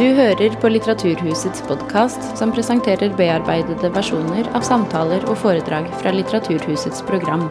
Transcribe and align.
Du 0.00 0.06
hører 0.16 0.54
på 0.62 0.68
Litteraturhusets 0.70 1.60
podkast, 1.68 2.22
som 2.38 2.48
presenterer 2.56 3.10
bearbeidede 3.18 3.90
versjoner 3.92 4.46
av 4.56 4.64
samtaler 4.64 5.26
og 5.28 5.34
foredrag 5.42 5.90
fra 6.00 6.14
Litteraturhusets 6.14 7.02
program. 7.04 7.42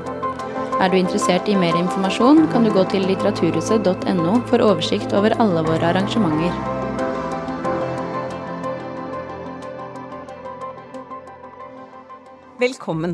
Er 0.82 0.90
du 0.90 0.96
interessert 0.98 1.46
i 1.46 1.54
mer 1.54 1.78
informasjon, 1.78 2.48
kan 2.50 2.66
du 2.66 2.72
gå 2.74 2.88
til 2.90 3.06
litteraturhuset.no 3.06 4.34
for 4.50 4.66
oversikt 4.66 5.14
over 5.14 5.36
alle 5.38 5.62
våre 5.68 5.92
arrangementer. 5.92 6.58
Velkommen. 12.66 13.14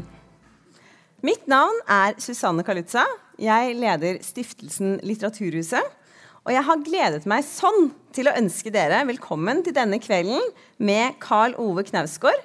Mitt 1.28 1.44
navn 1.52 1.84
er 1.92 2.16
Susanne 2.24 2.64
Kalutza. 2.64 3.04
Jeg 3.36 3.76
leder 3.84 4.24
stiftelsen 4.24 5.02
Litteraturhuset. 5.04 5.84
Og 6.46 6.54
jeg 6.54 6.62
har 6.62 6.82
gledet 6.86 7.26
meg 7.26 7.42
sånn 7.42 7.88
til 8.14 8.28
å 8.30 8.36
ønske 8.38 8.70
dere 8.70 9.00
velkommen 9.10 9.64
til 9.66 9.74
denne 9.74 9.98
kvelden 9.98 10.44
med 10.78 11.16
Carl 11.24 11.56
Ove 11.58 11.82
Knausgård, 11.88 12.38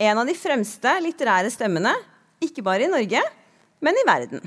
en 0.00 0.20
av 0.22 0.24
de 0.24 0.32
fremste 0.34 0.94
litterære 1.04 1.50
stemmene, 1.52 1.92
ikke 2.40 2.64
bare 2.64 2.86
i 2.86 2.90
Norge, 2.90 3.20
men 3.84 3.98
i 4.00 4.04
verden. 4.08 4.40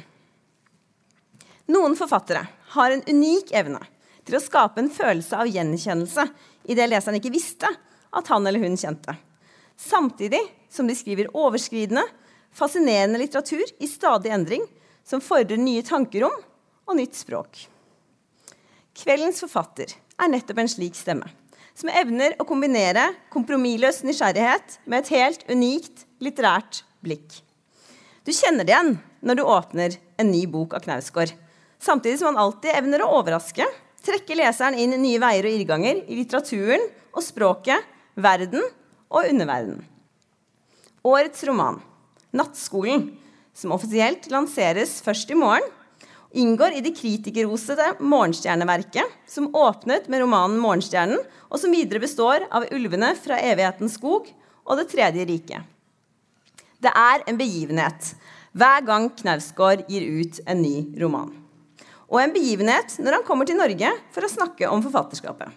Noen 1.70 1.94
forfattere 2.00 2.42
har 2.74 2.96
en 2.96 3.06
unik 3.06 3.54
evne 3.54 3.84
til 4.26 4.40
å 4.40 4.42
skape 4.42 4.82
en 4.82 4.90
følelse 4.90 5.38
av 5.38 5.54
gjenkjennelse 5.54 6.26
i 6.66 6.78
det 6.78 6.90
leseren 6.90 7.20
ikke 7.22 7.34
visste 7.36 7.70
at 7.70 8.34
han 8.34 8.50
eller 8.50 8.66
hun 8.66 8.80
kjente. 8.80 9.14
Samtidig 9.78 10.42
som 10.74 10.90
de 10.90 10.98
skriver 10.98 11.30
overskridende, 11.38 12.08
fascinerende 12.56 13.22
litteratur 13.22 13.70
i 13.78 13.92
stadig 13.92 14.34
endring, 14.34 14.66
som 15.06 15.22
fordrer 15.22 15.62
nye 15.62 15.86
tankerom 15.86 16.34
og 16.90 16.98
nytt 16.98 17.22
språk. 17.22 17.68
Kveldens 18.96 19.42
forfatter 19.44 19.92
er 19.92 20.30
nettopp 20.32 20.62
en 20.62 20.70
slik 20.72 20.96
stemme, 20.96 21.28
som 21.76 21.92
evner 21.92 22.38
å 22.40 22.46
kombinere 22.48 23.10
kompromissløs 23.34 24.06
nysgjerrighet 24.08 24.78
med 24.88 25.04
et 25.04 25.12
helt 25.18 25.44
unikt 25.52 26.06
litterært 26.24 26.80
blikk. 27.04 27.42
Du 28.24 28.32
kjenner 28.32 28.64
det 28.64 28.72
igjen 28.72 28.94
når 29.20 29.38
du 29.38 29.44
åpner 29.44 29.98
en 30.22 30.32
ny 30.32 30.46
bok 30.48 30.78
av 30.78 30.86
Knausgård, 30.88 31.34
samtidig 31.84 32.22
som 32.22 32.32
han 32.32 32.40
alltid 32.46 32.72
evner 32.72 33.04
å 33.04 33.12
overraske, 33.20 33.68
trekke 34.06 34.38
leseren 34.40 34.80
inn 34.80 34.96
nye 35.02 35.20
veier 35.20 35.50
og 35.50 35.58
irrganger 35.58 36.02
i 36.08 36.22
litteraturen 36.22 36.88
og 37.12 37.24
språket, 37.26 37.84
verden 38.16 38.64
og 39.12 39.28
underverden. 39.28 39.82
Årets 41.06 41.44
roman, 41.46 41.82
'Nattskolen', 42.32 43.10
som 43.54 43.76
offisielt 43.76 44.32
lanseres 44.32 45.02
først 45.04 45.30
i 45.32 45.38
morgen, 45.38 45.68
inngår 46.36 46.76
i 46.76 46.82
det 46.84 46.96
kritikerrosede 46.98 47.96
Morgenstjerneverket, 48.00 49.14
som 49.28 49.48
åpnet 49.56 50.08
med 50.12 50.22
romanen 50.22 50.60
'Morgenstjernen', 50.60 51.24
og 51.50 51.60
som 51.60 51.72
videre 51.72 52.04
består 52.04 52.48
av 52.52 52.68
'Ulvene 52.72 53.16
fra 53.16 53.40
evighetens 53.40 53.98
skog' 53.98 54.32
og 54.66 54.78
'Det 54.78 54.90
tredje 54.92 55.26
riket'. 55.26 55.64
Det 56.82 56.92
er 56.92 57.24
en 57.28 57.38
begivenhet 57.38 58.16
hver 58.54 58.86
gang 58.86 59.10
Knausgård 59.10 59.88
gir 59.90 60.04
ut 60.22 60.40
en 60.48 60.62
ny 60.62 61.02
roman. 61.02 61.32
Og 62.10 62.22
en 62.22 62.34
begivenhet 62.34 63.00
når 63.00 63.20
han 63.20 63.24
kommer 63.24 63.46
til 63.46 63.58
Norge 63.58 63.92
for 64.12 64.22
å 64.22 64.30
snakke 64.30 64.70
om 64.70 64.84
forfatterskapet. 64.84 65.50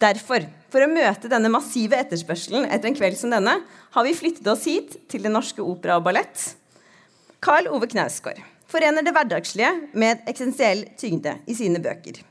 Derfor, 0.00 0.48
for 0.68 0.82
å 0.82 0.90
møte 0.90 1.30
denne 1.30 1.48
massive 1.52 1.94
etterspørselen 1.94 2.66
etter 2.66 2.88
en 2.88 2.96
kveld 2.98 3.16
som 3.16 3.30
denne, 3.30 3.62
har 3.90 4.04
vi 4.04 4.14
flyttet 4.18 4.46
oss 4.46 4.64
hit 4.64 5.08
til 5.08 5.22
Det 5.22 5.30
Norske 5.30 5.62
Opera 5.62 5.96
og 5.96 6.04
Ballett. 6.04 6.56
Carl 7.40 7.68
Ove 7.68 7.86
Knausgård 7.86 8.42
forener 8.72 9.04
det 9.04 9.12
hverdagslige 9.14 9.72
med 9.92 10.22
eksistensiell 10.26 10.86
tyngde 10.98 11.36
i 11.46 11.56
sine 11.56 11.80
bøker. 11.82 12.22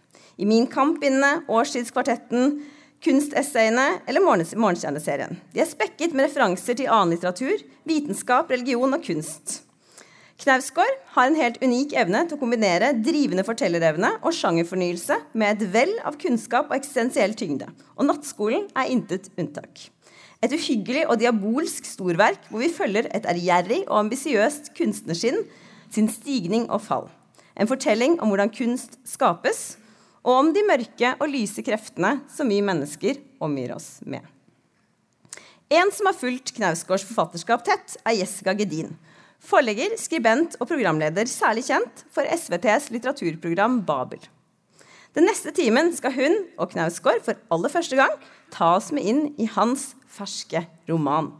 I 0.41 0.47
Min 0.49 0.67
kamp-bindene, 0.69 1.43
Årstidskvartetten, 1.51 2.61
kunstessayene 3.01 4.01
eller 4.09 4.23
Morgenstjerneserien. 4.25 5.37
De 5.53 5.61
er 5.61 5.69
spekket 5.69 6.15
med 6.15 6.29
referanser 6.29 6.77
til 6.77 6.89
annen 6.89 7.15
litteratur, 7.15 7.61
vitenskap, 7.89 8.49
religion 8.53 8.97
og 8.97 9.05
kunst. 9.05 9.61
Knausgård 10.41 10.95
har 11.13 11.29
en 11.29 11.37
helt 11.37 11.59
unik 11.61 11.93
evne 12.01 12.23
til 12.25 12.33
å 12.37 12.41
kombinere 12.41 12.95
drivende 12.97 13.45
fortellerevne 13.45 14.15
og 14.25 14.33
sjangerfornyelse 14.33 15.19
med 15.37 15.53
et 15.59 15.73
vell 15.75 15.91
av 16.01 16.17
kunnskap 16.21 16.71
og 16.71 16.79
eksistensiell 16.79 17.35
tyngde. 17.37 17.67
Og 17.99 18.07
Nattskolen 18.09 18.65
er 18.73 18.89
intet 18.89 19.29
unntak. 19.37 19.89
Et 20.41 20.53
uhyggelig 20.57 21.03
og 21.05 21.19
diabolsk 21.21 21.85
storverk 21.85 22.47
hvor 22.49 22.63
vi 22.63 22.71
følger 22.73 23.11
et 23.13 23.27
ærgjerrig 23.29 23.83
og 23.83 23.99
ambisiøst 24.07 24.71
kunstnerskinn 24.77 25.43
sin 25.91 26.09
stigning 26.11 26.67
og 26.69 26.83
fall. 26.85 27.07
En 27.55 27.69
fortelling 27.69 28.17
om 28.21 28.31
hvordan 28.31 28.51
kunst 28.53 28.97
skapes, 29.07 29.75
og 30.21 30.37
om 30.37 30.51
de 30.53 30.63
mørke 30.65 31.15
og 31.17 31.31
lyse 31.31 31.63
kreftene 31.65 32.19
som 32.29 32.49
vi 32.51 32.61
mennesker 32.63 33.19
omgir 33.41 33.73
oss 33.75 33.95
med. 34.05 34.21
En 35.71 35.89
som 35.95 36.09
har 36.09 36.17
fulgt 36.17 36.53
Knausgårds 36.57 37.05
forfatterskap 37.07 37.63
tett, 37.65 37.95
er 38.05 38.19
Jessica 38.19 38.53
Gedin 38.57 38.91
Forlegger, 39.41 39.95
skribent 39.97 40.53
og 40.61 40.67
programleder, 40.69 41.25
særlig 41.25 41.63
kjent 41.65 42.03
for 42.13 42.27
SVTs 42.29 42.91
litteraturprogram 42.93 43.79
Babel. 43.87 44.21
Den 45.17 45.25
neste 45.25 45.49
timen 45.55 45.89
skal 45.95 46.13
hun 46.13 46.35
og 46.61 46.69
Knausgård 46.75 47.23
for 47.25 47.39
aller 47.51 47.73
første 47.73 47.97
gang 47.97 48.13
ta 48.53 48.75
oss 48.77 48.91
med 48.93 49.07
inn 49.07 49.23
i 49.41 49.47
hans 49.49 49.89
ferske 50.11 50.61
roman. 50.91 51.31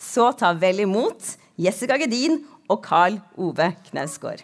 Så 0.00 0.30
ta 0.38 0.54
vel 0.58 0.80
imot 0.86 1.34
Jessica 1.60 1.98
Gedin 2.00 2.40
og 2.68 2.84
Carl 2.84 3.20
Ove 3.36 3.72
Knausgård. 3.90 4.42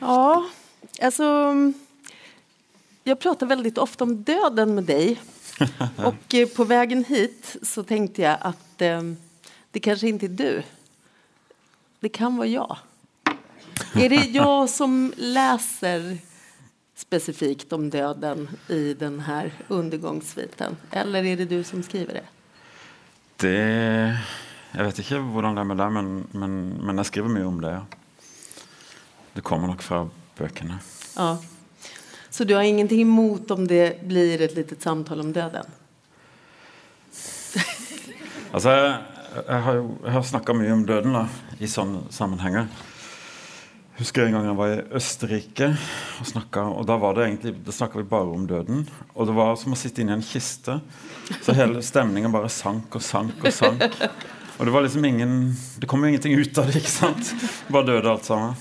Ja, 0.00 0.44
alltså, 1.02 1.54
jag 3.04 3.20
pratar 3.20 3.46
väldigt 3.46 3.78
ofta 3.78 4.04
om 4.04 4.22
döden 4.22 4.74
med 4.74 4.84
dig. 4.84 5.20
Och 5.96 6.34
eh, 6.34 6.48
på 6.48 6.64
vägen 6.64 7.04
hit 7.04 7.56
så 7.62 7.82
tänkte 7.82 8.22
jag 8.22 8.38
att 8.40 8.82
eh, 8.82 9.02
det 9.70 9.80
kanske 9.80 10.08
inte 10.08 10.26
är 10.26 10.30
du. 10.30 10.62
Det 12.00 12.08
kan 12.08 12.36
vara 12.36 12.48
jag. 12.48 12.76
Är 13.94 14.08
det 14.08 14.24
jag 14.32 14.70
som 14.70 15.12
läser 15.16 16.18
specifikt 16.96 17.72
om 17.72 17.90
döden 17.90 18.48
i 18.68 18.94
den 18.94 19.20
här 19.20 19.52
undergångssviten? 19.68 20.76
Eller 20.90 21.24
är 21.24 21.36
det 21.36 21.44
du 21.44 21.64
som 21.64 21.82
skriver 21.82 22.14
det? 22.14 22.26
Det 23.36 24.16
Jeg 24.76 24.84
vet 24.84 24.98
ikke 25.00 25.18
hvordan 25.32 25.54
det 25.56 25.62
er 25.62 25.68
med 25.70 25.78
deg, 25.80 25.92
men, 25.92 26.08
men, 26.36 26.56
men 26.84 26.98
jeg 27.00 27.08
skriver 27.08 27.32
mye 27.32 27.46
om 27.48 27.60
det. 27.60 27.70
ja. 27.70 27.84
Det 29.32 29.44
kommer 29.44 29.68
nok 29.68 29.82
fra 29.82 30.02
bøkene. 30.36 30.78
Ja. 31.16 31.38
Så 32.30 32.44
du 32.44 32.54
har 32.54 32.62
ingenting 32.62 33.00
emot 33.02 33.50
om 33.50 33.66
det 33.66 34.02
blir 34.04 34.42
ett 34.42 34.54
litet 34.54 34.82
samtal 34.82 35.20
om 35.20 35.32
döden? 35.32 35.64
Altså, 38.52 38.70
jeg, 38.70 38.98
jeg 39.46 39.62
har 39.62 39.80
jeg 40.04 40.12
har 40.12 40.22
snakka 40.22 40.54
mye 40.56 40.72
om 40.72 40.84
døden 40.88 41.16
da, 41.16 41.24
i 41.60 41.68
sånne 41.68 42.06
sammenhenger. 42.12 42.68
Jeg 43.96 44.04
husker 44.04 44.26
en 44.26 44.34
gang 44.36 44.44
jeg 44.44 44.56
var 44.58 44.72
i 44.74 44.80
Østerrike 44.98 45.66
og 46.20 46.26
snakka, 46.28 46.66
og 46.68 46.82
da 46.84 46.98
var 47.00 47.14
det 47.16 47.22
egentlig, 47.30 47.54
da 47.64 47.72
snakka 47.72 47.96
vi 47.96 48.04
bare 48.10 48.28
om 48.28 48.42
døden. 48.44 48.82
Og 49.14 49.24
det 49.24 49.36
var 49.38 49.54
som 49.56 49.72
å 49.72 49.78
sitte 49.80 50.02
inne 50.02 50.12
i 50.12 50.18
en 50.18 50.24
kiste. 50.26 50.74
Så 51.40 51.54
hele 51.56 51.80
stemningen 51.80 52.34
bare 52.34 52.50
sank 52.52 52.92
og 52.92 53.00
sank 53.00 53.40
og 53.40 53.54
sank. 53.56 53.96
Og 54.58 54.68
det 54.68 54.74
var 54.74 54.84
liksom 54.84 55.04
ingen 55.04 55.56
Det 55.80 55.88
kom 55.88 56.04
jo 56.04 56.10
ingenting 56.12 56.36
ut 56.36 56.60
av 56.60 56.68
det, 56.68 56.82
ikke 56.82 56.92
sant? 56.92 57.32
Bare 57.72 57.88
døde 57.88 58.12
alt 58.12 58.28
sammen. 58.28 58.52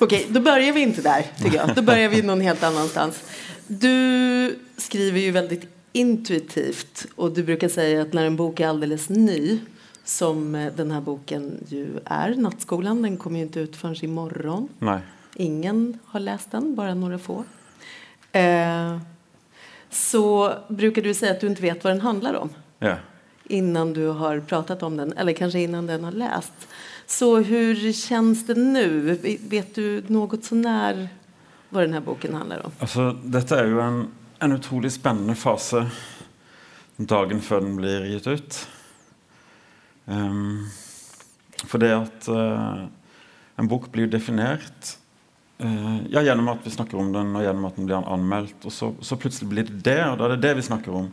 Okej, 0.00 0.26
då 0.30 0.40
börjar 0.40 0.72
vi 0.72 0.82
inte 0.82 1.02
där, 1.02 1.26
tycker 1.38 1.56
jag. 1.56 1.74
Då 1.74 1.82
börjar 1.82 2.08
vi 2.08 2.22
någon 2.22 2.40
helt 2.40 2.62
annanstans. 2.62 3.22
Du 3.66 4.58
skriver 4.76 5.20
ju 5.20 5.30
väldigt 5.30 5.68
intuitivt 5.92 7.06
och 7.16 7.34
du 7.34 7.42
brukar 7.42 7.68
säga 7.68 8.02
att 8.02 8.12
när 8.12 8.24
en 8.24 8.36
bok 8.36 8.60
är 8.60 8.68
alldeles 8.68 9.08
ny 9.08 9.60
som 10.06 10.54
eh, 10.54 10.72
den 10.76 10.90
här 10.90 11.00
boken 11.00 11.64
ju 11.68 12.00
är, 12.04 12.34
Nattskolan, 12.34 13.02
den 13.02 13.16
kommer 13.16 13.38
ju 13.38 13.42
inte 13.44 13.60
ut 13.60 13.76
förrän 13.76 14.04
imorgon. 14.04 14.68
Nej. 14.78 15.00
Ingen 15.34 15.98
har 16.04 16.20
läst 16.20 16.50
den, 16.50 16.74
bara 16.74 16.94
några 16.94 17.18
få. 17.18 17.44
Eh, 18.32 18.98
så 19.90 20.52
brukar 20.68 21.02
du 21.02 21.14
säga 21.14 21.32
att 21.32 21.40
du 21.40 21.46
inte 21.46 21.62
vet 21.62 21.84
vad 21.84 21.92
den 21.92 22.00
handlar 22.00 22.34
om 22.34 22.48
Ja. 22.78 22.96
innan 23.44 23.92
du 23.92 24.06
har 24.06 24.40
pratat 24.40 24.82
om 24.82 24.96
den, 24.96 25.12
eller 25.12 25.32
kanske 25.32 25.60
innan 25.60 25.86
den 25.86 26.04
har 26.04 26.12
läst. 26.12 26.52
Så 27.06 27.36
hur 27.38 27.92
känns 27.92 28.46
det 28.46 28.54
nu? 28.54 29.18
Vet 29.48 29.74
du 29.74 30.02
något 30.06 30.44
sånär 30.44 31.08
vad 31.68 31.82
den 31.82 31.92
här 31.92 32.00
boken 32.00 32.34
handlar 32.34 32.66
om? 32.66 32.72
Alltså, 32.78 33.12
dette 33.24 33.54
er 33.54 33.64
jo 33.66 33.80
en, 33.80 34.08
en 34.38 34.52
utrolig 34.52 34.92
spennende 34.92 35.34
fase 35.34 35.86
dagen 36.96 37.40
før 37.40 37.60
den 37.60 37.76
blir 37.76 38.04
gitt 38.06 38.26
ut. 38.26 38.68
Um, 40.06 40.66
for 41.66 41.82
det 41.82 41.90
at 41.94 42.28
uh, 42.30 42.86
en 43.58 43.70
bok 43.70 43.88
blir 43.90 44.10
definert 44.10 44.92
uh, 45.62 45.98
ja, 46.12 46.22
gjennom 46.22 46.52
at 46.52 46.62
vi 46.66 46.74
snakker 46.74 47.00
om 47.00 47.10
den, 47.14 47.32
og 47.34 47.46
gjennom 47.46 47.66
at 47.68 47.78
den 47.78 47.88
blir 47.88 47.98
anmeldt. 48.02 48.58
Og 48.68 48.74
så, 48.74 48.92
så 49.00 49.18
plutselig 49.20 49.50
blir 49.50 49.68
det 49.70 49.82
det, 49.86 50.00
og 50.10 50.20
da 50.20 50.28
er 50.28 50.36
det 50.36 50.44
det 50.44 50.54
vi 50.60 50.68
snakker 50.68 50.94
om. 50.94 51.10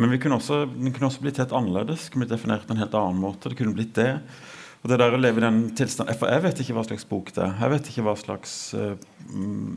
Men 0.00 0.16
kunne 0.18 0.38
også, 0.40 0.64
den 0.72 0.94
kunne 0.94 1.10
også 1.10 1.22
blitt 1.22 1.38
helt 1.42 1.52
annerledes. 1.54 2.08
kunne 2.08 2.24
blitt 2.24 2.34
definert 2.34 2.64
på 2.66 2.74
en 2.74 2.80
helt 2.80 2.94
annen 2.96 3.20
måte. 3.20 3.50
det 3.50 3.58
kunne 3.58 3.76
blitt 3.76 3.94
det. 3.98 4.14
Og 4.82 4.90
det 4.90 4.98
der 4.98 5.14
å 5.14 5.20
leve 5.20 5.38
i 5.38 5.44
den 5.44 5.60
tilstanden 5.78 6.16
For 6.18 6.32
jeg 6.32 6.42
vet 6.42 6.62
ikke 6.62 6.74
hva 6.74 6.86
slags 6.88 7.04
bok 7.06 7.28
det 7.36 7.44
er. 7.44 7.52
Jeg 7.60 7.72
vet 7.74 7.90
ikke 7.90 8.06
hva 8.08 8.14
slags 8.18 8.54
uh, 8.74 8.94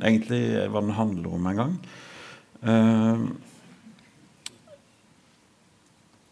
egentlig 0.01 0.41
hva 0.71 0.81
den 0.81 0.95
handler 0.97 1.35
om 1.35 1.51
engang. 1.51 1.75
Uh, 2.65 3.27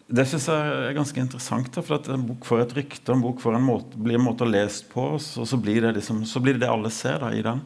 det 0.07 0.25
syns 0.27 0.49
jeg 0.51 0.71
er 0.89 0.95
ganske 0.97 1.21
interessant. 1.21 1.69
Da, 1.73 1.83
for 1.85 1.97
at 1.97 2.09
En 2.11 2.25
bok 2.27 2.47
får 2.47 2.65
et 2.65 2.75
rykte, 2.79 3.13
en 3.13 3.23
bok 3.23 3.41
får 3.41 3.55
en 3.57 3.65
måte, 3.65 3.99
blir 3.99 4.19
en 4.19 4.25
måte 4.25 4.45
å 4.45 4.49
lese 4.49 4.85
på, 4.91 5.13
og 5.15 5.21
så, 5.21 5.59
blir 5.59 5.81
det 5.85 5.95
liksom, 5.99 6.25
så 6.27 6.41
blir 6.43 6.57
det 6.57 6.65
det 6.65 6.73
alle 6.73 6.91
ser 6.93 7.23
da, 7.23 7.31
i 7.31 7.43
den. 7.45 7.63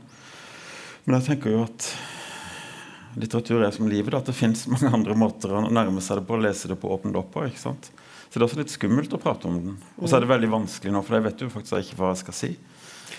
Men 1.06 1.18
jeg 1.18 1.28
tenker 1.32 1.56
jo 1.56 1.64
at 1.66 1.90
litteratur 3.18 3.64
er 3.64 3.74
som 3.74 3.90
livet. 3.90 4.14
Da, 4.14 4.22
at 4.22 4.30
det 4.30 4.38
fins 4.38 4.68
mange 4.74 4.94
andre 4.94 5.18
måter 5.18 5.56
å 5.56 5.66
nærme 5.68 6.04
seg 6.04 6.22
det 6.22 6.28
på, 6.30 6.38
å 6.38 6.46
lese 6.46 6.70
det 6.72 6.80
på, 6.80 6.92
åpne 6.94 7.16
det 7.16 7.24
opp 7.24 7.34
på. 7.34 7.48
ikke 7.50 7.64
sant? 7.64 7.92
Så 8.28 8.36
det 8.36 8.44
er 8.44 8.50
også 8.50 8.60
litt 8.60 8.74
skummelt 8.74 9.14
å 9.16 9.22
prate 9.24 9.48
om 9.48 9.62
den. 9.64 9.78
Og 9.98 10.10
så 10.10 10.18
er 10.18 10.26
det 10.26 10.34
veldig 10.34 10.52
vanskelig 10.52 10.92
nå, 10.94 11.02
for 11.08 11.18
jeg 11.18 11.30
vet 11.30 11.46
jo 11.46 11.54
faktisk 11.54 11.80
ikke 11.80 12.02
hva 12.02 12.12
jeg 12.12 12.26
skal 12.26 12.36
si. 12.36 12.52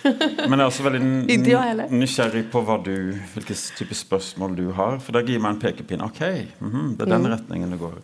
Men 0.05 0.61
jeg 0.61 0.61
er 0.61 0.69
også 0.69 0.85
veldig 0.85 1.01
nysgjerrig 2.05 2.45
på 2.53 2.63
du, 2.85 2.95
hvilke 3.33 3.57
type 3.81 3.97
spørsmål 3.97 4.55
du 4.61 4.69
har. 4.77 5.01
For 5.03 5.17
det 5.17 5.25
gir 5.33 5.43
meg 5.43 5.57
en 5.57 5.65
pekepinn. 5.65 6.05
Ok, 6.05 6.23
mm 6.61 6.71
-hmm, 6.71 6.95
det 6.97 7.09
er 7.09 7.17
den 7.17 7.33
retningen 7.33 7.75
det 7.75 7.81
går 7.81 7.99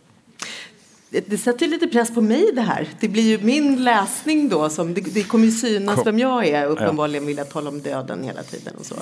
det 1.27 1.37
sätter 1.37 1.67
lite 1.67 1.87
press 1.87 2.13
på 2.13 2.21
mig 2.21 2.51
det 2.53 2.61
här. 2.61 2.87
Det 2.99 3.07
blir 3.07 3.23
ju 3.23 3.37
min 3.37 3.83
läsning 3.83 4.49
då. 4.49 4.69
Som, 4.69 4.93
det, 4.93 5.01
det 5.01 5.23
kommer 5.23 5.45
ju 5.45 5.51
synas 5.51 5.95
Kom. 5.95 6.03
vem 6.05 6.19
jag 6.19 6.47
är. 6.47 6.65
Uppenbarligen 6.65 7.25
vill 7.25 7.37
jag 7.37 7.49
tala 7.49 7.69
om 7.69 7.81
döden 7.81 8.23
hela 8.23 8.43
tiden 8.43 8.73
och 8.79 8.85
så. 8.85 8.95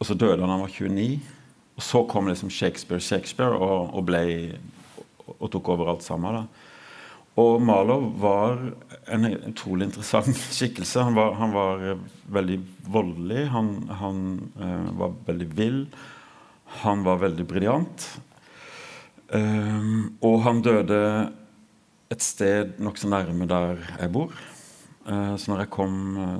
Og 0.00 0.06
så 0.08 0.14
døde 0.16 0.40
han 0.40 0.48
da 0.48 0.52
han 0.56 0.64
var 0.64 0.72
29. 0.72 1.20
Og 1.76 1.82
så 1.84 2.04
kom 2.08 2.28
liksom 2.28 2.50
Shakespeare 2.50 3.00
Shakespeare 3.00 3.56
og, 3.56 3.94
og, 3.94 4.04
ble, 4.08 4.22
og 5.38 5.50
tok 5.52 5.68
over 5.76 5.88
alt 5.92 6.02
sammen. 6.04 6.34
da. 6.40 6.44
Og 7.40 7.62
Marlowe 7.64 8.12
var 8.20 8.58
en 9.06 9.26
utrolig 9.26 9.86
interessant 9.86 10.36
skikkelse. 10.56 11.00
Han 11.00 11.14
var, 11.14 11.34
han 11.34 11.52
var 11.52 11.84
eh, 11.90 12.02
veldig 12.32 12.58
voldelig. 12.86 13.46
Han, 13.52 13.72
han 14.00 14.20
uh, 14.60 14.90
var 14.98 15.14
veldig 15.26 15.48
vill. 15.58 15.80
Han 16.82 17.04
var 17.04 17.20
veldig 17.22 17.46
briljant. 17.48 18.06
Um, 19.32 20.18
og 20.20 20.42
han 20.44 20.60
døde 20.64 20.98
et 22.12 22.24
sted 22.24 22.76
nokså 22.84 23.08
nærme 23.08 23.48
der 23.48 23.80
jeg 23.98 24.12
bor. 24.12 24.34
Uh, 25.02 25.34
så 25.34 25.50
når 25.50 25.64
jeg 25.64 25.72
kom 25.74 25.96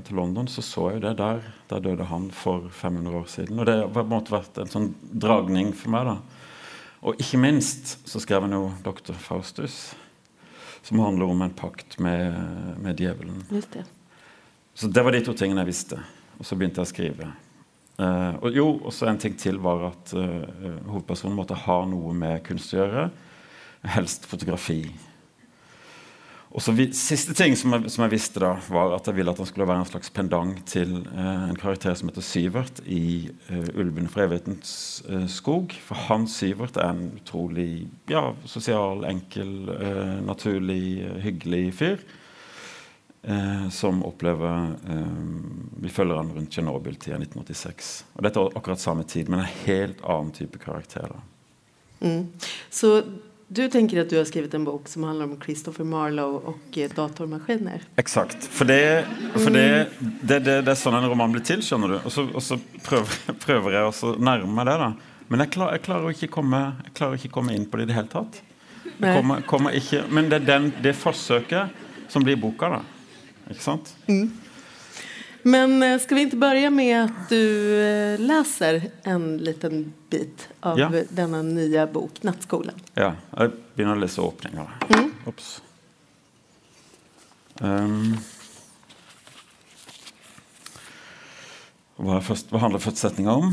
til 0.07 0.21
London, 0.21 0.51
så 0.51 0.63
så 0.63 0.91
jeg 0.95 1.03
det 1.07 1.17
der. 1.19 1.43
Der 1.73 1.83
døde 1.83 2.07
han 2.11 2.31
for 2.31 2.69
500 2.69 3.17
år 3.17 3.27
siden. 3.33 3.59
Og 3.59 3.67
det 3.67 3.81
har 3.81 3.91
på 3.91 4.05
en 4.05 4.13
måte 4.13 4.37
vært 4.37 4.63
en 4.63 4.71
sånn 4.71 4.93
dragning 5.03 5.75
for 5.77 5.95
meg. 5.95 6.13
da. 6.13 6.43
Og 7.03 7.19
ikke 7.19 7.41
minst 7.43 7.97
så 8.07 8.21
skrev 8.23 8.45
han 8.47 8.55
jo 8.55 8.71
'Dr. 8.85 9.17
Faustus' 9.19 9.97
som 10.83 10.99
handler 11.03 11.31
om 11.31 11.43
en 11.43 11.55
pakt 11.55 11.99
med, 12.03 12.35
med 12.83 13.01
djevelen. 13.01 13.45
Det. 13.49 13.85
Så 14.75 14.89
det 14.89 15.03
var 15.03 15.13
de 15.13 15.23
to 15.25 15.35
tingene 15.37 15.63
jeg 15.63 15.73
visste. 15.73 16.01
Og 16.39 16.47
så 16.49 16.57
begynte 16.59 16.83
jeg 16.83 16.89
å 16.89 16.93
skrive. 16.93 17.31
Uh, 18.01 18.35
og 18.41 18.57
jo, 18.57 18.67
også 18.89 19.07
en 19.07 19.21
ting 19.21 19.37
til 19.39 19.61
var 19.63 19.91
at 19.91 20.15
uh, 20.17 20.43
hovedpersonen 20.89 21.37
måtte 21.39 21.59
ha 21.67 21.79
noe 21.87 22.15
med 22.17 22.41
kunst 22.47 22.73
å 22.75 22.81
gjøre. 22.81 23.07
Helst 23.95 24.27
fotografi. 24.31 24.81
Og 26.53 26.61
så 26.61 26.75
vi, 26.77 26.91
Siste 26.97 27.33
ting 27.37 27.55
som 27.57 27.73
jeg, 27.73 27.91
som 27.95 28.05
jeg, 28.05 28.13
visste, 28.13 28.41
da 28.43 28.53
var 28.69 28.93
at 28.97 29.07
jeg 29.09 29.17
ville 29.17 29.33
at 29.33 29.41
han 29.41 29.49
skulle 29.49 29.69
være 29.71 29.87
en 29.87 29.89
slags 29.89 30.13
pendant 30.13 30.59
til 30.69 30.99
eh, 31.09 31.45
en 31.49 31.57
karakter 31.57 31.97
som 31.97 32.11
heter 32.11 32.27
Syvert 32.27 32.83
i 32.85 33.31
eh, 33.49 33.71
'Ulven 33.73 34.11
fra 34.13 34.27
evighetens 34.27 35.03
eh, 35.09 35.25
skog'. 35.33 35.79
For 35.81 36.09
han 36.11 36.29
Syvert 36.29 36.77
er 36.77 36.93
en 36.93 37.15
utrolig 37.17 37.89
ja, 38.11 38.35
sosial, 38.45 39.07
enkel, 39.09 39.55
eh, 39.79 40.19
naturlig, 40.27 41.09
hyggelig 41.25 41.65
fyr. 41.81 42.05
Eh, 43.25 43.69
som 43.71 44.01
opplever 44.03 44.75
eh, 44.91 45.19
Vi 45.79 45.89
følger 45.89 46.17
han 46.17 46.33
rundt 46.35 46.51
Tsjernobyl-tida 46.51 47.21
1986. 47.23 47.93
Og 48.17 48.25
Dette 48.27 48.41
er 48.43 48.57
akkurat 48.59 48.83
samme 48.83 49.05
tid, 49.07 49.31
men 49.31 49.45
en 49.45 49.53
helt 49.65 50.03
annen 50.03 50.33
type 50.35 50.59
karakter. 50.59 51.15
Mm. 52.03 52.33
Så 52.71 52.97
du 53.53 53.69
tenker 53.69 54.01
at 54.01 54.09
du 54.09 54.17
har 54.17 54.25
skrevet 54.29 54.55
en 54.57 54.65
bok 54.65 54.89
som 54.89 55.05
handler 55.05 55.29
om 55.29 55.35
Christopher 55.41 55.85
Marlowe 55.85 56.41
og 56.53 56.79
eh, 56.81 56.89
datormaskiner? 56.97 57.85
Eksakt. 58.01 58.47
For, 58.49 58.69
det, 58.69 59.05
for 59.35 59.53
det, 59.53 59.67
det, 60.01 60.39
det, 60.47 60.57
er 60.63 60.79
sånn 60.79 60.97
en 60.97 61.09
roman 61.11 61.35
blir 61.35 61.45
til, 61.45 61.61
skjønner 61.65 61.93
du. 61.93 61.99
Og 62.01 62.15
så, 62.15 62.25
og 62.33 62.45
så 62.45 62.57
prøver, 62.87 63.19
prøver, 63.45 63.77
jeg 63.77 63.91
å 63.91 64.15
nærme 64.17 64.49
meg 64.57 64.71
det. 64.71 64.79
da. 64.81 64.89
Men 65.29 65.45
jeg, 65.45 65.53
klar, 65.59 65.75
jeg, 65.77 65.85
klarer 65.85 66.17
ikke 66.17 66.31
komme, 66.33 66.63
jeg 66.87 66.97
klarer 66.97 67.21
ikke 67.21 67.35
komme 67.37 67.57
inn 67.57 67.69
på 67.69 67.81
det 67.81 67.87
i 67.87 67.93
det 67.93 67.99
hele 67.99 68.13
tatt. 68.13 68.41
Kommer, 69.03 69.45
kommer 69.49 69.77
ikke, 69.77 70.05
men 70.13 70.31
det 70.31 70.41
er 70.41 70.49
den, 70.49 70.73
det 70.85 70.95
forsøket 70.99 72.11
som 72.13 72.25
blir 72.25 72.41
boka, 72.41 72.73
da. 72.79 72.81
Ikke 73.53 73.65
sant? 73.65 73.93
Mm. 74.09 74.29
Men 75.43 75.83
eh, 75.83 75.99
ska 75.99 76.15
vi 76.15 76.21
inte 76.21 76.37
börja 76.37 76.71
med 76.71 77.05
att 77.05 77.29
du 77.29 77.75
eh, 77.83 78.21
läser 78.21 78.91
en 79.03 79.39
liten 79.39 79.93
bit 80.11 80.49
av 80.61 80.79
ja. 80.79 80.93
denna 81.09 81.43
nya 81.43 81.87
bok, 81.87 82.23
Nattskolan? 82.23 82.75
Ja, 82.95 83.15
jeg 83.37 83.51
begynner 83.75 83.99
å 83.99 84.03
lese 84.03 84.23
åpninga. 84.23 84.67
Mm. 84.89 85.11
Ops. 85.27 85.51
Um, 87.59 88.17
hva, 91.99 92.21
først, 92.23 92.51
hva 92.55 92.63
handler 92.63 92.83
første 92.83 93.09
setninga 93.09 93.35
om? 93.43 93.53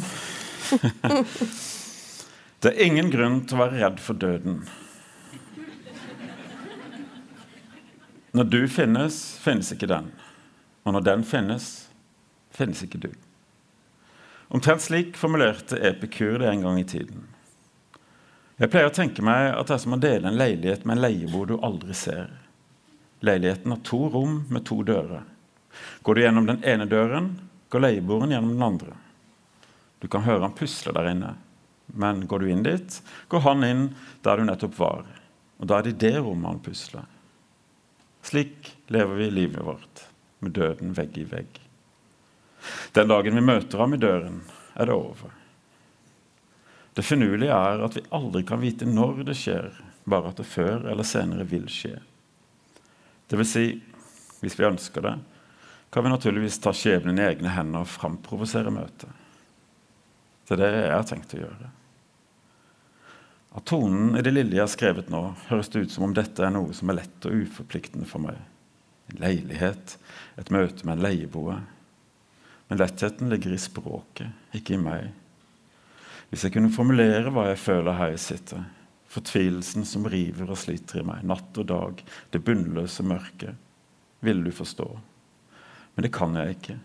det 2.62 2.72
er 2.72 2.86
ingen 2.86 3.10
grunn 3.14 3.42
til 3.50 3.58
å 3.58 3.64
være 3.66 3.82
redd 3.82 4.02
for 4.04 4.18
døden. 4.22 4.62
Når 8.38 8.50
du 8.54 8.62
finnes, 8.70 9.22
finnes 9.42 9.74
ikke 9.74 9.90
den. 9.90 10.14
Og 10.84 10.96
når 10.96 11.06
den 11.06 11.26
finnes, 11.28 11.90
finnes 12.56 12.84
ikke 12.86 13.02
du. 13.04 13.12
Omtrent 14.50 14.82
slik 14.82 15.18
formulerte 15.18 15.78
Epikur 15.78 16.40
det 16.40 16.50
en 16.50 16.64
gang 16.66 16.80
i 16.80 16.88
tiden. 16.88 17.28
Jeg 18.60 18.72
pleier 18.74 18.90
å 18.90 18.96
tenke 18.96 19.24
meg 19.24 19.52
at 19.54 19.70
det 19.70 19.76
er 19.76 19.84
som 19.84 19.94
å 19.96 20.02
dele 20.02 20.32
en 20.32 20.40
leilighet 20.40 20.88
med 20.88 20.98
en 20.98 21.04
leieboer 21.06 21.52
du 21.52 21.60
aldri 21.64 21.96
ser. 21.96 22.32
Leiligheten 23.24 23.76
har 23.76 23.84
to 23.88 24.00
rom 24.10 24.42
med 24.50 24.66
to 24.68 24.82
dører. 24.88 25.24
Går 26.04 26.16
du 26.16 26.24
gjennom 26.24 26.50
den 26.50 26.64
ene 26.68 26.90
døren, 26.90 27.30
går 27.70 27.86
leieboeren 27.86 28.34
gjennom 28.34 28.56
den 28.56 28.66
andre. 28.66 28.98
Du 30.02 30.10
kan 30.12 30.26
høre 30.26 30.48
han 30.48 30.58
pusle 30.58 30.96
der 30.96 31.12
inne, 31.12 31.34
men 31.94 32.26
går 32.28 32.42
du 32.42 32.50
inn 32.52 32.66
dit, 32.66 33.00
går 33.30 33.46
han 33.46 33.66
inn 33.68 33.88
der 34.26 34.40
du 34.40 34.50
nettopp 34.50 34.78
var. 34.80 35.08
Og 35.60 35.70
da 35.70 35.78
er 35.78 35.88
det 35.88 35.96
i 35.96 36.02
det 36.08 36.16
rommet 36.20 36.56
han 36.56 36.64
pusler. 36.64 37.06
Slik 38.26 38.74
lever 38.92 39.22
vi 39.22 39.30
livet 39.44 39.64
vårt 39.64 40.09
med 40.44 40.56
døden 40.56 40.96
vegg 40.98 41.18
i 41.20 41.26
vegg. 41.28 41.60
Den 42.96 43.12
dagen 43.12 43.38
vi 43.38 43.44
møter 43.44 43.82
ham 43.82 43.96
i 43.96 44.02
døren, 44.02 44.42
er 44.76 44.90
det 44.90 44.96
over. 44.96 45.36
Det 46.96 47.06
finurlige 47.06 47.56
er 47.56 47.84
at 47.86 47.96
vi 47.96 48.08
aldri 48.16 48.44
kan 48.48 48.62
vite 48.62 48.88
når 48.88 49.24
det 49.30 49.38
skjer, 49.40 49.70
bare 50.10 50.32
at 50.32 50.40
det 50.42 50.48
før 50.50 50.88
eller 50.90 51.08
senere 51.08 51.48
vil 51.48 51.68
skje. 51.72 51.96
Det 53.30 53.38
vil 53.40 53.48
si, 53.48 53.66
hvis 54.42 54.58
vi 54.60 54.68
ønsker 54.68 55.06
det, 55.06 55.16
kan 55.90 56.06
vi 56.06 56.12
naturligvis 56.12 56.60
ta 56.62 56.74
skjebnen 56.76 57.20
i 57.20 57.26
egne 57.26 57.54
hender 57.54 57.86
og 57.86 57.92
framprovosere 57.92 58.74
møtet. 58.74 59.10
Det 60.50 60.58
er 60.58 60.62
det 60.64 60.70
jeg 60.74 60.96
har 60.96 61.06
tenkt 61.06 61.36
å 61.38 61.44
gjøre. 61.44 61.70
Av 63.58 63.66
tonen 63.66 64.18
i 64.18 64.22
det 64.26 64.34
lille 64.34 64.58
jeg 64.58 64.66
har 64.66 64.72
skrevet 64.72 65.10
nå, 65.14 65.22
høres 65.50 65.70
det 65.74 65.86
ut 65.86 65.94
som 65.94 66.06
om 66.10 66.14
dette 66.18 66.44
er 66.46 66.54
noe 66.54 66.74
som 66.78 66.90
er 66.92 67.02
lett 67.02 67.30
og 67.30 67.46
uforpliktende 67.46 68.10
for 68.10 68.22
meg. 68.22 68.38
En 69.10 69.22
leilighet, 69.24 69.98
et 70.40 70.52
møte 70.54 70.86
med 70.86 70.98
en 70.98 71.06
leieboer. 71.08 71.62
Men 72.70 72.82
lettheten 72.82 73.32
ligger 73.32 73.56
i 73.56 73.62
språket, 73.62 74.30
ikke 74.54 74.76
i 74.76 74.82
meg. 74.82 75.10
Hvis 76.30 76.46
jeg 76.46 76.54
kunne 76.54 76.74
formulere 76.74 77.32
hva 77.34 77.48
jeg 77.50 77.62
føler 77.64 77.98
her 77.98 78.12
jeg 78.14 78.22
sitter, 78.22 78.68
fortvilelsen 79.10 79.88
som 79.90 80.06
river 80.06 80.52
og 80.52 80.60
sliter 80.62 81.02
i 81.02 81.06
meg, 81.08 81.24
natt 81.26 81.58
og 81.58 81.66
dag, 81.72 82.04
det 82.30 82.44
bunnløse 82.46 83.06
mørket, 83.06 83.58
ville 84.22 84.46
du 84.46 84.54
forstå. 84.54 84.88
Men 85.96 86.06
det 86.06 86.14
kan 86.14 86.38
jeg 86.38 86.58
ikke. 86.58 86.78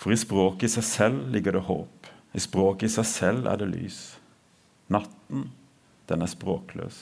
For 0.00 0.12
i 0.12 0.18
språket 0.18 0.66
i 0.66 0.72
seg 0.74 0.88
selv 0.88 1.28
ligger 1.30 1.54
det 1.54 1.66
håp. 1.68 2.10
I 2.34 2.42
språket 2.42 2.88
i 2.88 2.94
seg 2.96 3.06
selv 3.08 3.46
er 3.50 3.60
det 3.60 3.70
lys. 3.70 4.00
Natten, 4.92 5.46
den 6.10 6.24
er 6.24 6.30
språkløs. 6.30 6.98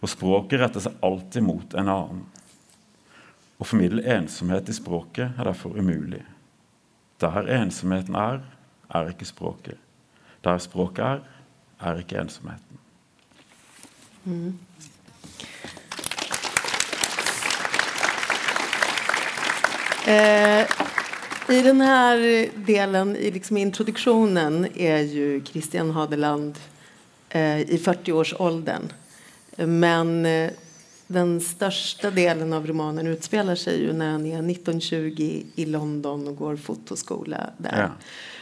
Og 0.00 0.10
språket 0.12 0.60
retter 0.62 0.82
seg 0.84 0.96
alltid 1.04 1.44
mot 1.44 1.76
en 1.76 1.92
annen. 1.92 2.24
Å 3.56 3.64
formidle 3.64 4.04
ensomhet 4.04 4.68
i 4.68 4.74
språket 4.76 5.38
er 5.38 5.48
derfor 5.48 5.78
umulig. 5.78 6.20
Der 7.20 7.48
ensomheten 7.48 8.16
er, 8.20 8.42
er 8.92 9.08
ikke 9.08 9.28
språket. 9.28 9.78
Der 10.44 10.58
språket 10.60 11.04
er, 11.04 11.22
er 11.80 12.02
ikke 12.02 12.20
ensomheten. 12.20 12.82
Mm. 14.24 14.58
Eh, 20.06 20.66
I 21.48 21.62
denne 21.62 21.94
delen, 22.66 23.16
i 23.16 23.30
liksom 23.30 23.56
introduktionen, 23.56 24.66
er 24.74 25.08
jo 25.08 25.40
Christian 25.46 25.90
Hadeland 25.96 26.58
eh, 27.30 27.60
i 27.64 27.78
40-årsåldern. 27.78 28.92
Men 29.56 30.26
eh, 30.26 30.50
den 31.06 31.40
största 31.40 32.10
delen 32.10 32.52
av 32.52 32.66
romanen 32.66 33.06
utspelar 33.06 33.54
sig 33.54 33.80
ju 33.82 33.92
när 33.92 34.10
han 34.10 34.26
är 34.26 34.50
1920 34.50 35.42
i 35.54 35.64
London 35.64 36.28
och 36.28 36.36
går 36.36 36.56
fotoskola 36.56 37.50
där. 37.58 37.80
Ja. 37.80 37.90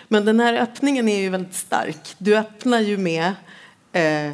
Men 0.09 0.25
den 0.25 0.40
här 0.40 0.54
öppningen 0.54 1.09
är 1.09 1.21
ju 1.21 1.28
väldigt 1.28 1.54
stark. 1.54 2.14
Du 2.18 2.37
öppnar 2.37 2.80
ju 2.80 2.99
med 2.99 3.33
eh, 3.92 4.33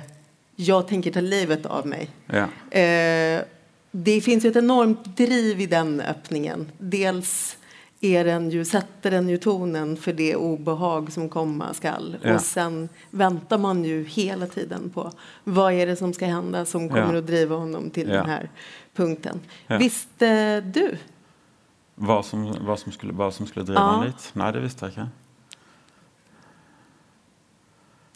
jag 0.56 0.88
tänker 0.88 1.10
ta 1.10 1.20
livet 1.20 1.66
av 1.66 1.86
mig. 1.86 2.10
Ja. 2.26 2.78
Eh, 2.78 3.40
det 3.90 4.20
finns 4.20 4.44
ju 4.44 4.48
ett 4.48 4.56
enormt 4.56 5.16
driv 5.16 5.60
i 5.60 5.66
den 5.66 6.00
öppningen. 6.00 6.72
Dels 6.78 7.56
är 8.00 8.24
den 8.24 8.50
ju, 8.50 8.64
sätter 8.64 9.10
den 9.10 9.28
ju 9.28 9.36
tonen 9.36 9.96
för 9.96 10.12
det 10.12 10.36
obehag 10.36 11.12
som 11.12 11.28
komma 11.28 11.74
skall. 11.74 12.16
Ja. 12.22 12.34
Och 12.34 12.40
sen 12.40 12.88
väntar 13.10 13.58
man 13.58 13.84
ju 13.84 14.04
hela 14.04 14.46
tiden 14.46 14.90
på 14.90 15.12
vad 15.44 15.72
är 15.72 15.86
det 15.86 15.96
som 15.96 16.12
ska 16.12 16.26
hända 16.26 16.64
som 16.64 16.88
kommer 16.88 17.12
ja. 17.12 17.18
att 17.18 17.26
driva 17.26 17.56
honom 17.56 17.90
till 17.90 18.08
ja. 18.08 18.14
den 18.14 18.26
här 18.26 18.50
punkten. 18.94 19.40
Visste 19.66 20.60
du? 20.60 20.98
Vad 21.94 22.26
som, 22.26 22.56
vad 22.60 22.78
som, 22.78 22.92
skulle, 22.92 23.12
vad 23.12 23.34
som 23.34 23.46
skulle 23.46 23.64
driva 23.64 23.80
honom 23.80 24.06
dit? 24.06 24.30
Nej, 24.32 24.52
det 24.52 24.60
visste 24.60 24.84
jag 24.84 24.92
inte. 24.92 25.08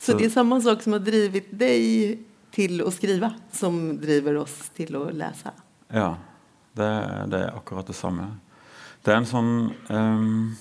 Så, 0.00 0.12
Så 0.12 0.18
det 0.18 0.24
är 0.24 0.30
samma 0.30 0.60
sak 0.60 0.82
som 0.82 0.92
har 0.92 1.00
drivit 1.00 1.58
dig 1.58 2.18
til 2.50 2.82
å 2.82 2.90
skrive, 2.90 3.32
som 3.52 3.96
driver 4.00 4.36
oss 4.36 4.70
til 4.76 4.96
å 4.96 5.08
lese. 5.10 5.50
Ja, 5.88 6.16
det, 6.72 6.90
det 7.32 7.40
er 7.40 7.56
akkurat 7.56 7.86
det 7.86 7.96
samme. 7.96 8.28
Det 9.04 9.12
er 9.12 9.20
en 9.20 9.28
sånn 9.28 9.54
um, 9.92 10.54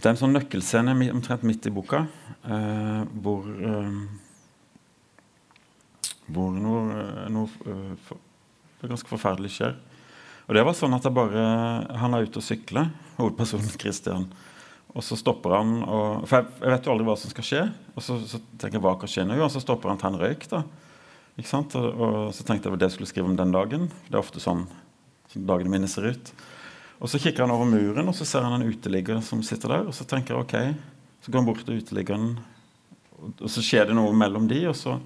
Det 0.00 0.08
er 0.08 0.12
en 0.14 0.20
sånn 0.20 0.32
nøkkelscene 0.36 0.94
omtrent 1.12 1.44
midt 1.44 1.68
i 1.68 1.72
boka 1.74 2.06
uh, 2.48 3.02
hvor 3.20 3.48
um, 3.48 4.04
hvor 6.24 6.54
noe, 6.56 7.04
noe 7.28 7.50
for, 8.06 8.20
ganske 8.80 9.10
forferdelig 9.10 9.50
skjer. 9.58 9.74
Og 10.48 10.56
det 10.56 10.62
var 10.64 10.76
sånn 10.76 10.96
at 10.96 11.04
jeg 11.04 11.16
bare, 11.16 11.42
Han 12.00 12.16
er 12.16 12.24
ute 12.24 12.40
og 12.40 12.44
sykler, 12.44 12.88
hovedpersonen 13.18 13.74
Christian. 13.82 14.24
Og 14.94 15.04
så 15.04 15.18
stopper 15.18 15.56
han 15.58 15.74
og, 15.82 16.24
For 16.30 16.38
jeg, 16.38 16.48
jeg, 16.62 16.70
vet 16.70 16.86
jo 16.86 16.94
aldri 16.94 17.08
hva 17.08 17.18
som 17.20 17.32
skal 17.32 17.48
skje. 17.48 17.62
Og 17.94 18.06
så, 18.06 18.18
så 18.30 18.40
tenker 18.56 18.78
jeg 18.78 18.86
hva 18.86 18.94
kan 19.00 19.10
skje 19.10 19.26
nå? 19.28 19.36
Og 19.42 19.52
så 19.52 19.62
stopper 19.62 19.92
han 19.92 20.00
til 20.00 20.12
en 20.12 20.20
røyk. 20.20 20.48
da. 20.52 20.62
Ikke 21.36 21.50
sant? 21.50 21.76
Og, 21.80 21.88
og, 21.92 22.16
så 22.36 22.46
tenkte 22.46 22.70
jeg 22.70 22.78
at 22.78 22.84
det 22.84 22.92
skulle 22.94 23.10
skrive 23.10 23.28
om 23.32 23.36
den 23.38 23.54
dagen. 23.54 23.88
Det 24.08 24.16
er 24.16 24.22
ofte 24.22 24.42
sånn 24.42 24.64
dagene 25.34 25.72
mine 25.72 25.90
ser 25.90 26.10
ut. 26.14 26.32
Og 27.02 27.10
så 27.10 27.20
kikker 27.20 27.44
han 27.44 27.52
over 27.52 27.68
muren, 27.68 28.08
og 28.08 28.16
så 28.16 28.26
ser 28.28 28.46
han 28.46 28.56
en 28.56 28.68
uteligger 28.68 29.20
som 29.24 29.42
sitter 29.44 29.76
der. 29.76 29.88
Og 29.90 29.96
så 29.96 30.06
tenker 30.08 30.34
jeg 30.34 30.44
ok, 30.44 30.84
så 31.24 31.32
går 31.32 31.42
han 31.42 31.48
bort 31.48 31.64
til 31.66 31.80
uteliggeren, 31.82 32.30
og, 33.18 33.48
så 33.50 33.64
skjer 33.64 33.90
det 33.90 33.98
noe 33.98 34.14
mellom 34.16 34.46
de, 34.50 34.60
og, 34.70 34.76
så, 34.78 34.98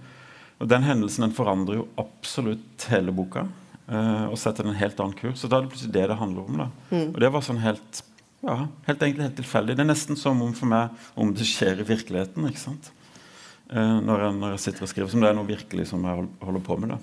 og 0.58 0.68
den 0.70 0.86
hendelsen 0.86 1.28
den 1.28 1.34
forandrer 1.36 1.80
jo 1.80 1.88
absolutt 2.00 2.86
hele 2.92 3.14
boka. 3.14 3.46
eh, 3.88 4.26
og 4.28 4.36
setter 4.38 4.68
en 4.68 4.76
helt 4.76 5.00
annen 5.00 5.16
kurs. 5.16 5.40
Så 5.40 5.48
da 5.48 5.58
er 5.58 5.66
det 5.66 5.72
plutselig 5.72 5.94
det 5.96 6.06
det 6.10 6.20
handler 6.20 6.44
om. 6.44 6.62
da. 6.64 6.68
Mm. 6.92 7.08
Og 7.14 7.20
det 7.24 7.32
var 7.32 7.44
sånn 7.46 7.64
helt 7.64 8.04
ja, 8.44 8.68
helt 8.86 9.02
egentlig, 9.02 9.24
helt 9.26 9.38
tilfeldig. 9.40 9.74
Det 9.74 9.82
er 9.82 9.90
nesten 9.90 10.18
som 10.18 10.42
om 10.44 10.54
for 10.54 10.70
meg 10.70 11.08
om 11.18 11.32
det 11.34 11.46
skjer 11.48 11.82
i 11.82 11.88
virkeligheten. 11.88 12.46
ikke 12.46 12.62
sant? 12.62 12.92
Eh, 13.68 13.96
når, 14.04 14.24
jeg, 14.24 14.36
når, 14.38 14.54
jeg, 14.54 14.64
sitter 14.64 14.86
og 14.86 14.92
skriver, 14.92 15.10
som 15.12 15.24
det 15.24 15.30
er 15.32 15.38
noe 15.38 15.48
virkelig 15.48 15.88
som 15.90 16.06
jeg 16.06 16.28
holder 16.46 16.64
på 16.68 16.78
med. 16.80 16.94
da. 16.94 16.98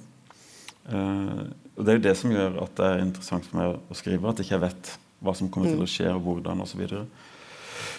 Eh, 0.95 1.43
og 1.75 1.83
Det 1.83 1.91
er 1.91 1.97
jo 1.97 2.05
det 2.07 2.15
som 2.17 2.31
gjør 2.31 2.61
at 2.63 2.75
det 2.77 2.85
er 2.87 3.01
interessant 3.03 3.47
for 3.47 3.59
meg 3.59 3.73
å 3.75 3.97
skrive, 3.97 4.29
at 4.29 4.39
jeg 4.39 4.47
ikke 4.47 4.61
vet 4.63 4.91
hva 5.25 5.33
som 5.35 5.49
kommer 5.51 5.73
til 5.73 5.83
å 5.83 5.89
skje, 5.89 6.11
og 6.13 6.21
hvordan 6.23 6.63
osv. 6.63 6.83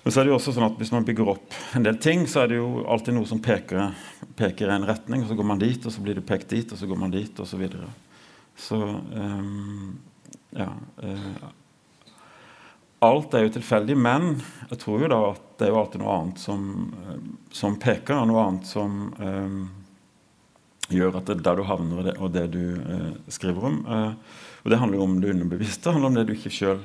Men 0.05 0.15
så 0.15 0.21
er 0.21 0.27
det 0.27 0.33
jo 0.33 0.39
også 0.39 0.55
sånn 0.57 0.69
at 0.69 0.79
hvis 0.81 0.93
man 0.95 1.05
bygger 1.05 1.33
opp 1.33 1.57
en 1.77 1.85
del 1.85 1.99
ting, 2.01 2.25
så 2.31 2.45
er 2.45 2.53
det 2.53 2.61
jo 2.61 2.87
alltid 2.89 3.17
noe 3.17 3.29
som 3.29 3.43
peker, 3.43 3.93
peker 4.39 4.71
i 4.71 4.77
en 4.77 4.89
retning, 4.89 5.25
og 5.25 5.31
så 5.31 5.37
går 5.39 5.49
man 5.51 5.61
dit, 5.61 5.83
og 5.83 5.93
så 5.93 6.05
blir 6.05 6.17
det 6.17 6.25
pekt 6.29 6.55
dit, 6.55 6.73
og 6.73 6.81
så 6.81 6.89
går 6.89 7.01
man 7.01 7.13
dit, 7.13 7.43
og 7.43 7.49
så 7.51 7.61
videre. 7.61 7.91
Så 8.57 8.79
um, 8.81 9.97
ja. 10.57 10.71
Uh, 11.03 11.49
alt 13.05 13.35
er 13.37 13.45
jo 13.45 13.57
tilfeldig, 13.59 13.97
men 13.99 14.31
jeg 14.71 14.79
tror 14.81 15.03
jo 15.05 15.11
da 15.13 15.19
at 15.35 15.43
det 15.59 15.67
er 15.67 15.75
jo 15.75 15.81
alltid 15.83 16.03
noe 16.03 16.15
annet 16.17 16.41
som, 16.41 16.63
eh, 16.97 17.19
som 17.55 17.77
peker, 17.81 18.17
og 18.17 18.31
noe 18.31 18.45
annet 18.47 18.71
som 18.71 18.97
um, 19.21 19.59
gjør 20.93 21.19
at 21.19 21.29
det 21.29 21.39
er 21.39 21.47
der 21.47 21.59
du 21.59 21.65
havner, 21.67 21.99
og 21.99 22.07
det, 22.07 22.15
og 22.23 22.35
det 22.35 22.45
du 22.55 22.63
eh, 22.77 23.15
skriver 23.33 23.71
om. 23.71 23.81
eh, 23.87 24.45
og 24.65 24.71
det 24.71 24.79
handler 24.83 24.99
jo 24.99 25.07
om 25.07 25.17
det 25.23 25.31
underbevisste. 25.31 25.85
Det 25.85 25.95
handler 25.95 26.09
om 26.09 26.19
det 26.19 26.27
du 26.27 26.35
ikke 26.35 26.51
sjøl 26.55 26.81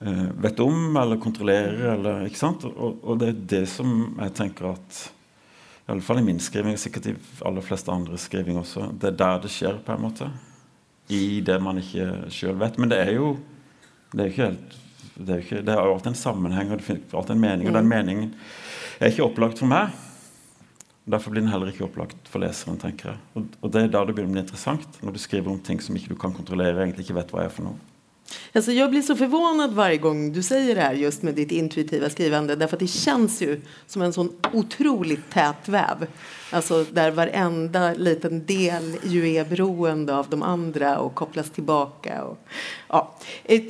eh, 0.00 0.26
vet 0.44 0.60
om 0.60 0.96
eller 1.00 1.20
kontrollerer. 1.20 1.94
Eller, 1.94 2.26
ikke 2.28 2.40
sant? 2.40 2.64
Og, 2.68 2.98
og, 3.02 3.18
det 3.20 3.30
er 3.30 3.42
det 3.54 3.62
som 3.72 4.14
jeg 4.20 4.34
tenker 4.36 4.72
at 4.74 5.02
i 5.84 5.92
alle 5.92 6.04
fall 6.04 6.22
i 6.22 6.24
min 6.24 6.40
skriving, 6.40 6.76
og 6.76 6.80
sikkert 6.80 7.10
i 7.10 7.16
aller 7.44 7.64
fleste 7.64 7.92
andre 7.92 8.20
skriving 8.20 8.56
også, 8.60 8.88
det 9.00 9.10
er 9.10 9.18
der 9.20 9.42
det 9.44 9.52
skjer, 9.52 9.82
på 9.84 9.96
en 9.96 10.04
måte. 10.06 10.30
I 11.12 11.42
det 11.44 11.58
man 11.60 11.80
ikke 11.80 12.30
sjøl 12.32 12.56
vet. 12.60 12.78
Men 12.80 12.92
det 12.92 13.02
er 13.04 13.12
jo 13.18 13.34
det 14.14 14.22
er 14.22 14.30
ikke 14.30 14.48
helt 14.48 14.80
det 15.14 15.36
er, 15.36 15.60
er 15.62 15.78
alltid 15.78 16.10
en 16.10 16.18
sammenheng 16.18 16.72
og 16.72 16.80
det 16.80 16.86
finnes 16.86 17.12
alltid 17.14 17.36
en 17.36 17.44
mening. 17.44 17.68
Og 17.68 17.76
den 17.76 17.86
mm. 17.86 17.92
meningen 17.92 18.32
er 18.98 19.12
ikke 19.12 19.26
opplagt 19.28 19.60
for 19.60 19.70
meg. 19.70 19.92
Derfor 21.04 21.34
blir 21.34 21.42
den 21.44 21.52
heller 21.52 21.68
ikke 21.68 21.84
opplagt 21.84 22.30
for 22.32 22.40
leseren. 22.40 22.78
tenker 22.80 23.10
jeg. 23.12 23.18
Og, 23.36 23.56
og 23.60 23.72
det 23.72 23.82
er 23.82 23.90
da 23.92 24.04
det 24.04 24.14
begynner 24.16 24.32
å 24.32 24.36
bli 24.38 24.44
interessant, 24.44 25.00
når 25.04 25.16
du 25.16 25.20
skriver 25.20 25.52
om 25.52 25.60
ting 25.60 25.82
som 25.84 25.96
ikke 25.96 26.14
du 26.14 26.20
kan 26.20 26.32
kontrollere. 26.32 26.80
egentlig 26.84 27.04
ikke 27.04 27.18
vet 27.20 27.34
hva 27.34 27.44
er 27.44 27.52
for 27.52 27.68
noe. 27.68 27.93
Alltså 28.52 28.72
jag 28.72 28.90
blir 28.90 29.02
så 29.02 29.16
förvånad 29.16 29.72
varje 29.72 29.96
gång 29.96 30.32
du 30.32 30.42
säger 30.42 30.74
det 30.74 30.80
här 30.80 30.94
just 30.94 31.22
med 31.22 31.34
ditt 31.34 31.50
intuitiva 31.52 32.10
skrivande 32.10 32.56
därför 32.56 32.76
att 32.76 32.80
det 32.80 32.86
känns 32.86 33.42
ju 33.42 33.60
som 33.86 34.02
en 34.02 34.12
sån 34.12 34.32
otroligt 34.52 35.30
tät 35.30 35.68
väv. 35.68 36.06
Alltså 36.50 36.84
där 36.84 37.10
varenda 37.10 37.94
liten 37.94 38.46
del 38.46 38.96
ju 39.02 39.34
är 39.34 39.44
beroende 39.44 40.16
av 40.16 40.28
de 40.28 40.42
andra 40.42 40.98
och 40.98 41.14
kopplas 41.14 41.50
tillbaka. 41.50 42.24
Och, 42.24 42.38
ja. 42.88 43.14
Eh, 43.44 43.62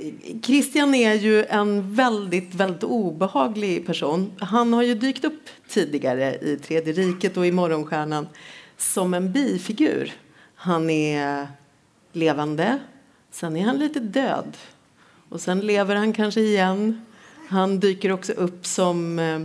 Christian 0.42 0.94
är 0.94 1.14
ju 1.14 1.44
en 1.44 1.94
väldigt, 1.94 2.54
väldigt 2.54 2.84
obehaglig 2.84 3.86
person. 3.86 4.32
Han 4.38 4.72
har 4.72 4.82
ju 4.82 4.94
dykt 4.94 5.24
upp 5.24 5.42
tidigare 5.68 6.34
i 6.34 6.56
Tredje 6.56 6.92
riket 6.92 7.36
och 7.36 7.46
i 7.46 7.52
Morgonstjärnan 7.52 8.28
som 8.76 9.14
en 9.14 9.32
bifigur. 9.32 10.12
Han 10.54 10.90
är 10.90 11.48
levande, 12.12 12.78
Sen 13.34 13.56
är 13.56 13.64
han 13.64 13.78
lite 13.78 14.00
död. 14.00 14.56
Och 15.28 15.40
sen 15.40 15.60
lever 15.60 15.96
han 15.96 16.12
kanske 16.12 16.40
igen. 16.40 17.04
Han 17.48 17.80
dyker 17.80 18.12
också 18.12 18.32
upp 18.32 18.66
som 18.66 19.18
eh, 19.18 19.40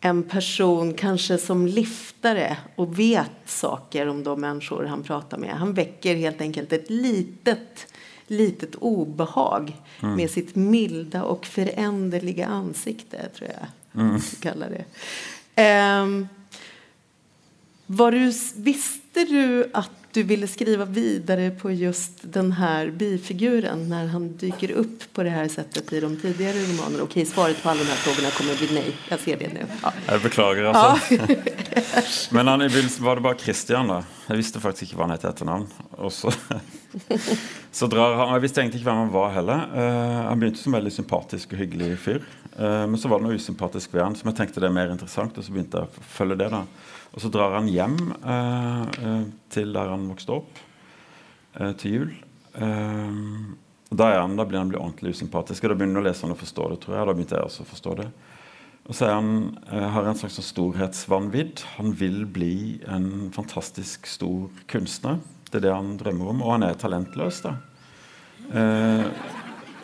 en 0.00 0.22
person, 0.22 0.94
kanske 0.94 1.38
som 1.38 1.66
liftare 1.66 2.56
och 2.76 2.98
vet 2.98 3.30
saker 3.46 4.08
om 4.08 4.24
de 4.24 4.40
människor 4.40 4.84
han 4.84 5.02
pratar 5.02 5.38
med. 5.38 5.50
Han 5.50 5.74
väcker 5.74 6.16
helt 6.16 6.40
enkelt 6.40 6.72
ett 6.72 6.90
litet, 6.90 7.92
litet 8.26 8.74
obehag 8.74 9.76
mm. 10.02 10.16
med 10.16 10.30
sitt 10.30 10.54
milda 10.54 11.24
och 11.24 11.46
föränderliga 11.46 12.46
ansikte, 12.46 13.28
tror 13.28 13.50
jag 13.50 14.02
mm. 14.02 14.20
kallar 14.40 14.70
det. 14.70 16.02
Um, 16.02 16.28
var 17.86 18.12
du, 18.12 18.32
visste 18.56 19.24
du 19.24 19.70
att 19.72 19.99
du 20.12 20.22
ville 20.22 20.46
skriva 20.48 20.84
vidare 20.84 21.50
på 21.50 21.70
just 21.70 22.12
den 22.22 22.52
här 22.52 22.90
bifiguren 22.90 23.88
när 23.88 24.06
han 24.06 24.36
dyker 24.36 24.70
upp 24.70 25.12
på 25.12 25.22
det 25.22 25.30
här 25.30 25.48
sättet 25.48 25.92
i 25.92 26.00
de 26.00 26.16
tidigare 26.16 26.58
romanerna? 26.58 27.02
Okej, 27.02 27.26
svaret 27.26 27.62
på 27.62 27.68
alla 27.68 27.80
de 27.80 27.88
här 27.88 27.96
frågorna 27.96 28.30
kommer 28.30 28.56
bli 28.56 28.74
nej. 28.74 28.96
Jag 29.08 29.20
ser 29.20 29.36
det 29.36 29.52
nu. 29.52 29.66
Ja. 29.82 29.92
Jeg 30.06 30.20
beklager, 30.22 30.64
altså. 30.64 31.16
Men 32.34 32.48
han, 32.48 32.60
var 33.00 33.14
det 33.14 33.20
bare 33.20 33.38
Christian. 33.38 33.88
da. 33.88 34.02
Jeg 34.26 34.36
visste 34.36 34.60
faktisk 34.60 34.82
ikke 34.82 34.98
hva 34.98 35.06
han 35.06 35.14
hette 35.14 35.30
efternamn. 35.30 35.66
Og 35.90 36.12
så, 36.12 36.32
så 37.72 37.86
drar 37.86 38.16
han, 38.16 38.34
jag 38.34 38.40
visste 38.40 38.60
egentlig 38.60 38.82
ikke 38.82 38.90
hvem 38.90 39.02
han 39.04 39.14
var 39.14 39.30
heller. 39.34 39.66
Uh, 39.74 40.28
han 40.28 40.40
begynte 40.42 40.62
som 40.62 40.74
en 40.74 40.80
veldig 40.80 40.94
sympatisk 40.94 41.54
og 41.54 41.62
hyggelig 41.62 41.96
fyr. 42.02 42.22
Uh, 42.58 42.86
men 42.90 42.98
så 42.98 43.08
var 43.08 43.20
det 43.20 43.28
noe 43.28 43.38
usympatisk 43.38 43.94
ved 43.94 44.02
han 44.02 44.18
som 44.18 44.32
jeg 44.32 44.42
tenkte 44.42 44.62
det 44.62 44.70
er 44.70 44.78
mer 44.78 44.90
interessant. 44.90 45.38
Og 45.38 45.46
så 45.46 45.54
jeg 45.54 45.70
å 45.86 46.08
følge 46.18 46.42
det. 46.42 46.50
da. 46.50 46.64
Og 47.10 47.22
så 47.22 47.30
drar 47.32 47.56
han 47.56 47.70
hjem 47.70 47.96
eh, 48.20 48.82
eh, 49.02 49.24
til 49.50 49.72
der 49.74 49.90
han 49.90 50.06
vokste 50.10 50.36
opp, 50.36 50.60
eh, 51.58 51.72
til 51.80 51.96
jul. 51.96 52.12
Og 53.90 53.96
da, 53.98 54.06
er 54.06 54.20
han, 54.20 54.36
da 54.38 54.46
blir 54.46 54.60
han 54.60 54.70
ordentlig 54.74 55.16
usympatisk. 55.16 55.64
Og 55.64 55.72
da 55.72 55.78
begynner 55.80 56.04
han 56.04 56.12
å 56.12 56.28
han 56.30 56.38
forstå 56.38 56.68
det, 56.70 56.78
tror 56.82 56.96
jeg. 56.96 57.08
Da 57.08 57.14
begynte 57.16 57.38
jeg 57.38 57.48
også 57.48 57.64
å 57.64 57.70
forstå 57.70 57.96
det. 57.98 58.06
Og 58.90 58.96
så 58.96 59.10
han, 59.10 59.32
har 59.66 60.06
en 60.06 60.18
slags 60.18 60.38
sånn 60.38 60.46
storhetsvanvidd. 60.46 61.62
Han 61.76 61.94
vil 61.98 62.22
bli 62.30 62.54
en 62.90 63.30
fantastisk 63.34 64.06
stor 64.10 64.62
kunstner. 64.70 65.18
Det 65.50 65.58
er 65.58 65.66
det 65.66 65.74
han 65.74 65.96
drømmer 65.98 66.32
om. 66.34 66.42
Og 66.46 66.54
han 66.54 66.66
er 66.66 66.78
talentløs, 66.78 67.42
da. 67.46 67.56
Eh, 68.50 69.06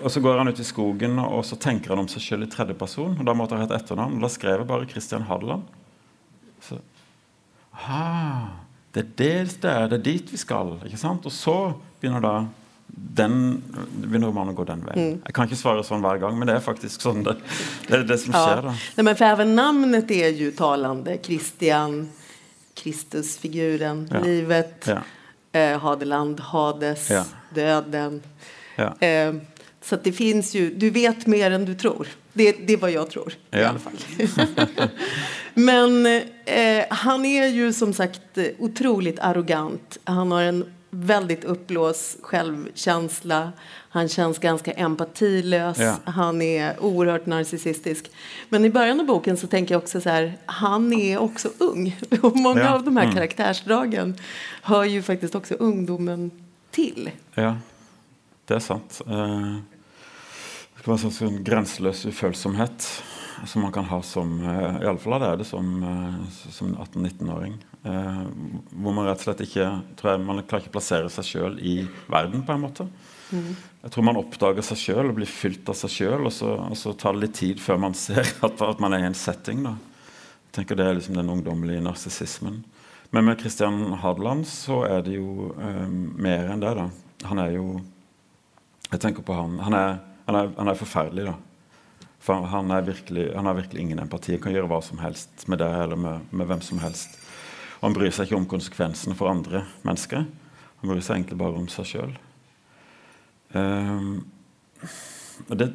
og 0.02 0.12
så 0.12 0.20
går 0.20 0.38
han 0.38 0.50
ut 0.50 0.60
i 0.60 0.66
skogen 0.66 1.18
og 1.22 1.40
så 1.48 1.56
tenker 1.60 1.94
han 1.94 2.02
om 2.02 2.08
seg 2.10 2.22
sjøl 2.22 2.44
i 2.44 2.50
tredjeperson. 2.52 3.16
Og 3.16 3.26
da 3.26 3.34
måtte 3.36 3.56
han 3.56 3.64
ha 3.64 3.70
et 3.70 3.78
etternavn. 3.78 4.18
Og 4.18 4.26
da 4.26 4.30
skrev 4.32 4.60
jeg 4.60 4.68
bare 4.68 4.88
Christian 4.90 5.26
Hadeland. 5.30 5.66
Så 6.62 6.78
Aha, 7.76 8.48
det 8.92 9.02
er 9.04 9.08
det 9.16 9.60
det 9.62 9.70
er. 9.70 9.88
Det 9.92 9.98
er 10.00 10.04
dit 10.06 10.30
vi 10.32 10.38
skal. 10.40 10.78
ikke 10.86 10.98
sant? 11.00 11.26
Og 11.28 11.32
så 11.32 11.56
begynner 12.00 12.20
da 12.24 12.36
den 12.96 13.34
begynner 14.00 14.30
romanen 14.30 14.54
å 14.54 14.56
gå 14.56 14.64
den 14.68 14.80
veien. 14.86 15.16
Jeg 15.26 15.34
kan 15.36 15.48
ikke 15.48 15.58
svare 15.58 15.82
sånn 15.84 16.00
hver 16.04 16.20
gang, 16.22 16.36
men 16.38 16.48
det 16.48 16.54
er 16.56 16.62
faktisk 16.64 17.02
sånn 17.04 17.24
det, 17.26 17.34
det 17.88 17.98
er 17.98 18.04
det 18.08 18.16
som 18.22 18.32
skjer. 18.32 18.62
da. 18.70 18.72
Nei, 18.96 19.02
men 19.04 19.16
for 19.18 19.26
även 19.28 19.52
namnet 19.58 20.10
er 20.16 20.30
jo 20.38 20.50
talande. 20.56 21.18
Christian, 21.22 22.08
Kristusfiguren, 22.78 24.08
Ja. 24.10 24.20
livet, 24.20 24.86
Ja. 24.86 25.02
eh, 25.52 25.78
Hadeland, 25.78 26.40
Hades, 26.40 27.10
Ja. 27.10 27.24
döden. 27.54 28.22
Ja. 28.78 28.94
Eh, 29.00 29.32
så 29.88 29.96
det 30.02 30.12
finns 30.12 30.54
ju, 30.54 30.74
du 30.74 30.90
vet 30.90 31.26
mer 31.26 31.50
än 31.50 31.64
du 31.64 31.74
tror. 31.74 32.06
Det, 32.32 32.52
det 32.66 32.72
är 32.72 32.76
vad 32.76 32.90
jag 32.90 33.10
tror 33.10 33.32
i 33.32 33.36
Ja. 33.50 33.68
alla 33.68 33.78
fall. 33.78 33.92
Men 35.54 36.06
eh, 36.44 36.84
han 36.90 37.24
är 37.24 37.46
ju 37.46 37.72
som 37.72 37.92
sagt 37.92 38.38
eh, 38.38 38.44
otroligt 38.58 39.18
arrogant. 39.18 39.98
Han 40.04 40.30
har 40.32 40.42
en 40.42 40.64
väldigt 40.90 41.44
uppblåst 41.44 42.18
självkänsla. 42.22 43.52
Han 43.88 44.08
känns 44.08 44.38
ganska 44.38 44.72
empatilös. 44.72 45.78
Ja. 45.78 45.96
Han 46.04 46.42
är 46.42 46.80
oerhört 46.84 47.26
narcissistisk. 47.26 48.10
Men 48.48 48.64
i 48.64 48.70
början 48.70 49.00
av 49.00 49.06
boken 49.06 49.36
så 49.36 49.46
tänker 49.46 49.74
jag 49.74 49.82
också 49.82 50.00
så 50.00 50.08
här, 50.10 50.36
han 50.46 50.92
är 50.92 51.18
också 51.18 51.48
ung. 51.58 51.96
Och 52.22 52.36
många 52.36 52.60
Ja. 52.60 52.74
av 52.74 52.84
de 52.84 52.96
här 52.96 53.04
Mm. 53.04 53.14
karaktärsdragen 53.16 54.14
hör 54.62 54.84
ju 54.84 55.02
faktiskt 55.02 55.34
också 55.34 55.54
ungdomen 55.54 56.30
till. 56.70 57.10
Ja, 57.34 57.56
det 58.44 58.54
er 58.54 58.58
sant. 58.58 59.00
Eh, 59.06 59.56
det 60.94 61.00
skal 61.00 61.10
være 61.10 61.16
sånn, 61.18 61.44
grenseløs 61.46 62.04
ufølsomhet 62.06 62.90
som 63.44 63.62
man 63.62 63.72
kan 63.72 63.84
ha 63.84 64.02
som 64.02 64.38
uh, 64.40 64.78
Iallfall 64.80 65.18
er 65.20 65.36
det 65.40 65.44
som, 65.44 65.66
eh, 65.82 66.36
som 66.50 66.76
18-19-åring. 66.76 67.56
Eh, 67.84 68.22
hvor 68.72 68.94
man 68.96 69.06
rett 69.06 69.20
og 69.20 69.26
slett 69.26 69.42
ikke 69.44 69.66
tror 69.98 70.12
jeg, 70.12 70.22
Man 70.24 70.40
klarer 70.42 70.64
ikke 70.64 70.72
å 70.72 70.76
plassere 70.78 71.10
seg 71.12 71.28
sjøl 71.28 71.58
i 71.60 71.74
verden, 72.10 72.46
på 72.46 72.54
en 72.54 72.64
måte. 72.64 72.86
Jeg 73.30 73.92
tror 73.92 74.06
man 74.06 74.18
oppdager 74.20 74.64
seg 74.64 74.80
sjøl 74.80 75.10
og 75.10 75.18
blir 75.18 75.30
fylt 75.30 75.68
av 75.70 75.76
seg 75.78 75.92
sjøl, 75.92 76.30
og, 76.30 76.40
og 76.70 76.78
så 76.78 76.94
tar 76.98 77.16
det 77.16 77.26
litt 77.26 77.36
tid 77.38 77.62
før 77.62 77.82
man 77.82 77.98
ser 78.06 78.24
at, 78.24 78.62
at 78.62 78.82
man 78.82 78.96
er 78.96 79.04
i 79.04 79.10
en 79.10 79.18
setting. 79.18 79.62
da. 79.66 79.76
Jeg 80.46 80.60
tenker 80.60 80.78
Det 80.78 80.88
er 80.88 80.98
liksom 80.98 81.18
den 81.18 81.30
ungdommelige 81.36 81.84
narsissismen. 81.84 82.62
Men 83.14 83.28
med 83.28 83.40
Christian 83.40 83.92
Hadeland 84.02 84.48
så 84.50 84.82
er 84.88 85.04
det 85.06 85.18
jo 85.18 85.52
eh, 85.60 85.86
mer 85.86 86.50
enn 86.54 86.64
det. 86.64 86.74
da. 86.78 86.88
Han 87.30 87.42
er 87.42 87.54
jo 87.58 87.68
Jeg 88.90 89.00
tenker 89.02 89.22
på 89.26 89.34
han. 89.34 89.58
Han 89.66 89.74
er, 89.74 89.96
han 90.26 90.38
er, 90.38 90.50
han 90.56 90.70
er 90.70 90.78
forferdelig, 90.78 91.28
da. 91.28 91.36
For 92.26 92.48
han, 92.50 92.72
virkelig, 92.86 93.28
han 93.36 93.46
har 93.46 93.54
virkelig 93.54 93.80
ingen 93.80 93.98
empati. 94.02 94.34
Han 94.34 94.42
kan 94.42 94.54
gjøre 94.56 94.70
hva 94.70 94.80
som 94.82 94.98
helst 94.98 95.44
med 95.46 95.60
deg 95.62 95.74
eller 95.84 96.00
med, 96.00 96.24
med 96.34 96.48
hvem 96.50 96.62
som 96.64 96.80
helst. 96.82 97.14
Og 97.78 97.84
han 97.86 97.94
bryr 97.94 98.10
seg 98.10 98.26
ikke 98.26 98.40
om 98.40 98.48
konsekvensene 98.50 99.14
for 99.14 99.30
andre 99.30 99.62
mennesker. 99.86 100.24
Han 100.80 100.90
bryr 100.90 101.04
seg 101.04 101.20
egentlig 101.20 101.38
bare 101.38 101.60
om 101.60 101.68
seg 101.70 101.86
sjøl. 101.86 102.16
Um, 103.54 104.24
det, 105.54 105.68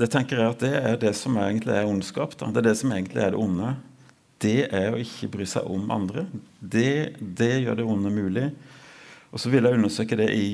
det 0.00 0.08
tenker 0.14 0.40
jeg 0.40 0.54
at 0.54 0.64
det 0.64 0.72
er 0.78 0.96
det 1.02 1.12
som 1.18 1.36
egentlig 1.42 1.76
er 1.76 1.90
ondskap. 1.90 2.38
Da. 2.40 2.48
Det 2.48 2.62
er 2.62 2.70
det 2.70 2.78
som 2.80 2.94
egentlig 2.96 3.20
er 3.20 3.34
det 3.34 3.42
onde. 3.44 3.74
Det 4.40 4.58
er 4.72 4.94
å 4.94 5.02
ikke 5.04 5.30
bry 5.36 5.44
seg 5.48 5.68
om 5.68 5.92
andre. 5.92 6.24
Det, 6.58 7.18
det 7.20 7.52
gjør 7.60 7.82
det 7.82 7.90
onde 7.92 8.14
mulig. 8.14 8.48
Og 9.34 9.42
så 9.42 9.52
vil 9.52 9.66
jeg 9.66 9.76
undersøke 9.76 10.18
det 10.18 10.30
i 10.32 10.48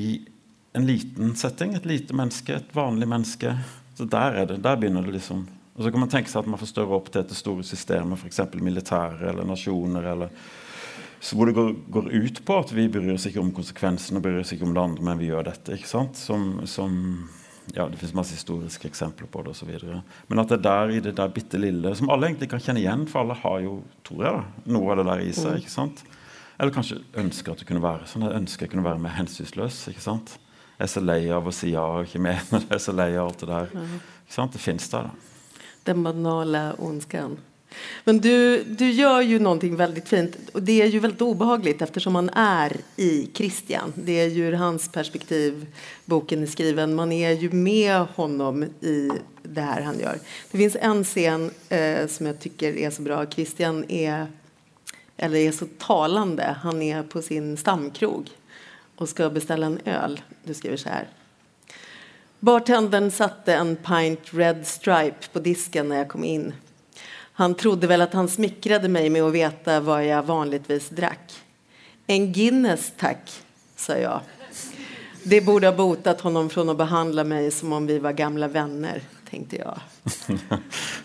en 0.73 0.87
liten 0.87 1.35
setting. 1.37 1.75
Et 1.75 1.87
lite 1.89 2.17
menneske, 2.17 2.55
et 2.55 2.75
vanlig 2.77 3.09
menneske. 3.11 3.55
Så 3.99 4.07
der 4.09 4.41
er 4.43 4.47
det, 4.51 4.63
der 4.65 4.79
begynner 4.81 5.07
det 5.07 5.19
liksom. 5.19 5.47
Og 5.77 5.85
så 5.85 5.91
kan 5.93 6.03
man 6.03 6.11
tenke 6.13 6.31
seg 6.31 6.43
at 6.43 6.51
man 6.51 6.61
får 6.61 6.73
større 6.73 6.97
opp 6.97 7.09
til 7.11 7.23
dette 7.23 7.37
store 7.39 7.65
systemet, 7.65 8.21
f.eks. 8.21 8.43
militære 8.61 9.31
eller 9.31 9.47
nasjoner. 9.49 10.11
eller 10.13 10.35
så 11.21 11.37
hvor 11.37 11.47
det 11.47 11.55
går, 11.57 11.75
går 11.93 12.07
ut 12.17 12.41
på 12.49 12.57
at 12.57 12.71
vi 12.73 12.87
bryr 12.89 13.13
oss 13.13 13.27
ikke 13.29 13.43
om 13.43 13.53
konsekvensene, 13.53 14.23
bryr 14.25 14.41
oss 14.41 14.55
ikke 14.55 14.65
om 14.65 14.73
det 14.77 14.83
andre, 14.83 15.05
men 15.05 15.21
vi 15.21 15.29
gjør 15.29 15.51
dette. 15.51 15.77
ikke 15.77 15.89
sant? 15.89 16.17
Som, 16.17 16.63
som 16.65 16.95
ja, 17.75 17.87
Det 17.89 18.01
fins 18.01 18.15
masse 18.17 18.35
historiske 18.35 18.89
eksempler 18.89 19.29
på 19.31 19.43
det 19.45 19.53
osv. 19.53 19.71
Men 20.29 20.43
at 20.43 20.49
det 20.49 20.59
er 20.59 20.65
der 20.65 20.95
i 20.97 21.03
det 21.05 21.15
der 21.19 21.33
bitte 21.35 21.61
lille, 21.61 21.93
som 21.97 22.11
alle 22.11 22.31
egentlig 22.31 22.49
kan 22.51 22.63
kjenne 22.65 22.81
igjen, 22.81 23.05
for 23.09 23.23
alle 23.23 23.37
har 23.43 23.61
jo, 23.67 23.75
tror 24.07 24.25
jeg, 24.25 24.39
da, 24.39 24.73
noe 24.73 24.93
av 24.95 25.03
det 25.03 25.09
der 25.11 25.25
i 25.27 25.35
seg. 25.37 25.61
ikke 25.61 25.75
sant? 25.77 26.05
Eller 26.61 26.75
kanskje 26.75 27.03
ønsker 27.21 27.53
at 27.53 27.63
det 27.63 27.69
kunne 27.69 27.85
være 27.85 28.09
sånn. 28.09 28.27
Jeg 28.27 28.41
ønsker 28.41 28.67
jeg 28.67 28.75
kunne 28.75 28.89
være 28.89 29.05
mer 29.05 29.17
hensynsløs. 29.17 29.83
ikke 29.93 30.05
sant? 30.05 30.39
Er 30.81 30.89
så 30.89 31.03
lei 31.05 31.23
av 31.33 31.47
å 31.47 31.53
si 31.53 31.75
ja 31.75 31.85
og 31.85 32.09
ikke 32.09 32.23
mener 32.31 32.65
det. 32.65 32.65
Er 32.73 32.83
så 32.83 32.97
lei 32.97 33.13
av 33.17 33.29
alt 33.29 33.45
det 33.45 33.53
der. 33.53 33.77
Sant? 34.31 34.57
Det 34.57 34.63
fins 34.63 34.89
der, 34.93 35.11
da. 35.11 35.63
Den 35.85 36.03
banale 36.05 36.71
ondskan. 36.79 37.39
Men 38.05 38.19
du, 38.21 38.65
du 38.65 38.85
gjør 38.89 39.21
jo 39.23 39.39
noe 39.43 39.69
veldig 39.79 40.03
fint 40.09 40.37
og 40.55 40.63
det 40.67 40.81
er 40.83 40.91
jo 40.91 41.03
veldig 41.05 41.29
ubehagelig 41.35 41.77
eftersom 41.85 42.17
man 42.19 42.31
er 42.35 42.75
i 43.01 43.29
Christian. 43.37 43.95
Det 43.95 44.17
er 44.25 44.35
jo 44.35 44.51
hans 44.59 44.89
perspektiv 44.93 45.63
boken 46.11 46.43
er 46.45 46.51
skriven. 46.51 46.97
Man 46.99 47.15
er 47.15 47.39
jo 47.39 47.53
med 47.55 48.17
honom 48.17 48.65
i 48.67 48.97
det 49.43 49.69
her 49.69 49.87
han 49.87 50.01
gjør. 50.01 50.19
Det 50.51 50.61
fins 50.65 50.77
en 50.91 51.05
scen 51.07 51.49
eh, 51.71 52.05
som 52.11 52.31
jeg 52.31 52.41
syns 52.43 52.83
er 52.87 52.95
så 52.97 53.07
bra. 53.07 53.23
Christian 53.31 53.85
er 53.89 54.29
eller 55.21 55.43
er 55.45 55.53
så 55.53 55.69
talende. 55.79 56.47
Han 56.65 56.83
er 56.83 57.03
på 57.05 57.23
sin 57.23 57.53
stamkrog 57.61 58.31
och 59.01 59.09
ska 59.09 59.31
beställa 59.31 59.67
en 59.67 59.81
öl. 59.85 60.21
Du 60.45 60.55
skriver 60.55 60.77
så 60.77 60.89
här. 60.89 61.09
Bartendern 62.41 63.11
satte 63.11 63.55
en 63.55 63.77
pint 63.77 64.21
Red 64.31 64.67
Stripe 64.67 65.29
på 65.33 65.39
disken 65.39 65.89
när 65.89 65.97
jag 65.97 66.09
kom 66.09 66.25
in. 66.25 66.53
Han 67.33 67.55
trodde 67.55 67.87
väl 67.87 68.01
att 68.01 68.13
han 68.13 68.29
smickrade 68.29 68.89
mig 68.89 69.11
med 69.11 69.23
att 69.23 69.33
veta 69.33 69.81
vad 69.81 70.07
jag 70.07 70.23
vanligtvis 70.23 70.89
drack. 70.89 71.33
En 72.07 72.33
Guinness, 72.33 72.93
tack, 72.99 73.43
sa 73.77 73.97
jag. 73.97 74.21
Det 75.23 75.41
borde 75.41 75.67
ha 75.67 75.77
botat 75.77 76.21
honom 76.21 76.51
från 76.51 76.69
att 76.69 76.77
behandla 76.77 77.25
mig 77.25 77.51
som 77.51 77.73
om 77.73 77.87
vi 77.87 77.99
var 77.99 78.13
gamla 78.13 78.49
vänner, 78.49 79.03
tänkte 79.31 79.57
jag. 79.57 79.81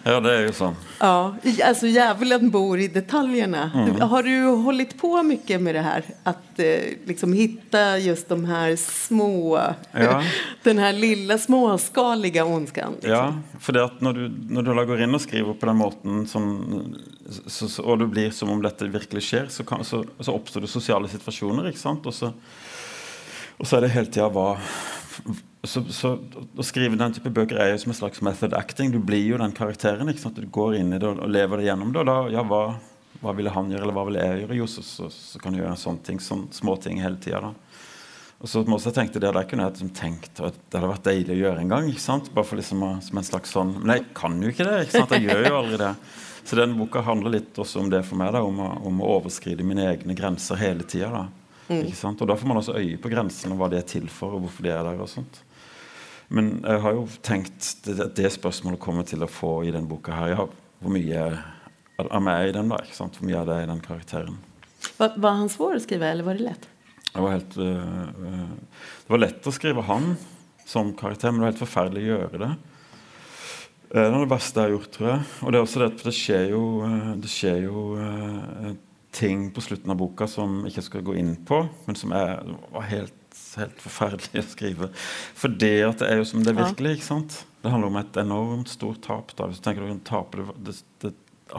Ja, 0.03 0.19
det 0.21 0.31
er 0.31 0.43
jo 0.45 0.51
sånn. 0.53 0.75
Ja, 0.99 1.35
alltså 1.65 1.87
djävulen 1.87 2.49
bor 2.53 2.79
i 2.79 2.87
detaljerna. 2.87 3.63
Har 4.01 4.23
du 4.23 4.43
hållit 4.61 4.97
på 5.01 5.23
mycket 5.23 5.61
med 5.61 5.75
det 5.75 5.81
här? 5.81 6.03
Att 6.23 6.59
eh, 6.59 6.93
liksom 7.05 7.33
hitta 7.33 7.97
just 7.97 8.29
de 8.29 8.45
här 8.45 8.75
små, 8.75 9.59
Ja. 9.91 10.23
den 10.63 10.77
här 10.77 10.93
lilla 10.93 11.37
småskaliga 11.37 12.45
ondskan. 12.45 12.93
Liksom. 12.93 13.11
Ja, 13.11 13.33
for 13.59 13.73
det 13.73 13.83
at 13.83 14.01
når 14.01 14.13
du, 14.13 14.29
når 14.49 14.61
du 14.61 14.73
da 14.75 14.85
går 14.85 15.01
inn 15.07 15.17
og 15.17 15.21
skriver 15.25 15.57
på 15.57 15.65
den 15.65 15.81
måten, 15.81 16.27
som, 16.29 16.45
så, 17.47 17.67
så, 17.69 17.83
og 17.83 17.99
det 17.99 18.11
blir 18.13 18.31
som 18.31 18.53
om 18.53 18.61
dette 18.61 18.89
virkelig 18.93 19.25
skjer, 19.25 19.49
så, 19.49 19.65
kan, 19.65 19.83
så, 19.85 20.03
så 20.19 20.37
oppstår 20.37 20.67
det 20.67 20.71
sosiale 20.71 21.09
situasjoner. 21.09 21.71
ikke 21.71 21.81
sant? 21.81 22.05
Og 22.05 22.13
så, 22.13 22.31
og 23.57 23.65
så 23.65 23.77
er 23.79 23.87
det 23.87 23.93
hele 23.97 24.11
tida 24.11 24.29
hva 24.29 24.51
så, 25.69 25.83
så 25.93 26.15
Å 26.57 26.65
skrive 26.65 26.97
den 26.99 27.13
type 27.15 27.31
bøker 27.33 27.59
er 27.61 27.71
jo 27.71 27.81
som 27.83 27.93
en 27.93 27.99
slags 27.99 28.21
method 28.25 28.55
acting. 28.57 28.91
Du 28.93 28.99
blir 28.99 29.23
jo 29.23 29.39
den 29.41 29.55
karakteren. 29.55 30.09
Du 30.09 30.47
går 30.51 30.79
inn 30.81 30.93
i 30.95 30.99
det 30.99 31.07
og, 31.07 31.23
lever 31.29 31.61
det 31.61 31.69
gjennom 31.69 31.93
det. 31.93 32.03
Og 32.03 32.09
da, 32.09 32.17
ja, 32.33 32.43
hva, 32.47 32.63
hva 33.21 33.35
ville 33.37 33.53
han 33.53 33.71
gjøre, 33.71 33.85
eller 33.85 33.97
hva 33.97 34.07
ville 34.09 34.25
jeg 34.25 34.43
gjøre? 34.43 34.59
Jo, 34.61 34.67
så, 34.69 34.85
så, 34.85 35.11
så 35.13 35.41
kan 35.41 35.55
du 35.55 35.61
gjøre 35.61 35.77
sånne 35.79 36.05
ting, 36.07 36.21
sånne 36.23 36.55
småting 36.55 37.01
hele 37.03 37.21
tida. 37.21 37.53
Og 38.43 38.51
så 38.51 38.61
må 38.67 38.77
jeg 38.83 38.93
tenkte 38.93 39.21
det 39.23 39.31
der 39.31 39.47
kunne 39.47 39.63
jeg 39.63 39.77
liksom 39.77 39.93
tenkt 39.95 40.41
at 40.43 40.57
det 40.59 40.77
hadde 40.77 40.91
vært 40.91 41.07
deilig 41.07 41.37
å 41.37 41.39
gjøre 41.39 41.63
en 41.63 41.71
gang. 41.71 41.87
Bare 42.35 42.47
for 42.47 42.59
liksom 42.59 42.83
å, 42.83 42.91
som 43.05 43.21
en 43.21 43.25
slags 43.25 43.53
sånn 43.55 43.77
Men 43.79 43.95
jeg 43.95 44.07
kan 44.17 44.35
jo 44.43 44.51
ikke 44.51 44.67
det. 44.67 44.81
ikke 44.85 44.99
sant? 44.99 45.15
Jeg 45.15 45.29
gjør 45.29 45.47
jo 45.47 45.55
aldri 45.61 45.79
det. 45.81 45.93
Så 46.45 46.59
den 46.59 46.75
boka 46.77 47.01
handler 47.01 47.39
litt 47.39 47.57
også 47.57 47.81
om 47.81 47.89
det 47.89 48.03
for 48.05 48.19
meg, 48.21 48.35
da, 48.35 48.43
om 48.45 48.59
å, 48.61 48.67
om 48.85 48.99
å 49.01 49.15
overskride 49.15 49.65
mine 49.65 49.87
egne 49.95 50.13
grenser 50.17 50.59
hele 50.61 50.85
tida. 50.85 51.23
Mm. 51.71 51.87
Og 51.89 52.27
Da 52.27 52.35
får 52.37 52.47
man 52.47 52.59
også 52.61 52.75
øye 52.77 52.99
på 53.01 53.09
grensene, 53.09 53.57
hva 53.57 53.69
de 53.71 53.79
er 53.79 53.87
til 53.89 54.05
for, 54.13 54.35
og 54.35 54.45
hvorfor 54.45 54.67
de 54.67 54.73
er 54.75 54.83
der. 54.85 55.01
og 55.01 55.09
sånt. 55.09 55.41
Men 56.33 56.55
jeg 56.63 56.81
har 56.81 56.95
jo 56.97 57.05
tenkt 57.25 57.71
det, 57.85 58.09
det 58.17 58.31
spørsmålet 58.33 58.81
kommer 58.81 59.05
til 59.07 59.23
å 59.25 59.29
få 59.29 59.59
i 59.65 59.73
denne 59.73 59.89
boka 59.89 60.15
her. 60.15 60.33
Ja, 60.33 60.45
hvor 60.81 60.93
mye 60.93 61.25
av 62.01 62.21
meg 62.23 62.35
er 62.35 62.51
i 62.51 62.55
den 62.55 62.71
da? 62.71 62.79
ikke 62.83 62.97
sant? 62.97 63.19
Hvor 63.19 63.29
mye 63.29 63.41
av 63.41 63.49
det 63.49 63.59
i 63.63 63.67
den 63.69 63.83
karakteren? 63.83 64.39
Var, 64.97 65.17
var 65.21 65.37
han 65.41 65.51
svår 65.51 65.77
å 65.77 65.83
skrive, 65.83 66.09
eller 66.11 66.27
var 66.27 66.39
det 66.39 66.47
lett? 66.47 66.69
Det 67.11 67.23
var, 67.23 67.35
helt, 67.37 67.57
øh, 67.57 68.79
det 69.05 69.13
var 69.13 69.21
lett 69.21 69.47
å 69.47 69.53
skrive 69.55 69.85
han 69.87 70.15
som 70.67 70.91
karakter, 70.97 71.31
men 71.31 71.39
det 71.39 71.45
var 71.45 71.53
helt 71.53 71.61
forferdelig 71.63 72.03
å 72.03 72.09
gjøre 72.09 72.41
det. 72.41 72.49
Det 73.95 74.01
er 74.01 74.11
det 74.11 74.27
beste 74.27 74.59
jeg 74.59 74.67
har 74.67 74.73
gjort, 74.73 74.89
tror 74.91 75.09
jeg. 75.11 75.27
Og 75.39 75.53
det 75.53 75.59
er 75.59 75.67
også 75.67 75.81
det, 75.83 75.89
det 76.01 76.15
skjer 76.17 76.49
jo, 76.51 76.63
det 77.21 77.31
skjer 77.31 77.59
jo 77.67 77.83
uh, 77.95 78.71
ting 79.15 79.45
på 79.55 79.63
slutten 79.63 79.93
av 79.93 79.99
boka 80.01 80.27
som 80.27 80.63
jeg 80.65 80.73
ikke 80.73 80.85
skal 80.89 81.05
gå 81.07 81.15
inn 81.21 81.35
på, 81.47 81.61
men 81.85 81.99
som 81.99 82.11
er, 82.17 82.41
var 82.73 82.89
helt, 82.89 83.15
helt 83.59 83.83
forferdelig 83.83 84.43
å 84.43 84.47
skrive. 84.51 84.89
For 85.37 85.51
det 85.51 85.75
at 85.87 86.01
det 86.03 86.09
er 86.11 86.21
jo 86.21 86.29
som 86.29 86.43
det 86.45 86.53
er 86.53 86.61
virkelig. 86.61 86.97
ikke 86.97 87.09
sant? 87.09 87.37
Det 87.63 87.71
handler 87.73 87.93
om 87.93 87.99
et 88.01 88.19
enormt 88.21 88.71
stort 88.71 89.01
tap. 89.05 89.35
da, 89.35 89.49
hvis 89.49 89.61
du 89.61 89.65
tenker 89.65 89.85
du 89.85 90.01
tape 90.05 90.47
det, 90.61 90.77
det, 91.01 91.13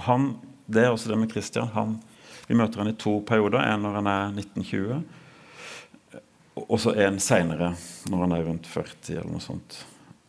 han, 0.06 0.34
det 0.66 0.84
er 0.84 0.92
også 0.94 1.12
det 1.12 1.20
med 1.20 1.32
Christian. 1.32 1.72
Han, 1.74 1.98
vi 2.46 2.58
møter 2.58 2.82
han 2.82 2.92
i 2.92 2.98
to 2.98 3.18
perioder. 3.26 3.64
En 3.64 3.86
når 3.86 4.00
han 4.00 4.12
er 4.12 4.42
1920 4.44 5.04
og 6.56 6.78
så 6.80 6.94
en 7.04 7.18
seinere, 7.20 7.74
når 8.08 8.22
han 8.24 8.32
er 8.32 8.46
rundt 8.48 8.68
40 8.70 9.18
eller 9.18 9.28
noe 9.28 9.44
sånt. 9.44 9.76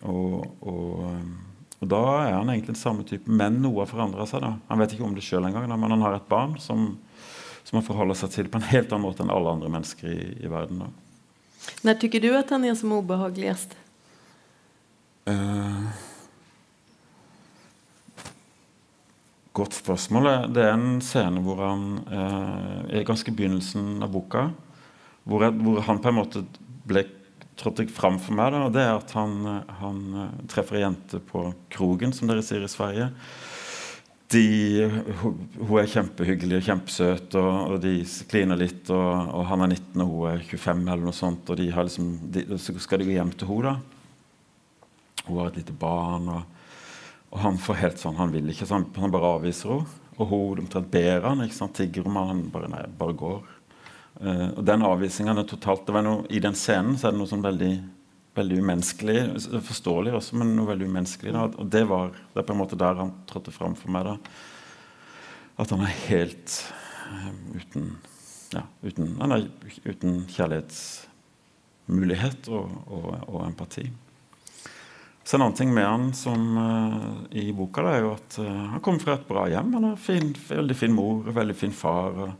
Og, 0.03 0.43
og, 0.59 1.05
og, 1.79 1.85
da 1.87 2.01
er 2.25 2.33
han 2.35 2.51
egentlig 2.51 2.73
den 2.73 2.79
samme 2.81 3.05
type, 3.07 3.31
men 3.31 3.61
noe 3.63 3.85
har 3.85 3.89
forandra 3.89 4.27
seg. 4.27 4.43
da. 4.43 4.57
Han 4.67 4.81
vet 4.81 4.95
ikke 4.95 5.07
om 5.07 5.15
det 5.15 5.23
sjøl 5.25 5.47
engang, 5.47 5.69
men 5.71 5.95
han 5.95 6.03
har 6.03 6.17
et 6.17 6.29
barn 6.29 6.57
som, 6.59 6.89
som, 7.63 7.77
han 7.77 7.87
forholder 7.87 8.19
seg 8.19 8.33
til 8.35 8.51
på 8.51 8.59
en 8.59 8.67
helt 8.73 8.91
annen 8.91 9.07
måte 9.07 9.23
enn 9.23 9.31
alle 9.33 9.55
andre 9.55 9.71
mennesker 9.71 10.11
i, 10.11 10.19
i 10.43 10.51
verden. 10.51 10.83
da. 10.83 10.91
Når 11.85 11.99
syns 12.01 12.21
du 12.23 12.29
at 12.37 12.53
han 12.53 12.67
er 12.67 12.77
som 12.79 12.93
ubehageligst? 12.95 13.75
Uh, 15.27 15.89
godt 19.57 19.75
spørsmål. 19.75 20.31
Det 20.55 20.63
er 20.63 20.77
en 20.77 21.01
scene 21.03 21.43
hvor 21.43 21.59
han 21.65 21.89
uh, 22.07 22.87
er 22.87 23.07
ganske 23.07 23.33
begynnelsen 23.35 23.97
av 24.05 24.13
boka 24.13 24.49
hvor, 25.27 25.43
jeg, 25.43 25.57
hvor, 25.59 25.81
han 25.83 26.01
på 26.01 26.11
en 26.11 26.19
måte 26.21 26.43
ble 26.87 27.03
trådte 27.57 27.87
fram 27.91 28.19
for 28.21 28.37
meg. 28.37 28.53
Da, 28.53 28.63
og 28.67 28.73
det 28.75 28.83
er 28.85 28.93
at 28.95 29.13
han, 29.17 29.37
han 29.81 30.01
eh, 30.13 30.41
treffer 30.51 30.79
ei 30.79 30.83
jente 30.85 31.19
på 31.25 31.49
krogen, 31.73 32.13
som 32.15 32.29
dere 32.29 32.45
sier 32.45 32.63
i 32.63 32.71
Sverige. 32.71 33.09
De, 34.27 34.43
hun, 35.21 35.37
er 35.79 35.87
kjempehyggelig 35.87 36.57
og 36.57 36.65
kjempesøt, 36.65 37.35
og, 37.39 37.51
og 37.73 37.77
de 37.83 37.93
kliner 38.27 38.59
litt. 38.59 38.89
Og, 38.91 39.11
og, 39.31 39.45
han 39.47 39.63
er 39.63 39.75
19 39.77 40.03
og 40.03 40.09
hun 40.11 40.31
er 40.33 40.43
25, 40.43 40.81
eller 40.83 41.05
noe 41.07 41.15
sånt, 41.15 41.53
og 41.53 41.61
liksom, 41.61 42.09
de, 42.35 42.43
så 42.59 42.75
skal 42.83 43.01
de 43.01 43.07
gå 43.07 43.15
hjem 43.15 43.31
til 43.39 43.51
henne. 43.53 43.77
Hun 45.27 45.39
har 45.39 45.51
et 45.51 45.61
lite 45.61 45.75
barn, 45.75 46.27
og, 46.31 46.43
og, 47.29 47.39
han 47.43 47.59
får 47.59 47.79
helt 47.81 47.99
sånn 47.99 48.19
Han 48.19 48.31
vil 48.35 48.51
ikke, 48.51 48.67
så 48.67 48.77
han, 48.79 48.89
han 48.99 49.15
bare 49.15 49.37
avviser 49.37 49.77
henne. 49.77 50.03
Og 50.17 50.31
hun 50.31 50.63
omtrent 50.63 50.89
ber 50.91 51.27
han, 51.27 51.43
ikke 51.45 51.59
sant, 51.59 51.75
tigger 51.77 52.07
om 52.09 52.17
han 52.17 52.47
bare, 52.51 52.71
nei, 52.71 52.83
bare 52.99 53.15
går. 53.17 53.53
Uh, 54.17 54.47
og 54.57 54.63
den 54.65 54.81
avvisningen 54.81 55.37
er 55.37 55.45
totalt 55.45 55.83
det 55.85 55.93
var 55.93 56.01
noe, 56.01 56.23
I 56.33 56.39
den 56.41 56.55
scenen 56.57 56.95
så 56.97 57.07
er 57.07 57.13
det 57.13 57.19
noe 57.19 57.29
sånn 57.29 57.43
veldig, 57.45 57.73
veldig 58.37 58.59
umenneskelig. 58.61 59.17
Forståelig 59.67 60.11
også, 60.17 60.31
men 60.39 60.55
noe 60.57 60.71
veldig 60.71 60.87
umenneskelig. 60.89 61.31
Da. 61.35 61.41
Og 61.57 61.65
det 61.73 61.83
var 61.89 62.05
det 62.11 62.39
er 62.41 62.47
på 62.47 62.53
en 62.55 62.61
måte 62.61 62.79
der 62.79 63.01
han 63.01 63.11
trådte 63.29 63.55
fram 63.55 63.75
for 63.77 63.89
meg. 63.93 64.01
da 64.07 64.13
At 65.63 65.69
han 65.73 65.81
er 65.85 66.01
helt 66.07 66.49
uh, 67.11 67.31
uten 67.57 67.83
ja, 68.53 68.63
uten, 68.79 69.05
han 69.19 69.31
er 69.35 69.41
uten 69.83 70.11
kjærlighetsmulighet 70.31 72.47
og, 72.47 72.65
og, 72.87 73.07
og, 73.27 73.43
empati. 73.43 73.91
Så 75.27 75.35
En 75.35 75.43
annen 75.43 75.59
ting 75.59 75.71
med 75.75 75.83
han 75.83 76.15
som 76.15 76.55
uh, 76.55 77.27
i 77.35 77.51
boka 77.51 77.83
da, 77.83 77.91
er 77.97 78.01
jo 78.05 78.15
at 78.15 78.39
han 78.39 78.79
kommer 78.79 79.03
fra 79.03 79.17
et 79.17 79.27
bra 79.27 79.51
hjem. 79.51 79.75
Han 79.75 79.83
har 79.89 79.99
fin, 79.99 80.31
veldig 80.47 80.77
fin 80.79 80.95
mor 80.95 81.27
og 81.27 81.35
veldig 81.35 81.57
fin 81.59 81.75
far. 81.75 82.15
og 82.23 82.31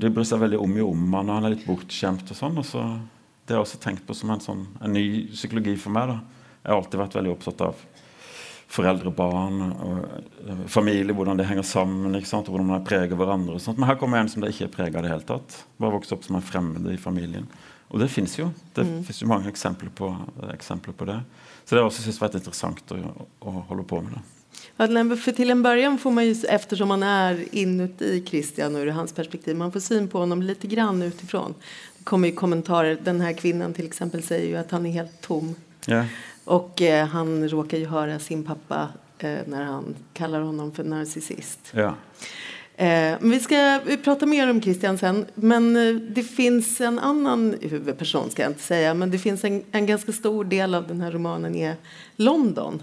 de 0.00 0.08
bryr 0.12 0.28
seg 0.28 0.40
veldig 0.40 0.60
om 0.60 0.76
i 0.76 0.84
om 0.84 1.14
han, 1.14 1.28
og 1.28 1.38
han 1.38 1.48
er 1.48 1.54
litt 1.54 1.66
bortskjemt. 1.68 2.30
og 2.30 2.36
sånn, 2.36 2.60
og 2.60 2.66
så 2.68 2.84
Det 3.50 3.56
har 3.56 3.64
jeg 3.64 3.66
også 3.66 3.78
tenkt 3.82 4.04
på 4.06 4.14
som 4.14 4.30
en, 4.30 4.38
sånn, 4.38 4.60
en 4.78 4.92
ny 4.94 5.24
psykologi 5.32 5.72
for 5.74 5.90
meg. 5.90 6.06
da. 6.06 6.44
Jeg 6.60 6.70
har 6.70 6.76
alltid 6.76 7.00
vært 7.00 7.16
veldig 7.18 7.32
opptatt 7.32 7.64
av 7.66 7.80
foreldre, 8.70 9.10
barn, 9.10 9.72
og 9.74 10.04
eh, 10.04 10.60
familie, 10.70 11.16
hvordan 11.18 11.40
det 11.40 11.48
henger 11.48 11.66
sammen, 11.66 12.14
ikke 12.14 12.30
sant? 12.30 12.46
hvordan 12.46 12.70
man 12.70 12.86
preger 12.86 13.18
hverandre. 13.18 13.58
og 13.58 13.64
sånt. 13.64 13.82
Men 13.82 13.90
her 13.90 13.98
kommer 13.98 14.22
en 14.22 14.30
som 14.30 14.44
det 14.44 14.52
ikke 14.54 14.68
er 14.68 14.72
prega 14.76 15.00
av 15.00 15.02
det 15.08 15.10
hele 15.10 15.26
tatt. 15.26 15.58
Bare 15.82 15.96
vokst 15.96 16.14
opp 16.14 16.22
som 16.28 16.38
en 16.38 16.46
fremmede 16.46 16.94
i 16.94 17.02
familien. 17.02 17.50
Og 17.90 17.98
det 17.98 18.06
fins 18.14 18.38
jo. 18.38 18.52
Det 18.76 18.86
mm. 18.86 18.98
fins 19.08 19.24
jo 19.24 19.32
mange 19.34 19.50
eksempler 19.50 19.90
på, 19.98 20.12
eksempler 20.54 20.94
på, 20.94 21.10
det. 21.10 21.18
Så 21.64 21.74
det 21.74 21.82
har 21.82 21.90
også 21.90 22.06
syntes 22.06 22.22
vært 22.22 22.38
interessant 22.38 22.94
å, 22.94 23.00
å 23.42 23.56
holde 23.66 23.90
på 23.90 23.98
med. 24.06 24.14
det. 24.14 25.16
För 25.16 25.32
till 25.32 25.50
en 25.50 25.62
början 25.62 25.98
får 25.98 26.10
man 26.10 26.26
ju, 26.26 26.34
eftersom 26.48 26.88
man 26.88 27.02
är 27.02 27.44
inuti 27.52 28.24
Christian 28.26 28.76
ur 28.76 28.86
hans 28.86 29.12
perspektiv, 29.12 29.56
man 29.56 29.72
får 29.72 29.80
syn 29.80 30.08
på 30.08 30.18
honom 30.18 30.42
lite 30.42 30.66
grann 30.66 31.02
utifrån. 31.02 31.54
Kommer 32.04 32.28
ju 32.28 32.34
kommentarer, 32.34 32.98
den 33.04 33.20
här 33.20 33.32
kvinnan 33.32 33.72
till 33.72 33.86
exempel 33.86 34.22
säger 34.22 34.48
ju 34.48 34.56
att 34.56 34.70
han 34.70 34.86
är 34.86 34.90
helt 34.90 35.20
tom. 35.20 35.54
Yeah. 35.88 36.06
Och 36.44 36.82
eh, 36.82 37.06
han 37.06 37.48
råkar 37.48 37.78
ju 37.78 37.86
höra 37.86 38.18
sin 38.18 38.44
pappa 38.44 38.88
eh, 39.18 39.38
när 39.46 39.62
han 39.62 39.94
kallar 40.12 40.40
honom 40.40 40.72
för 40.72 40.84
narcissist. 40.84 41.72
Yeah. 41.74 41.94
Eh, 42.80 43.18
vi 43.20 43.40
ska 43.40 43.80
prata 44.04 44.26
mer 44.26 44.50
om 44.50 44.62
Christian 44.62 44.98
sen, 44.98 45.26
men 45.34 45.76
eh, 45.76 45.94
det 45.94 46.22
finns 46.22 46.80
en 46.80 46.98
annan 46.98 47.54
huvudperson 47.60 48.30
ska 48.30 48.42
jag 48.42 48.50
inte 48.50 48.62
säga, 48.62 48.94
men 48.94 49.10
det 49.10 49.18
finns 49.18 49.44
en, 49.44 49.62
en 49.72 49.86
ganska 49.86 50.12
stor 50.12 50.44
del 50.44 50.74
av 50.74 50.88
den 50.88 51.00
här 51.00 51.10
romanen 51.10 51.54
är 51.54 51.74
London. 52.16 52.82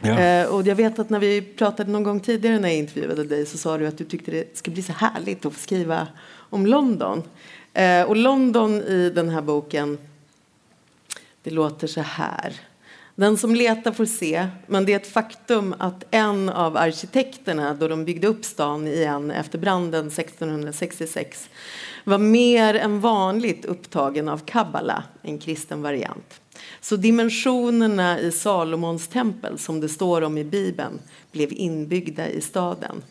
Ja. 0.00 0.18
Eh, 0.18 0.48
och 0.48 0.66
jag 0.66 0.74
vet 0.74 0.98
att 0.98 1.10
när 1.10 1.18
vi 1.18 1.42
pratade 1.42 1.90
någon 1.90 2.02
gång 2.02 2.20
tidigare 2.20 2.58
när 2.58 2.68
jag 2.68 2.78
intervjuade 2.78 3.24
dig 3.24 3.46
så 3.46 3.58
sa 3.58 3.78
du 3.78 3.86
att 3.86 3.98
du 3.98 4.04
tyckte 4.04 4.30
det 4.30 4.58
skulle 4.58 4.74
bli 4.74 4.82
så 4.82 4.92
härligt 4.92 5.46
att 5.46 5.52
få 5.52 5.60
skriva 5.60 6.06
om 6.50 6.66
London. 6.66 7.22
Eh, 7.78 8.02
och 8.02 8.16
London 8.16 8.82
i 8.82 9.10
den 9.10 9.28
här 9.28 9.42
boken, 9.42 9.98
det 11.42 11.50
låter 11.50 11.86
så 11.86 12.00
här. 12.00 12.52
Den 13.14 13.36
som 13.36 13.54
letar 13.54 13.92
får 13.92 14.04
se, 14.04 14.48
men 14.66 14.84
det 14.84 14.92
är 14.92 14.96
ett 14.96 15.12
faktum 15.12 15.74
att 15.78 16.04
en 16.10 16.48
av 16.48 16.76
arkitekterna 16.76 17.74
då 17.74 17.88
de 17.88 18.04
byggde 18.04 18.26
upp 18.26 18.44
stan 18.44 18.86
igen 18.86 19.30
efter 19.30 19.58
branden 19.58 20.06
1666 20.06 21.48
var 22.04 22.18
mer 22.18 22.74
än 22.74 23.00
vanligt 23.00 23.64
upptagen 23.64 24.28
av 24.28 24.38
kabbala, 24.38 25.04
en 25.22 25.38
kristen 25.38 25.82
variant. 25.82 26.40
Så 26.80 26.96
dimensionerna 26.96 28.20
i 28.20 28.32
Salomons 28.32 29.08
tempel, 29.08 29.58
som 29.58 29.80
det 29.80 29.88
står 29.88 30.22
om 30.22 30.38
i 30.38 30.44
Bibeln, 30.44 31.00
blev 31.32 31.52
inbyggda 31.52 32.28
i 32.28 32.40
staden. 32.40 33.02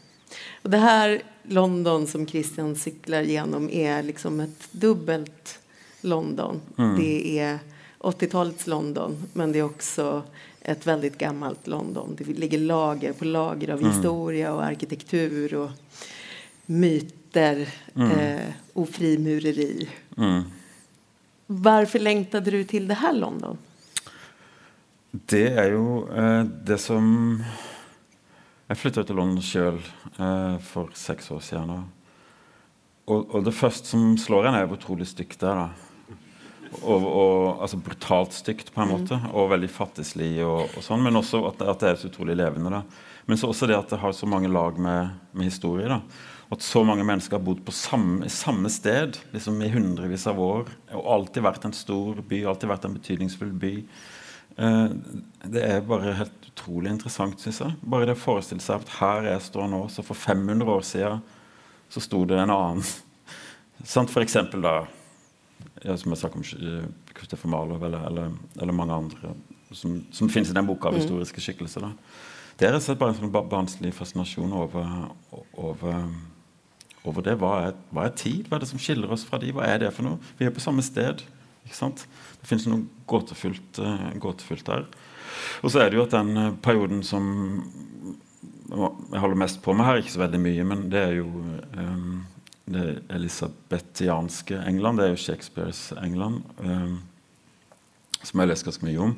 Och 0.62 0.70
det 0.70 0.78
här 0.78 1.22
London 1.48 2.08
som 2.08 2.28
Christian 2.28 2.76
sykler 2.76 3.24
gjennom, 3.24 3.70
er 3.70 4.04
liksom 4.04 4.40
et 4.44 4.68
dubbelt 4.72 5.60
London. 6.02 6.62
Mm. 6.78 6.96
Det 7.00 7.40
er 7.40 7.60
80-tallets 8.00 8.68
London, 8.68 9.18
men 9.34 9.52
det 9.52 9.60
er 9.60 9.70
også 9.70 10.10
et 10.68 10.88
veldig 10.88 11.14
gammelt 11.18 11.68
London. 11.68 12.16
Det 12.18 12.28
ligger 12.28 12.60
lager 12.60 13.14
på 13.14 13.26
lager 13.26 13.74
av 13.74 13.82
mm. 13.82 13.90
historie 13.92 14.52
og 14.52 14.64
arkitektur 14.66 15.54
og 15.62 16.02
myter 16.68 17.64
mm. 17.94 18.12
eh, 18.12 18.50
og 18.76 18.90
frimureri. 18.92 19.88
Mm. 20.18 20.44
lengtet 22.04 22.52
du 22.52 22.64
til 22.68 22.88
det 22.88 23.00
her 23.00 23.16
London? 23.16 23.58
Det 25.12 25.48
er 25.48 25.72
jo 25.72 26.04
eh, 26.12 26.44
det 26.44 26.78
som 26.84 27.40
Jeg 28.68 28.80
flytta 28.82 29.04
til 29.08 29.16
London 29.16 29.44
sjøl 29.44 29.78
eh, 29.80 30.56
for 30.68 30.92
seks 30.98 31.30
år 31.32 31.44
siden. 31.46 31.86
Og, 33.08 33.22
og, 33.22 33.44
det 33.46 33.56
første 33.56 33.94
som 33.94 34.18
slår 34.20 34.50
en, 34.50 34.58
er 34.60 34.68
hvor 34.68 34.80
utrolig 34.80 35.08
stygt 35.08 35.40
det 35.40 35.54
er. 35.54 35.84
Og, 36.82 37.06
og, 37.08 37.62
altså 37.64 37.80
brutalt 37.80 38.36
stygt, 38.36 38.74
på 38.76 38.84
en 38.84 38.92
måte, 38.92 39.16
mm. 39.16 39.30
og 39.32 39.54
veldig 39.54 39.70
fattigslig, 39.72 40.34
og, 40.44 40.66
og, 40.68 40.82
sånn, 40.84 41.06
men 41.06 41.16
også 41.16 41.46
at, 41.48 41.64
at, 41.64 41.80
det 41.80 41.94
er 41.94 42.02
så 42.02 42.12
utrolig 42.12 42.36
levende. 42.36 42.74
da. 42.76 42.84
Men 43.28 43.40
så 43.40 43.54
også 43.54 43.72
det 43.72 43.78
at 43.80 43.94
det 43.94 44.02
har 44.04 44.16
så 44.16 44.28
mange 44.28 44.52
lag 44.52 44.76
med, 44.84 45.16
med 45.32 45.48
historie. 45.48 45.88
da 45.88 46.02
at 46.48 46.64
så 46.64 46.84
mange 46.88 47.04
mennesker 47.04 47.36
har 47.36 47.44
bodd 47.44 47.60
på 47.68 47.74
samme, 47.76 48.30
samme 48.32 48.70
sted 48.72 49.18
liksom 49.34 49.60
i 49.64 49.72
hundrevis 49.72 50.24
av 50.32 50.40
år 50.40 50.70
og 50.96 51.10
alltid 51.18 51.44
vært 51.44 51.66
en 51.68 51.76
stor 51.76 52.22
by, 52.24 52.46
alltid 52.48 52.72
vært 52.72 52.88
en 52.88 52.96
betydningsfull 52.96 53.52
by. 53.52 53.74
Eh, 54.58 54.92
det 55.48 55.64
er 55.64 55.86
bare 55.86 56.16
helt 56.18 56.48
utrolig 56.52 56.92
interessant, 56.92 57.42
syns 57.42 57.62
jeg. 57.64 57.76
Bare 57.82 58.10
det 58.10 58.18
å 58.18 58.22
forestille 58.22 58.64
seg 58.64 58.82
at 58.82 58.94
her 59.00 59.30
jeg 59.32 59.44
står 59.48 59.68
nå, 59.72 59.84
så 59.94 60.06
for 60.06 60.18
500 60.18 60.72
år 60.74 60.86
siden 60.86 61.26
så 61.94 62.04
sto 62.04 62.24
det 62.28 62.40
en 62.42 62.54
annen. 62.54 62.86
Sant? 63.94 64.12
For 64.14 64.26
eksempel 64.26 64.66
da 64.66 64.80
som 65.78 66.12
jeg 66.12 66.20
snakket 66.20 66.40
om 66.42 66.88
Christopher 67.16 67.52
Marlow 67.54 67.84
eller, 67.86 68.02
eller, 68.10 68.32
eller, 68.58 68.74
mange 68.74 68.96
andre 68.96 69.36
som, 69.72 70.00
som 70.12 70.30
finnes 70.30 70.50
i 70.50 70.56
den 70.58 70.66
boka 70.68 70.90
av 70.90 70.98
mm. 70.98 71.00
historiske 71.04 71.42
skikkelser. 71.44 71.86
da. 71.86 71.92
Det 72.58 72.66
er 72.66 72.74
rett 72.74 72.82
og 72.82 72.88
slett 72.88 73.00
bare 73.00 73.14
en 73.14 73.20
sånn 73.20 73.50
barnslig 73.52 73.94
fascinasjon 73.96 74.56
over, 74.58 74.90
over 75.54 76.02
over 77.08 77.24
det. 77.26 77.38
Hva 77.42 77.54
er, 77.68 77.76
hva 77.94 78.08
er, 78.08 78.16
tid? 78.18 78.48
Hva 78.48 78.58
er 78.58 78.64
det 78.64 78.72
som 78.72 78.82
skiller 78.82 79.12
oss 79.14 79.26
fra 79.28 79.40
de? 79.42 79.54
Hva 79.56 79.68
er 79.68 79.82
det 79.84 79.94
for 79.96 80.08
noe? 80.08 80.20
Vi 80.40 80.48
er 80.48 80.54
på 80.54 80.64
samme 80.64 80.84
sted. 80.86 81.24
ikke 81.66 81.78
sant? 81.78 82.06
Det 82.42 82.50
fins 82.50 82.68
noe 82.70 82.86
gåtefullt, 83.10 83.82
uh, 83.84 84.10
gåtefullt 84.22 84.68
der. 84.70 84.88
Og 85.64 85.74
så 85.74 85.84
er 85.84 85.92
det 85.92 86.00
jo 86.00 86.06
at 86.08 86.16
den 86.16 86.34
uh, 86.38 86.56
perioden 86.64 87.04
som 87.06 87.28
jeg 88.68 89.22
holder 89.24 89.40
mest 89.40 89.62
på 89.64 89.72
med 89.78 89.88
her, 89.88 90.02
ikke 90.02 90.12
så 90.12 90.26
veldig 90.26 90.42
mye, 90.44 90.64
men 90.68 90.82
det 90.92 91.00
er 91.00 91.14
jo 91.22 91.28
um, 91.32 92.26
det 92.68 92.98
elisabethianske 93.16 94.60
England. 94.68 95.00
Det 95.00 95.06
er 95.06 95.14
jo 95.14 95.22
Shakespeares 95.24 95.82
England, 96.04 96.42
um, 96.60 96.98
som 98.20 98.34
jeg 98.34 98.44
har 98.44 98.52
lest 98.52 98.68
ganske 98.68 98.90
mye 98.90 99.06
om 99.06 99.16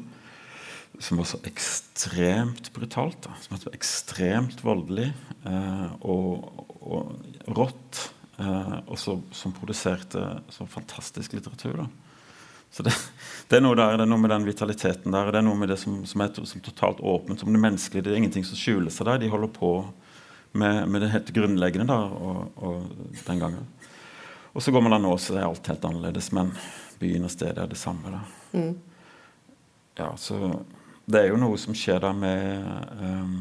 som 1.00 1.18
var 1.18 1.26
så 1.26 1.40
ekstremt 1.44 2.74
brutalt. 2.74 3.22
Da. 3.24 3.36
Som 3.42 3.58
var 3.58 3.76
ekstremt 3.76 4.64
voldelig 4.64 5.12
eh, 5.48 5.92
og, 6.02 6.66
og, 6.80 7.14
rått. 7.56 8.02
Eh, 8.40 8.78
og 8.86 9.00
så, 9.00 9.20
som 9.36 9.56
produserte 9.56 10.26
så 10.52 10.68
fantastisk 10.70 11.38
litteratur. 11.38 11.84
Da. 11.84 11.88
Så 12.72 12.86
det, 12.86 12.94
det, 13.50 13.58
er 13.58 13.64
noe 13.66 13.78
der, 13.78 13.98
det 13.98 14.06
er 14.06 14.12
noe 14.12 14.22
med 14.22 14.34
den 14.34 14.46
vitaliteten 14.48 15.16
der. 15.16 15.32
Det 15.34 15.42
er 15.42 15.48
noe 15.48 15.58
med 15.60 15.72
det 15.74 15.80
som, 15.82 16.02
som 16.10 16.24
er 16.24 16.34
som 16.38 16.64
totalt 16.66 17.02
åpent, 17.02 17.42
som 17.42 17.54
det 17.54 17.62
menneskelige. 17.62 18.06
Det 18.06 18.14
er 18.14 18.22
ingenting 18.22 18.46
som 18.48 18.60
skjuler 18.60 18.94
seg 18.94 19.10
der. 19.10 19.24
De 19.24 19.32
holder 19.34 19.52
på 19.56 19.74
med, 20.52 20.86
med 20.90 21.04
det 21.04 21.12
helt 21.14 21.34
grunnleggende 21.34 21.90
der 21.90 22.14
og, 22.14 22.40
og 22.58 23.24
den 23.26 23.42
gangen. 23.42 23.68
Og 24.54 24.64
så 24.64 24.74
går 24.74 24.82
man 24.82 24.96
da 24.96 25.02
nå, 25.02 25.14
så 25.22 25.38
er 25.38 25.48
alt 25.48 25.68
helt 25.70 25.86
annerledes. 25.86 26.32
Men 26.36 26.54
byen 27.00 27.28
og 27.28 27.34
stedet 27.34 27.62
er 27.62 27.70
det 27.70 27.80
samme. 27.80 28.14
da. 28.14 28.22
Mm. 28.58 28.74
Ja, 30.00 30.14
så 30.18 30.40
det 31.10 31.22
er 31.22 31.32
jo 31.32 31.40
noe 31.42 31.58
som 31.60 31.76
skjer 31.78 32.02
der 32.04 32.14
med 32.14 32.66
um, 33.02 33.40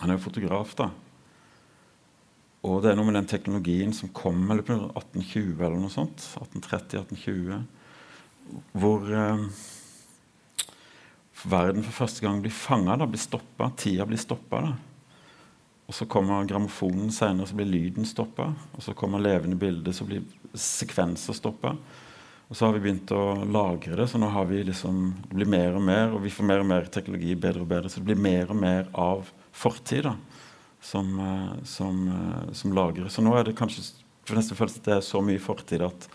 Han 0.00 0.10
er 0.10 0.16
jo 0.16 0.24
fotograf, 0.24 0.74
da. 0.78 0.88
Og 2.66 2.82
det 2.84 2.90
er 2.90 2.98
noe 2.98 3.08
med 3.08 3.16
den 3.16 3.28
teknologien 3.28 3.92
som 3.96 4.12
kom 4.12 4.42
eller 4.50 4.64
på 4.66 4.76
1820 4.76 5.62
eller 5.64 5.78
noe 5.80 5.92
sånt. 5.92 6.26
1830-1820. 6.36 7.62
Hvor 8.76 9.06
eh, 9.16 9.46
verden 11.48 11.86
for 11.86 12.02
første 12.02 12.24
gang 12.26 12.42
blir 12.44 12.52
fanga, 12.52 12.98
blir 13.06 13.22
stoppa. 13.22 13.70
Tida 13.80 14.04
blir 14.08 14.20
stoppa. 14.20 14.60
Og 15.90 15.96
så 15.96 16.06
kommer 16.06 16.44
grammofonen 16.46 17.08
senere, 17.10 17.48
så 17.48 17.56
blir 17.58 17.66
lyden 17.70 18.06
stoppa. 18.06 18.52
Og 18.76 18.84
så 18.84 18.94
kommer 18.94 19.24
levende 19.24 19.58
bilder, 19.58 19.96
så 19.96 20.04
blir 20.06 20.22
sekvenser 20.52 21.34
stoppa. 21.34 21.74
Og 22.50 22.58
så 22.58 22.66
har 22.66 22.74
vi 22.74 22.82
begynt 22.82 23.10
å 23.14 23.44
lagre 23.46 23.96
det, 23.98 24.08
så 24.10 24.18
nå 24.18 24.28
har 24.34 24.46
vi 24.50 24.60
liksom, 24.66 25.02
det 25.30 25.36
blir 25.38 25.50
mer 25.50 25.76
og 25.78 25.84
mer, 25.86 26.08
og 26.10 26.24
vi 26.24 26.32
får 26.34 26.48
mer 26.50 26.62
og 26.64 26.66
mer 26.66 26.88
teknologi, 26.90 27.36
bedre 27.38 27.62
og 27.62 27.68
bedre, 27.70 27.90
så 27.90 28.02
det 28.02 28.08
blir 28.08 28.18
mer 28.18 28.50
og 28.50 28.58
mer 28.58 28.88
av 28.98 29.28
fortid 29.54 30.08
som, 30.80 31.12
eh, 31.20 31.64
som, 31.64 32.08
eh, 32.08 32.52
som 32.52 32.72
lagres. 32.72 33.12
Så 33.12 33.24
nå 33.24 33.34
er 33.36 33.44
det 33.44 33.56
kanskje 33.58 33.84
for 34.24 34.38
nesten 34.38 34.58
føles 34.58 34.78
at 34.78 34.86
det 34.86 34.96
er 34.98 35.04
så 35.04 35.22
mye 35.24 35.42
fortid 35.42 35.82
at, 35.82 36.08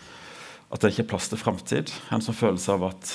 at 0.72 0.82
det 0.82 0.94
ikke 0.94 1.06
er 1.06 1.12
plass 1.16 1.30
til 1.32 1.42
framtid. 1.42 1.92
En 2.14 2.24
sånn 2.24 2.38
følelse 2.38 2.76
av 2.76 2.86
at, 2.92 3.14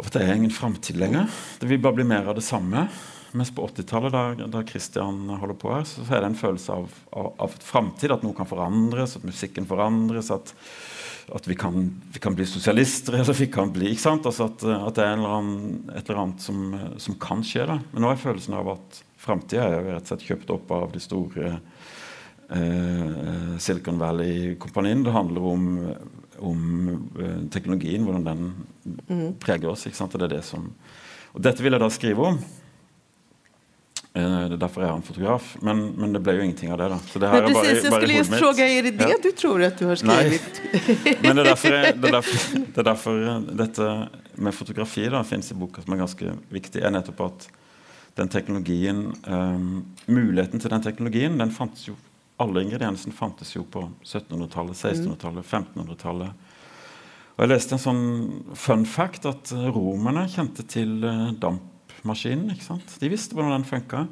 at 0.00 0.14
det 0.16 0.24
er 0.24 0.34
ingen 0.34 0.54
framtid 0.54 0.98
lenger. 0.98 1.28
Det 1.60 1.68
vil 1.70 1.82
bare 1.82 2.00
bli 2.00 2.08
mer 2.08 2.30
av 2.30 2.38
det 2.38 2.46
samme. 2.46 2.88
Mens 3.34 3.50
på 3.54 3.66
80-tallet, 3.66 4.14
da, 4.14 4.48
da 4.50 4.62
Christian 4.66 5.26
holder 5.28 5.56
på 5.58 5.72
her, 5.74 5.86
så 5.88 6.04
er 6.06 6.22
det 6.22 6.28
en 6.30 6.38
følelse 6.38 6.74
av, 6.74 6.98
av, 7.18 7.30
av 7.46 7.56
framtid. 7.66 8.14
At 8.14 8.26
noe 8.26 8.36
kan 8.36 8.48
forandres, 8.50 9.16
at 9.18 9.26
musikken 9.26 9.66
forandres. 9.70 10.30
at 10.34 10.54
at 11.32 11.46
vi 11.48 11.54
kan, 11.56 11.86
vi 12.12 12.20
kan, 12.20 12.34
bli 12.36 12.44
sosialister. 12.46 13.14
eller 13.18 13.32
vi 13.38 13.46
kan 13.48 13.72
bli, 13.72 13.88
ikke 13.94 14.02
sant? 14.02 14.26
Altså 14.28 14.48
at, 14.50 14.60
at, 14.60 14.96
det 14.96 15.04
er 15.06 15.14
eller 15.16 15.36
annen, 15.38 15.78
et 15.94 16.04
eller 16.04 16.20
annet 16.20 16.44
som, 16.44 16.74
som, 17.00 17.16
kan 17.20 17.40
skje. 17.46 17.64
da. 17.70 17.78
Men 17.94 18.04
nå 18.04 18.10
er 18.12 18.20
følelsen 18.20 18.56
av 18.58 18.74
at 18.74 19.00
framtida 19.24 19.68
er 19.68 19.86
rett 19.94 20.04
og 20.04 20.12
slett 20.12 20.26
kjøpt 20.28 20.52
opp 20.54 20.74
av 20.74 20.90
de 20.94 21.02
store 21.02 21.52
eh, 22.48 23.54
Silicon 23.62 24.00
Valley-kompaniene. 24.00 25.06
Det 25.06 25.14
handler 25.14 25.48
om, 25.52 25.70
om 26.50 26.66
eh, 27.20 27.40
teknologien, 27.54 28.04
hvordan 28.04 28.28
den 28.28 28.44
mm. 29.08 29.30
preger 29.42 29.72
oss. 29.72 29.86
ikke 29.88 30.00
sant? 30.02 30.14
Og, 30.16 30.22
det 30.22 30.30
er 30.30 30.36
det 30.38 30.44
som, 30.48 30.68
og 31.32 31.48
dette 31.48 31.64
vil 31.64 31.76
jeg 31.76 31.84
da 31.84 31.90
skrive 31.92 32.30
om. 32.32 32.44
Eh, 34.14 34.34
det 34.46 34.54
er 34.54 34.60
derfor 34.62 34.84
jeg 34.84 34.92
er 34.92 34.98
en 35.00 35.06
fotograf. 35.08 35.46
Men, 35.66 35.80
men, 35.98 36.12
det 36.14 36.22
ble 36.22 36.36
jo 36.36 36.44
ingenting 36.46 36.70
av 36.70 36.78
det. 36.78 36.90
da. 36.92 37.00
Så 37.10 37.22
det 37.22 37.32
her 37.32 37.48
men 37.48 37.56
precis, 37.56 37.88
er 37.88 37.96
bare, 37.96 38.04
jeg 38.04 38.04
skulle 38.04 38.20
just 38.20 38.36
fråga, 38.38 38.68
Er 38.68 38.86
det 38.86 38.94
det 39.00 39.10
ja. 39.10 39.18
du 39.24 39.30
tror 39.34 39.64
at 39.66 39.80
du 39.80 39.88
har 39.90 39.98
skrevet? 39.98 40.62
Nei. 40.70 41.16
men 41.24 41.40
det 41.40 41.42
er, 41.42 41.48
derfor, 41.50 41.74
jeg, 41.74 41.96
det, 41.98 42.12
er 42.12 42.16
derfor, 42.20 42.46
det 42.60 42.84
er 42.84 42.88
derfor, 42.92 43.24
dette 43.64 43.90
med 44.34 44.54
fotografi 44.54 45.08
da, 45.10 45.22
fins 45.26 45.50
i 45.50 45.58
boka 45.58 45.82
som 45.82 45.94
er 45.94 46.02
ganske 46.04 46.38
viktig, 46.54 46.82
er 46.82 46.94
nettopp 46.94 47.26
at 47.26 47.48
den 48.14 48.30
teknologien 48.30 49.06
um, 49.26 49.84
Muligheten 50.06 50.62
til 50.62 50.70
den 50.70 50.82
teknologien 50.84 51.38
den 51.40 51.52
fantes 51.54 51.88
jo, 51.88 51.96
Alle 52.42 52.62
ingrediensene 52.62 53.14
fantes 53.14 53.54
jo 53.56 53.64
på 53.66 53.86
1700-tallet, 54.02 54.76
1600-tallet, 54.76 55.46
1500-tallet. 55.46 56.44
Og 57.34 57.42
Jeg 57.42 57.50
leste 57.50 57.74
en 57.74 57.82
sånn 57.82 58.04
fun 58.58 58.84
fact 58.86 59.26
at 59.26 59.52
romerne 59.74 60.26
kjente 60.30 60.66
til 60.70 61.00
dampmaskinen. 61.42 62.52
ikke 62.54 62.66
sant? 62.66 62.96
De 63.02 63.10
visste 63.10 63.34
hvordan 63.34 63.56
den 63.56 63.66
funka. 63.66 64.04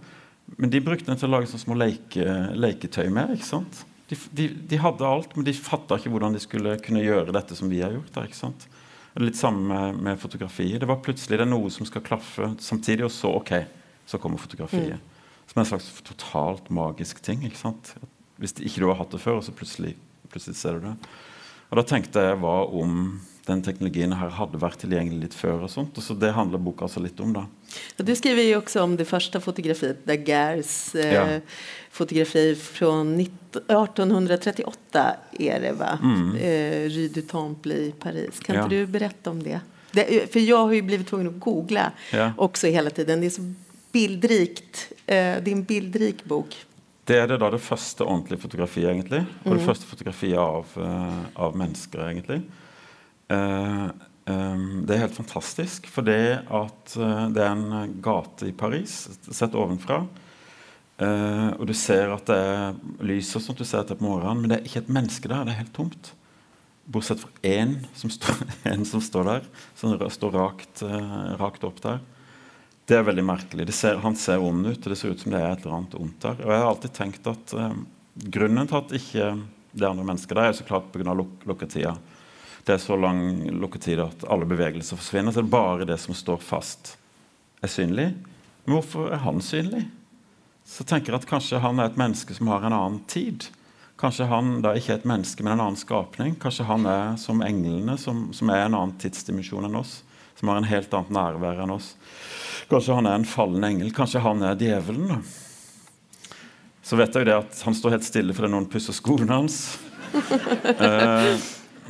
Men 0.59 0.71
de 0.71 0.83
brukte 0.83 1.11
den 1.11 1.19
til 1.19 1.31
å 1.31 1.37
lage 1.37 1.51
sånne 1.51 1.65
små 1.65 1.79
leke, 1.79 2.27
leketøy 2.59 3.09
med. 3.15 3.37
ikke 3.37 3.49
sant? 3.49 3.85
De, 4.11 4.19
de, 4.37 4.49
de, 4.69 4.81
hadde 4.83 5.07
alt, 5.09 5.37
men 5.37 5.47
de 5.47 5.55
fatta 5.57 5.97
ikke 5.97 6.11
hvordan 6.13 6.35
de 6.37 6.43
skulle 6.43 6.75
kunne 6.85 7.05
gjøre 7.05 7.35
dette 7.35 7.57
som 7.57 7.71
vi 7.71 7.81
har 7.83 7.95
gjort. 7.95 8.11
der, 8.15 8.27
ikke 8.29 8.41
sant? 8.43 8.67
Litt 9.23 9.39
samme 9.39 9.63
med, 9.69 10.03
med 10.03 10.21
fotografiet. 10.21 10.81
Det 10.83 10.89
var 10.89 11.03
plutselig 11.05 11.39
det 11.39 11.47
er 11.47 11.53
noe 11.53 11.71
som 11.73 11.87
skal 11.89 12.05
klaffe 12.05 12.53
samtidig, 12.61 13.07
og 13.07 13.15
så 13.15 13.33
ok, 13.39 13.55
så 14.13 14.21
kommer 14.21 14.41
fotografiet. 14.41 15.01
Mm. 15.01 15.49
Som 15.53 15.63
en 15.63 15.71
slags 15.73 15.91
totalt 16.07 16.69
magisk 16.73 17.21
ting. 17.25 17.45
ikke 17.49 17.61
sant? 17.61 17.95
Hvis 18.41 18.57
ikke 18.61 18.85
du 18.85 18.89
har 18.91 19.01
hatt 19.01 19.13
det 19.13 19.21
før, 19.23 19.41
så 19.45 19.55
plutselig, 19.57 19.97
plutselig 20.33 20.59
ser 20.61 20.79
du 20.79 20.91
det. 20.91 20.97
Og 21.73 21.81
da 21.81 21.85
tenkte 21.89 22.21
jeg 22.21 22.41
hva 22.43 22.59
om 22.69 23.15
den 23.47 23.63
teknologien 23.65 24.13
her 24.15 24.31
hadde 24.37 24.59
vært 24.61 24.83
tilgjengelig 24.85 25.21
litt 25.25 25.35
før. 25.35 25.63
og 25.67 25.71
sånt, 25.71 25.99
og 25.99 26.05
så 26.05 26.15
Det 26.15 26.33
handler 26.33 26.59
boka 26.59 26.85
altså 26.85 27.01
litt 27.03 27.21
om. 27.21 27.33
da. 27.33 27.47
Ja, 27.97 28.05
du 28.05 28.15
skriver 28.15 28.43
jo 28.43 28.61
også 28.61 28.83
om 28.83 28.97
det 28.97 29.09
første 29.09 29.41
fotografiet, 29.41 30.07
Daguerres 30.07 30.95
eh, 30.95 31.13
ja. 31.13 31.41
fotografi 31.91 32.55
fra 32.55 33.03
1838. 33.03 35.17
er 35.41 35.61
det 35.61 35.73
va? 35.79 35.99
Mm. 36.01 36.37
Eh, 36.37 36.89
Rue 36.89 37.09
du 37.09 37.23
Temple 37.23 37.75
i 37.75 37.93
Paris. 37.93 38.41
Kan 38.41 38.57
ja. 38.57 38.63
ikke 38.63 38.77
du 38.77 38.87
berette 38.87 39.31
om 39.31 39.43
det? 39.43 39.61
det? 39.93 40.29
For 40.31 40.39
jeg 40.39 40.57
har 40.57 40.73
jo 40.73 40.83
blitt 40.83 41.09
tvungen 41.09 41.29
å 41.33 41.39
google 41.41 41.93
også 42.37 42.69
hele 42.71 42.91
tiden. 42.91 43.21
Det 43.21 43.27
er 43.33 43.37
så 43.41 43.43
bildrikt. 43.93 44.87
Eh, 45.07 45.39
er 45.39 45.65
bildrik 45.69 46.25
bok. 46.29 46.57
Det 47.05 47.19
er 47.19 47.27
det 47.27 47.41
da 47.43 47.51
det 47.51 47.63
første 47.63 48.07
ordentlige 48.07 48.45
fotografiet, 48.45 48.93
egentlig. 48.93 49.25
Og 49.43 49.57
det 49.57 49.63
mm. 49.63 49.67
første 49.67 49.89
fotografiet 49.91 50.39
av, 50.39 50.75
uh, 50.79 51.25
av 51.35 51.57
mennesker, 51.59 52.05
egentlig. 52.07 52.39
Uh, 53.33 53.89
um, 54.31 54.85
det 54.87 54.95
er 54.95 55.03
helt 55.03 55.19
fantastisk, 55.19 55.89
for 55.91 56.07
det 56.07 56.45
at 56.47 56.95
uh, 56.95 57.27
det 57.35 57.43
er 57.43 57.57
en 57.57 57.97
gate 58.05 58.53
i 58.53 58.55
Paris 58.55 59.01
sett 59.27 59.59
ovenfra. 59.59 60.05
Uh, 61.03 61.51
og 61.57 61.67
du 61.67 61.75
ser 61.75 62.13
at 62.15 62.29
det 62.31 62.39
er 62.39 62.79
lys 63.03 63.33
og 63.35 63.43
sånt, 63.43 63.59
du 63.59 63.67
ser 63.67 63.83
at 63.83 63.91
det 63.91 63.97
er 63.97 64.03
på 64.05 64.07
morgenen, 64.07 64.45
men 64.45 64.53
det 64.53 64.61
er 64.61 64.71
ikke 64.71 64.85
et 64.85 64.95
menneske 65.01 65.27
der. 65.27 65.43
Det 65.43 65.57
er 65.57 65.63
helt 65.65 65.75
tomt. 65.75 66.15
Bortsett 66.93 67.25
fra 67.25 67.35
én 67.43 67.81
som, 67.99 68.15
står, 68.15 68.47
en 68.77 68.87
som 68.87 69.03
står 69.03 69.27
der, 69.27 69.53
som 69.75 69.99
står 69.99 70.39
rakt, 70.39 70.87
rakt, 71.43 71.67
opp 71.67 71.83
der. 71.83 71.99
Det 72.89 72.99
er 72.99 73.07
veldig 73.07 73.25
merkelig. 73.25 73.69
Ser, 73.77 74.01
han 74.03 74.17
ser 74.19 74.43
ond 74.43 74.67
ut, 74.67 74.81
og 74.81 74.91
det 74.91 74.99
ser 74.99 75.15
ut 75.15 75.21
som 75.23 75.35
det 75.35 75.41
er 75.41 75.53
et 75.53 75.65
eller 75.65 75.77
annet 75.79 75.99
ondt 76.01 76.25
der. 76.25 76.41
Og 76.43 76.51
jeg 76.51 76.63
har 76.63 76.71
alltid 76.71 76.95
tenkt 76.97 77.29
at 77.31 77.55
grunnen 78.37 78.69
til 78.69 78.81
at 78.81 78.97
ikke 78.99 79.29
det 79.73 79.87
andre 79.89 80.05
mennesker 80.05 80.37
der, 80.37 80.51
er 80.51 80.57
så 80.59 80.67
klart 80.69 80.91
pga. 80.93 81.15
Luk 81.17 81.47
lukketida 81.49 81.95
det 82.65 82.77
er 82.77 82.83
så 82.83 82.97
lang 82.97 83.43
lukketid 83.59 84.01
at 84.03 84.25
alle 84.31 84.47
bevegelser 84.47 84.99
forsvinner. 84.99 85.35
Så 85.35 85.43
det 85.43 85.49
er 85.49 85.57
bare 85.57 85.89
det 85.89 85.99
som 85.99 86.15
står 86.15 86.39
fast, 86.43 86.95
er 87.63 87.71
synlig. 87.71 88.13
Men 88.65 88.77
hvorfor 88.77 89.11
er 89.11 89.23
han 89.25 89.43
synlig? 89.43 89.89
Så 90.67 90.87
tenker 90.87 91.13
jeg 91.13 91.23
at 91.23 91.31
kanskje 91.31 91.63
han 91.63 91.83
er 91.83 91.91
et 91.91 91.99
menneske 91.99 92.35
som 92.37 92.53
har 92.53 92.63
en 92.63 92.77
annen 92.77 93.01
tid. 93.11 93.49
Kanskje 93.99 94.29
han 94.31 94.61
da 94.63 94.77
ikke 94.79 94.95
er 94.95 95.01
et 95.01 95.09
menneske, 95.11 95.43
men 95.43 95.57
en 95.57 95.65
annen 95.65 95.79
skapning. 95.79 96.37
Kanskje 96.43 96.69
han 96.69 96.87
er 96.87 97.17
som 97.19 97.43
englene, 97.43 97.99
som, 97.99 98.29
som 98.35 98.51
er 98.55 98.67
en 98.67 98.79
annen 98.79 98.95
tidsdimensjon 99.03 99.67
enn 99.67 99.81
oss. 99.83 100.01
Som 100.43 100.51
har 100.51 100.57
en 100.59 100.65
helt 100.67 100.95
annet 100.99 101.11
nærvær 101.15 101.61
enn 101.63 101.71
oss. 101.71 101.93
Kanskje 102.67 102.97
han 102.99 103.07
er 103.07 103.15
en 103.15 103.27
fallen 103.31 103.63
engel. 103.63 103.93
Kanskje 103.95 104.25
han 104.25 104.43
er 104.43 104.57
djevelen. 104.59 105.05
Da. 105.07 105.21
Så 106.83 106.99
vet 106.99 107.15
jeg 107.15 107.23
jo 107.23 107.29
det 107.29 107.37
at 107.45 107.61
han 107.63 107.77
står 107.79 107.95
helt 107.95 108.09
stille 108.09 108.35
fordi 108.35 108.51
noen 108.51 108.67
pusser 108.73 108.97
skoene 108.97 109.37
hans. 109.39 109.61
eh, 110.73 111.37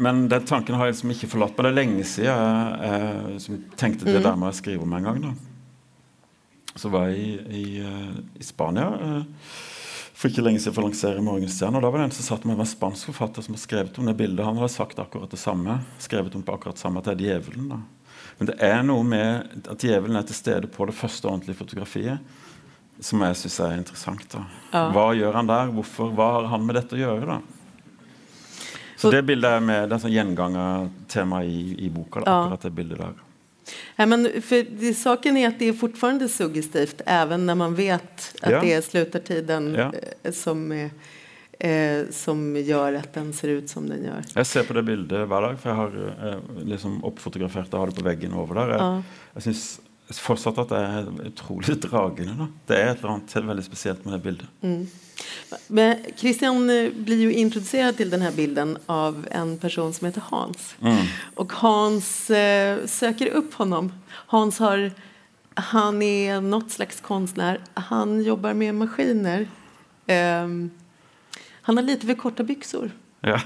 men 0.05 0.27
den 0.29 0.45
tanken 0.45 0.77
har 0.77 0.91
jeg 0.91 0.99
liksom 0.99 1.15
ikke 1.17 1.31
forlatt 1.33 1.57
meg. 1.57 1.65
Det 1.65 1.73
er 1.73 1.79
lenge 1.79 2.05
siden 2.05 2.29
jeg, 2.29 3.41
jeg 3.41 3.81
tenkte 3.81 4.11
det 4.11 4.19
mm. 4.19 4.27
der 4.29 4.37
må 4.37 4.53
jeg 4.53 4.61
skrive 4.61 4.85
om 4.85 4.99
en 5.01 5.09
gang. 5.09 5.25
da. 5.25 5.33
Så 6.77 6.93
var 6.93 7.09
jeg 7.09 7.25
i, 7.25 7.33
i, 7.57 7.65
eh, 7.88 8.21
i 8.37 8.45
Spania 8.45 8.91
eh, 8.93 9.25
for 10.12 10.29
ikke 10.29 10.45
lenge 10.45 10.61
siden 10.61 10.77
for 10.77 10.85
å 10.85 10.91
lansere 10.91 11.25
Morgenstjerne. 11.25 11.81
Og 11.81 11.88
da 11.88 11.88
var 11.88 12.05
det 12.05 12.11
en 12.11 12.15
som 12.21 12.29
satt 12.29 12.45
med 12.45 12.61
en 12.61 12.69
spansk 12.69 13.09
forfatter 13.15 13.49
som 13.49 13.57
har 13.57 13.65
skrevet 13.65 13.97
om 13.97 14.12
det 14.12 14.19
bildet. 14.21 14.45
Han 14.45 14.61
hadde 14.61 14.77
sagt 14.77 15.01
akkurat 15.01 15.33
det 15.33 15.41
samme. 15.41 15.81
skrevet 16.05 16.37
om 16.37 16.45
på 16.45 16.53
akkurat 16.53 16.77
samme, 16.77 17.01
at 17.01 17.09
det 17.09 17.17
er 17.17 17.25
djevelen. 17.33 17.73
da. 17.73 17.81
Men 18.38 18.47
det 18.47 18.57
er 18.61 18.83
noe 18.83 19.05
med 19.05 19.66
at 19.71 19.79
djevelen 19.85 20.16
er 20.16 20.23
til 20.27 20.35
stede 20.35 20.66
på 20.73 20.87
det 20.87 20.95
første 20.95 21.29
ordentlige 21.29 21.57
fotografiet. 21.57 22.18
som 23.03 23.21
jeg 23.23 23.35
syns 23.37 23.61
er 23.61 23.73
interessant. 23.79 24.29
da. 24.31 24.45
Ja. 24.73 24.83
Hva 24.95 25.09
gjør 25.16 25.33
han 25.35 25.47
der? 25.49 25.66
Hvorfor, 25.75 26.12
hva 26.14 26.27
har 26.37 26.45
han 26.53 26.66
med 26.66 26.77
dette 26.77 26.95
å 26.95 26.99
gjøre? 27.01 27.27
da? 27.27 27.40
Så 28.97 29.11
det 29.11 29.25
bildet 29.27 29.51
er 29.51 29.61
med, 29.61 29.88
det 29.90 29.97
er 29.97 30.03
sånn 30.05 30.12
gjengangertema 30.14 31.40
i, 31.45 31.75
i 31.87 31.88
boka. 31.90 32.21
Da, 32.23 32.31
Ja. 32.31 32.42
akkurat 32.45 32.62
det 32.62 32.71
bildet 32.77 32.99
der. 32.99 33.12
Ja, 33.97 34.07
men 34.07 34.29
för 34.42 34.92
saken 34.95 35.37
är 35.37 35.49
att 35.49 35.59
det 35.59 35.68
är 35.68 35.73
fortfarande 35.73 36.29
suggestivt 36.29 37.01
även 37.07 37.47
när 37.47 37.55
man 37.55 37.75
vet 37.75 38.35
att 38.42 38.51
Ja. 38.51 38.61
det 38.61 38.73
är 38.73 38.81
slutartiden 38.81 39.75
Ja. 39.75 39.92
eh, 40.23 40.33
som, 40.33 40.73
eh, 41.62 42.09
som 42.14 42.40
gjør 42.59 42.98
at 42.98 43.12
den 43.14 43.31
ser 43.37 43.55
ut 43.61 43.70
som 43.70 43.87
den 43.88 44.05
gjør. 44.09 44.27
Jeg 44.35 44.46
ser 44.51 44.66
på 44.68 44.75
det 44.75 44.83
bildet 44.88 45.29
hver 45.31 45.46
dag, 45.46 45.57
for 45.62 45.70
jeg 45.70 45.79
har 45.79 46.33
eh, 46.33 46.40
liksom 46.75 46.98
oppfotografert 47.07 47.70
det 47.70 47.79
og 47.79 47.85
har 47.87 47.92
det 47.92 48.01
på 48.01 48.07
veggen 48.11 48.35
over 48.35 48.59
der. 48.62 48.75
Jeg, 48.75 48.81
Ja. 48.83 49.03
jeg 49.38 49.42
syns 49.48 49.64
fortsatt 50.12 50.59
at 50.61 50.68
det 50.68 50.79
er 50.83 51.07
utrolig 51.31 51.77
dragende. 51.81 52.35
da. 52.37 52.46
Det 52.68 52.77
er 52.77 52.90
et 52.90 52.98
eller 53.01 53.14
annet 53.14 53.46
veldig 53.48 53.64
spesielt 53.64 54.05
med 54.05 54.12
det 54.18 54.22
bildet. 54.27 54.48
Mm. 54.62 54.83
Men 55.68 56.03
Christian 56.18 56.68
eh, 56.70 56.90
blir 56.90 57.22
jo 57.29 57.31
introdusert 57.31 57.96
til 57.96 58.11
denne 58.11 58.25
här 58.27 58.33
bilden 58.37 58.77
av 58.88 59.22
en 59.31 59.55
person 59.59 59.92
som 59.94 60.07
heter 60.07 60.20
Hans. 60.31 60.75
Mm. 60.83 61.07
Og 61.37 61.53
Hans 61.62 62.31
eh, 62.31 62.83
søker 62.87 63.37
opp 63.38 63.55
honom. 63.55 63.92
Hans 64.35 64.59
har, 64.59 64.90
han 65.57 66.03
er 66.03 66.40
noe 66.44 66.68
slags 66.68 67.01
kunstner. 67.01 67.61
Han 67.88 68.18
jobber 68.25 68.53
med 68.55 68.75
maskiner. 68.75 69.46
Ehm, 70.11 70.70
han 71.62 71.77
har 71.77 71.85
lite 71.85 72.07
för 72.07 72.14
korta 72.14 72.42
byxor. 72.42 72.90
Ja. 73.20 73.40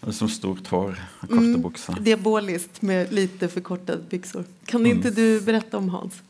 Det 0.00 0.12
Som 0.16 0.28
stort 0.28 0.66
hår 0.68 0.96
og 1.20 1.28
korte 1.28 1.58
bukser. 1.62 1.94
Diaboliskt 2.00 2.82
med 2.82 3.12
lite 3.12 3.48
för 3.48 3.60
korta 3.60 3.96
byxor. 3.96 4.44
Kan 4.66 4.86
inte 4.86 5.10
du 5.10 5.40
berätta 5.40 5.78
om 5.78 5.88
Hans? 5.88 6.22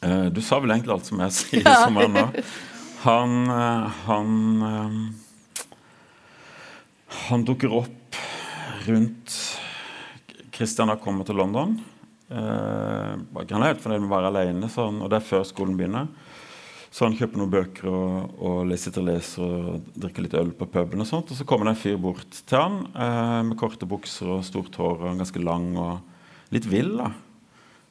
Eh, 0.00 0.24
du 0.24 0.40
sa 0.42 0.60
vel 0.60 0.70
egentlig 0.70 0.92
alt 0.94 1.06
som 1.06 1.20
jeg 1.20 1.32
sier 1.32 1.62
Ja. 1.64 1.74
som 1.84 1.96
han 1.96 2.16
har. 2.16 2.30
Han, 2.98 3.34
eh, 3.50 3.90
han 4.06 4.62
eh, 4.62 4.90
Han 7.28 7.44
dukker 7.44 7.72
opp 7.72 8.16
rundt 8.86 9.36
Christian 10.52 10.88
har 10.88 10.96
kommet 10.98 11.26
til 11.26 11.36
London. 11.38 11.76
Eh, 12.30 13.14
han 13.50 13.62
er 13.62 13.68
helt 13.70 13.82
fornøyd 13.84 14.02
med 14.02 14.10
å 14.10 14.16
være 14.16 14.30
alene, 14.32 14.70
så 14.72 14.88
og 14.90 15.06
det 15.12 15.20
er 15.20 15.28
før 15.28 15.44
skolen 15.46 15.76
begynner. 15.78 16.08
Så 16.98 17.06
han 17.06 17.14
kjøper 17.14 17.38
noen 17.38 17.50
bøker 17.52 17.86
og, 17.94 18.38
og 18.42 18.70
sitter 18.74 19.04
og 19.04 19.06
leser 19.06 19.42
og 19.44 19.90
drikker 20.02 20.24
litt 20.24 20.32
øl 20.34 20.48
på 20.58 20.66
puben. 20.66 20.98
Og 21.04 21.06
sånt, 21.06 21.28
og 21.30 21.38
så 21.38 21.44
kommer 21.46 21.68
det 21.68 21.76
en 21.76 21.78
fyr 21.78 22.00
bort 22.02 22.40
til 22.42 22.58
han 22.58 22.80
eh, 22.90 23.42
med 23.46 23.54
korte 23.60 23.86
bukser 23.86 24.32
og 24.34 24.42
stort 24.42 24.74
hår 24.74 25.04
og 25.04 25.20
ganske 25.20 25.42
lang 25.44 25.68
og 25.78 26.50
litt 26.50 26.66
vill. 26.66 26.96
da. 26.98 27.12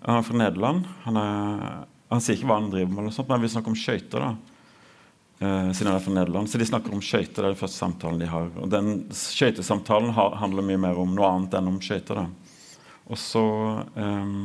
Han 0.10 0.20
er 0.20 0.28
fra 0.28 0.41
Nederland. 0.41 0.91
Han, 1.06 1.22
er, 1.22 1.63
han 2.12 2.26
sier 2.26 2.36
ikke 2.36 2.52
hva 2.52 2.60
han 2.60 2.70
driver 2.76 2.98
med, 2.98 3.15
sånt, 3.15 3.32
men 3.32 3.46
vi 3.46 3.54
snakker 3.56 3.72
om 3.72 3.80
skøyter. 3.80 4.28
Eh, 4.28 5.72
siden 5.72 5.93
han 5.93 5.96
er 5.96 6.06
fra 6.10 6.17
Nederland. 6.20 6.52
Så 6.52 6.60
de 6.60 6.70
snakker 6.74 7.00
om 7.00 7.08
skøyter. 7.13 7.39
Det 7.39 7.46
er 7.46 7.56
den 7.56 7.63
første 7.63 7.80
samtalen 7.86 8.20
de 8.26 8.30
har. 8.36 8.54
Og 8.60 8.70
den 8.76 8.93
skøytesamtalen 9.15 10.12
handler 10.20 10.67
mye 10.74 10.84
mer 10.89 11.00
om 11.00 11.15
noe 11.15 11.32
annet 11.32 11.56
enn 11.56 11.72
om 11.72 11.80
skøyter. 11.80 12.26
da. 12.26 12.78
Og 13.08 13.24
så 13.24 13.48
eh, 13.96 14.38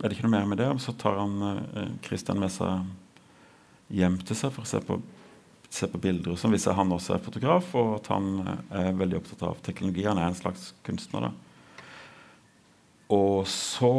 er 0.00 0.08
det 0.08 0.16
ikke 0.16 0.30
noe 0.30 0.38
mer 0.40 0.52
med 0.56 0.64
det. 0.64 0.72
Og 0.72 0.80
så 0.80 0.96
tar 0.96 1.20
han 1.26 1.50
eh, 1.52 1.96
Christian 2.08 2.40
med 2.40 2.56
seg 2.56 2.94
hjem 3.92 4.18
til 4.24 4.38
seg 4.38 4.54
for 4.54 4.64
å 4.64 4.68
se 4.68 4.80
på, 4.84 4.98
se 5.72 5.88
på 5.90 6.00
bilder. 6.00 6.36
sånn, 6.38 6.54
Viser 6.54 6.76
han 6.78 6.92
også 6.94 7.16
er 7.16 7.24
fotograf, 7.24 7.74
og 7.78 7.98
at 7.98 8.10
han 8.14 8.30
eh, 8.44 8.86
er 8.86 8.98
veldig 9.00 9.20
opptatt 9.20 9.44
av 9.50 9.60
teknologi. 9.66 10.06
Han 10.08 10.20
er 10.20 10.30
en 10.30 10.38
slags 10.38 10.72
kunstner. 10.86 11.28
da. 11.28 11.34
Og 13.14 13.44
så 13.50 13.94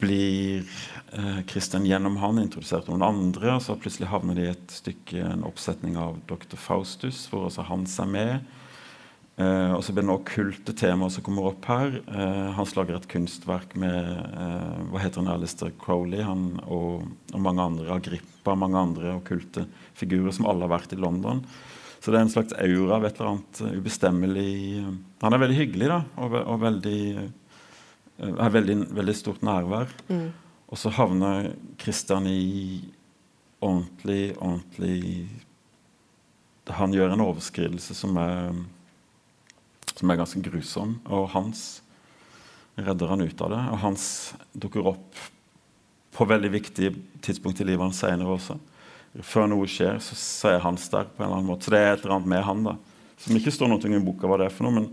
blir 0.00 0.64
eh, 1.12 1.40
Christian 1.50 1.84
gjennom 1.86 2.16
han 2.22 2.40
introdusert 2.40 2.88
noen 2.88 3.04
andre. 3.04 3.56
og 3.56 3.64
Så 3.64 3.76
plutselig 3.80 4.10
havner 4.12 4.38
de 4.38 4.46
i 4.46 4.52
et 4.54 4.72
stykke, 4.72 5.24
en 5.26 5.44
oppsetning 5.48 5.98
av 6.00 6.20
Dr. 6.30 6.56
Faustus, 6.56 7.26
hvor 7.30 7.48
også 7.48 7.66
Hans 7.68 7.98
er 8.00 8.08
med. 8.08 8.56
Eh, 9.40 9.72
og 9.72 9.80
så 9.86 9.94
blir 9.94 10.02
det 10.04 10.08
noen 10.10 10.20
okkulte 10.20 10.74
temaer 10.76 11.12
som 11.14 11.24
kommer 11.24 11.46
opp 11.52 11.64
her. 11.70 11.94
Eh, 12.04 12.46
Hans 12.58 12.74
lager 12.76 12.98
et 12.98 13.06
kunstverk 13.08 13.72
med 13.80 13.94
eh, 13.96 14.80
hva 14.90 15.00
heter 15.00 15.22
han, 15.22 15.30
Alistair 15.32 15.72
Crowley 15.80 16.20
han, 16.26 16.48
og, 16.66 17.06
og 17.32 17.40
mange 17.44 17.64
andre, 17.64 17.86
Agrippa, 17.94 18.56
mange 18.58 18.80
andre 18.80 19.14
okkulte 19.16 19.64
figurer 19.96 20.34
som 20.36 20.48
alle 20.50 20.66
har 20.66 20.74
vært 20.76 20.92
i 20.96 21.00
London. 21.00 21.40
Så 22.00 22.12
det 22.12 22.18
er 22.20 22.24
en 22.26 22.32
slags 22.32 22.54
aura 22.56 22.96
av 22.98 23.04
et 23.04 23.18
eller 23.20 23.34
annet 23.34 23.58
ubestemmelig 23.76 24.52
Han 25.20 25.34
er 25.36 25.42
veldig 25.42 25.56
hyggelig 25.58 25.88
da, 25.90 25.98
og, 26.16 26.30
ve- 26.32 26.44
og 26.48 26.62
veldig 26.62 27.00
er 28.20 28.52
veldig, 28.54 28.76
veldig 28.96 29.14
stort 29.16 29.42
nærvær. 29.44 29.92
Og 30.70 30.78
så 30.80 30.92
havner 30.96 31.50
Christian 31.80 32.26
i 32.28 32.80
ordentlig, 33.64 34.34
ordentlig 34.40 35.28
Han 36.80 36.92
gjør 36.96 37.12
en 37.16 37.24
overskridelse 37.24 37.96
som 37.98 38.16
er, 38.20 38.52
som 40.00 40.10
er 40.10 40.18
ganske 40.20 40.40
grusom, 40.44 40.96
og 41.12 41.28
Hans 41.34 41.82
redder 42.80 43.12
han 43.12 43.20
ut 43.20 43.44
av 43.44 43.52
det. 43.52 43.60
Og 43.74 43.82
Hans 43.82 44.04
dukker 44.52 44.88
opp 44.94 45.20
på 46.16 46.26
veldig 46.26 46.50
viktige 46.52 46.94
tidspunkt 47.22 47.60
i 47.60 47.66
livet 47.68 47.84
hans 47.84 48.00
senere 48.02 48.32
også. 48.32 48.56
Før 49.26 49.46
noe 49.50 49.68
skjer, 49.68 50.00
så, 50.02 50.16
så 50.16 50.54
er 50.54 50.64
Hans 50.64 50.88
der 50.92 51.06
på 51.06 51.20
en 51.20 51.28
eller 51.28 51.38
annen 51.38 51.52
måte. 51.52 51.68
Så 51.68 51.74
det 51.74 51.82
er 51.82 51.92
et 51.92 52.02
eller 52.04 52.16
annet 52.16 52.32
med 52.32 52.44
han 52.46 52.66
da. 52.66 52.74
Som 53.20 53.36
ikke 53.36 53.52
står 53.52 53.70
noe 53.70 53.92
i 53.92 54.02
boka 54.02 54.30
hva 54.30 54.40
det 54.40 54.48
er 54.48 54.54
for 54.54 54.66
noe, 54.66 54.80
men 54.80 54.90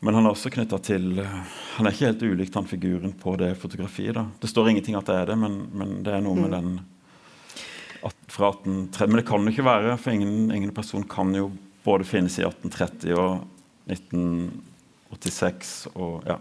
men 0.00 0.16
han 0.16 0.24
er 0.24 0.32
også 0.32 0.48
knytta 0.52 0.78
til 0.80 1.18
Han 1.20 1.84
er 1.86 1.92
ikke 1.92 2.06
helt 2.08 2.22
ulikt 2.24 2.54
han 2.56 2.68
figuren 2.68 3.12
på 3.20 3.34
det 3.36 3.52
fotografiet. 3.60 4.14
da. 4.16 4.26
Det 4.40 4.48
står 4.48 4.70
ingenting 4.70 4.96
at 4.96 5.04
det 5.04 5.16
er 5.16 5.26
det, 5.28 5.36
men, 5.36 5.58
men 5.76 5.98
det 6.04 6.14
er 6.16 6.22
noe 6.24 6.40
med 6.40 6.54
den 6.56 6.70
at, 8.00 8.16
fra 8.32 8.48
1830 8.54 9.10
Men 9.10 9.20
det 9.20 9.26
kan 9.28 9.44
jo 9.44 9.52
ikke 9.52 9.66
være, 9.66 9.96
for 10.00 10.16
ingen, 10.16 10.50
ingen 10.56 10.72
person 10.72 11.04
kan 11.04 11.34
jo 11.36 11.50
både 11.84 12.08
finnes 12.08 12.38
i 12.40 12.46
1830 12.46 13.12
og 13.20 13.44
1986 13.90 15.88
og 15.94 16.22
ja. 16.28 16.38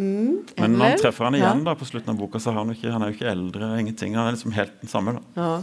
Men 0.00 0.76
når 0.78 0.84
han 0.86 0.98
treffer 1.02 1.26
han 1.26 1.34
igjen 1.36 1.58
Ja. 1.60 1.64
da, 1.66 1.74
på 1.76 1.84
slutten 1.88 2.12
av 2.14 2.16
boka, 2.20 2.38
så 2.40 2.52
han, 2.54 2.70
ikke, 2.72 2.92
han 2.94 3.02
er 3.02 3.10
jo 3.10 3.16
ikke 3.18 3.30
eldre. 3.30 3.78
ingenting, 3.80 4.14
Han 4.16 4.28
er 4.28 4.32
liksom 4.36 4.52
helt 4.54 4.80
den 4.80 4.88
samme. 4.88 5.12
da. 5.18 5.20
Ja. 5.36 5.62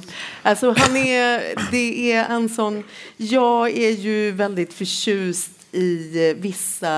Altså, 0.52 0.74
han 0.78 0.96
er, 1.00 1.56
det 1.72 1.86
er 2.12 2.28
en 2.36 2.50
sånn 2.52 2.84
Jeg 3.18 3.78
er 3.88 3.96
jo 4.04 4.18
veldig 4.38 4.68
fortjust 4.76 5.66
i 5.74 5.88
visse 6.12 6.36
vissa 6.44 6.94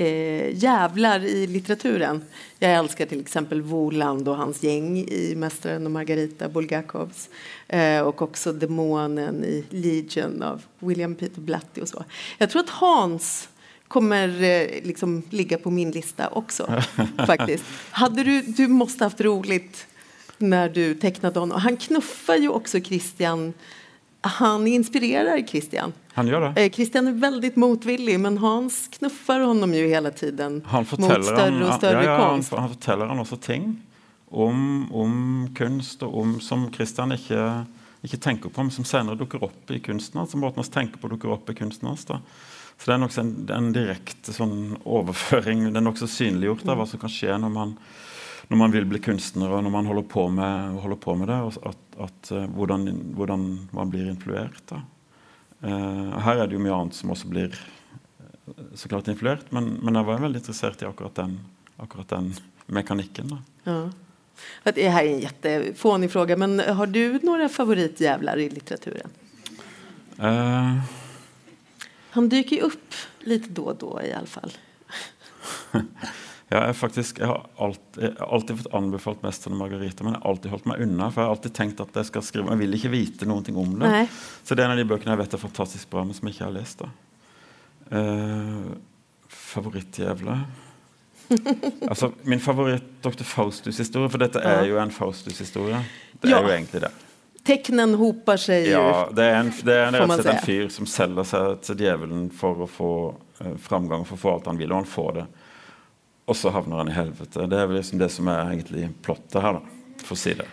eh, 0.00 0.62
jävlar 0.62 1.24
i 1.24 1.46
litteraturen. 1.46 2.24
Jag 2.58 2.72
älskar 2.72 3.06
till 3.06 3.20
exempel 3.20 3.62
Voland 3.62 4.28
och 4.28 4.36
hans 4.36 4.62
gäng 4.62 4.98
i 4.98 5.34
Mästaren 5.36 5.86
och 5.86 5.92
Margarita 5.92 6.48
Bulgakovs. 6.48 7.28
Eh, 7.68 8.00
och 8.00 8.22
också 8.22 8.52
Demonen 8.52 9.44
i 9.44 9.64
Legion 9.70 10.42
av 10.42 10.62
William 10.78 11.14
Peter 11.14 11.40
Blatty 11.40 11.80
och 11.80 11.88
så. 11.88 12.04
Jag 12.38 12.50
tror 12.50 12.62
att 12.62 12.70
Hans 12.70 13.48
kommer 13.88 14.42
eh, 14.42 14.82
liksom 14.82 15.22
ligga 15.30 15.58
på 15.58 15.70
min 15.70 15.90
lista 15.90 16.28
också. 16.28 16.82
faktiskt. 17.26 17.64
Hade 17.90 18.24
du, 18.24 18.42
du 18.42 18.68
måste 18.68 19.04
haft 19.04 19.20
roligt 19.20 19.86
när 20.38 20.68
du 20.68 20.94
tecknade 20.94 21.40
honom. 21.40 21.60
Han 21.60 21.76
knuffar 21.76 22.36
ju 22.36 22.48
också 22.48 22.80
Christian. 22.80 23.52
Han 24.20 24.66
inspirerar 24.66 25.46
Christian. 25.46 25.92
Han 26.12 26.28
gjør 26.28 26.40
det. 26.40 26.62
Eh, 26.64 26.70
Christian 26.70 27.06
är 27.06 27.12
väldigt 27.12 27.56
motvillig 27.56 28.20
men 28.20 28.38
Hans 28.38 28.88
knuffar 28.88 29.40
honom 29.40 29.74
ju 29.74 29.86
hela 29.86 30.10
tiden 30.10 30.62
Han 30.66 30.86
mot 30.98 31.24
större 31.24 31.40
han, 31.40 31.62
och 31.62 31.74
större 31.74 32.04
ja, 32.04 32.10
ja, 32.10 32.16
han, 32.16 32.30
konst. 32.30 32.52
han 32.52 32.68
forteller 32.68 33.06
han 33.06 33.18
også 33.18 33.36
ting 33.36 33.82
om, 34.30 34.92
om 34.92 35.48
kunst 35.58 36.02
og 36.02 36.18
om 36.18 36.40
som 36.40 36.68
Christian 36.72 37.12
ikke, 37.12 37.64
ikke 38.06 38.20
tenker 38.22 38.52
på, 38.52 38.62
men 38.62 38.70
som 38.70 38.86
senere 38.86 39.18
dukker 39.18 39.42
opp 39.44 39.70
i 39.70 39.80
kunsten 39.82 40.20
hans. 40.20 40.30
Som 40.30 40.44
måten 40.44 40.62
han 40.62 40.70
tenker 40.72 41.02
på 41.02 41.10
dukker 41.10 41.32
opp 41.34 41.50
i 41.50 41.56
kunsten 41.58 41.88
hans. 41.90 42.04
da. 42.04 42.20
Så 42.78 42.88
det 42.88 42.94
er 42.94 43.02
nokså 43.02 43.24
en, 43.24 43.32
en 43.52 43.72
direkte 43.74 44.32
sånn 44.32 44.76
overføring. 44.84 45.66
Det 45.68 45.80
er 45.80 45.84
nokså 45.84 46.08
synliggjort 46.08 46.68
av 46.68 46.78
hva 46.80 46.86
som 46.88 47.02
kan 47.02 47.12
skje 47.12 47.34
når 47.42 47.52
man, 47.52 47.74
når 48.50 48.58
man 48.58 48.72
vil 48.74 48.86
bli 48.90 48.98
kunstner, 48.98 49.52
og 49.54 49.62
når 49.62 49.70
man 49.70 49.86
holder 49.86 50.06
på 50.10 50.24
med, 50.34 50.78
holder 50.82 50.98
på 50.98 51.14
med 51.14 51.28
det. 51.30 51.38
At, 51.70 51.76
at, 52.02 52.30
eh, 52.34 52.48
hvordan, 52.50 52.88
hvordan 53.14 53.44
man 53.70 53.90
blir 53.92 54.08
influert. 54.10 54.58
da. 54.66 54.80
Eh, 55.62 56.16
her 56.26 56.40
er 56.40 56.48
det 56.48 56.56
jo 56.56 56.62
mye 56.64 56.74
annet 56.74 56.96
som 56.98 57.12
også 57.14 57.30
blir 57.30 57.54
eh, 57.54 58.64
så 58.74 58.90
klart 58.90 59.10
influert, 59.12 59.46
men, 59.54 59.76
men 59.78 59.94
jeg 59.94 60.08
var 60.08 60.22
veldig 60.24 60.42
interessert 60.42 60.82
i 60.82 60.88
akkurat 60.88 61.14
den, 61.20 61.36
akkurat 61.78 62.10
den 62.10 62.32
mekanikken. 62.66 63.36
da. 63.36 63.38
Ja. 63.68 63.80
Det 64.74 64.88
her 64.88 65.04
er 65.04 65.12
en 65.12 65.22
kjempefånig 65.22 66.08
spørsmål, 66.10 66.40
men 66.42 66.64
har 66.74 66.90
du 66.90 67.20
noen 67.22 67.52
favorittjævler 67.52 68.40
i 68.40 68.48
litteraturen? 68.50 69.14
Uh, 70.18 70.80
Han 72.16 72.26
jo 72.32 72.66
opp 72.66 72.98
litt 73.30 73.46
da 73.54 73.68
og 73.70 73.78
da, 73.84 73.92
i 74.08 74.10
alla 74.16 74.34
fall. 74.34 74.58
ja, 76.50 76.64
jeg, 76.66 76.74
faktisk, 76.74 77.20
jeg, 77.22 77.28
har 77.30 77.44
alltid, 77.62 78.02
jeg 78.02 78.14
har 78.18 78.32
alltid 78.34 78.56
fått 78.58 78.72
anbefalt 78.74 79.20
'Mesteren 79.22 79.54
og 79.54 79.60
Margarita', 79.60 80.02
men 80.02 80.16
jeg 80.16 80.22
har 80.22 80.30
alltid 80.30 80.50
holdt 80.50 80.64
meg 80.66 80.80
unna. 80.82 81.10
For 81.10 81.22
jeg 81.22 81.28
har 81.28 81.36
alltid 81.36 81.54
tenkt 81.54 81.82
at 81.84 81.94
jeg 82.00 82.08
skal 82.08 82.24
skrive 82.26 82.50
Jeg 82.50 82.58
vil 82.64 82.74
ikke 82.74 82.90
vite 82.90 83.28
noen 83.30 83.44
ting 83.46 83.58
om 83.60 83.76
det. 83.78 83.86
Nei. 83.86 84.06
Så 84.42 84.56
det 84.58 84.64
er 84.64 84.70
en 84.70 84.74
av 84.74 84.80
de 84.82 84.88
bøkene 84.90 85.14
jeg 85.14 85.22
vet 85.22 85.36
er 85.38 85.44
fantastisk 85.44 85.90
bra, 85.92 86.02
men 86.04 86.16
som 86.18 86.26
jeg 86.26 86.34
ikke 86.34 86.48
har 86.48 86.56
lest. 86.56 86.82
da. 86.82 86.90
Uh, 87.90 88.74
Favorittjævla 89.30 90.40
altså, 91.90 92.12
min 92.26 92.40
favoritt 92.42 92.82
Dr. 93.02 93.22
Faustus-historie, 93.22 94.10
for 94.10 94.18
dette 94.18 94.42
er 94.42 94.64
jo 94.66 94.78
en 94.82 94.90
Faustus-historie. 94.90 95.78
Det 96.20 96.30
Ja. 96.30 96.38
er 96.40 96.42
jo 96.42 96.50
egentlig 96.50 96.80
det. 96.82 96.90
Teknen 97.46 97.94
hoper 97.94 98.36
seg. 98.36 98.66
Ja, 98.68 99.08
det 99.14 99.24
er, 99.24 99.38
en, 99.40 99.52
det 99.64 99.74
er 99.74 99.86
en, 99.86 99.94
rett 99.94 100.02
og 100.10 100.16
slett 100.18 100.34
en 100.34 100.42
fyr 100.44 100.68
som 100.74 100.86
selger 100.90 101.24
seg 101.24 101.60
til 101.64 101.78
djevelen 101.84 102.26
for 102.34 102.66
å 102.66 102.66
få 102.68 102.90
uh, 103.40 103.54
framgang, 103.62 104.02
for 104.04 104.18
å 104.18 104.20
få 104.20 104.34
alt 104.34 104.50
han 104.50 104.58
vil, 104.58 104.72
og 104.74 104.82
han 104.82 104.90
får 104.90 105.12
det. 105.20 105.26
Og 106.30 106.38
så 106.38 106.52
havner 106.54 106.84
han 106.84 106.90
i 106.90 106.94
helvete. 106.94 107.48
Det 107.50 107.58
er 107.58 107.66
vel 107.66 107.80
liksom 107.80 107.98
det 107.98 108.06
som 108.14 108.28
er 108.30 108.52
egentlig 108.52 108.86
plottet 109.02 109.40
her, 109.42 109.58
da, 109.58 109.94
for 110.04 110.14
å 110.14 110.20
si 110.20 110.36
det. 110.38 110.46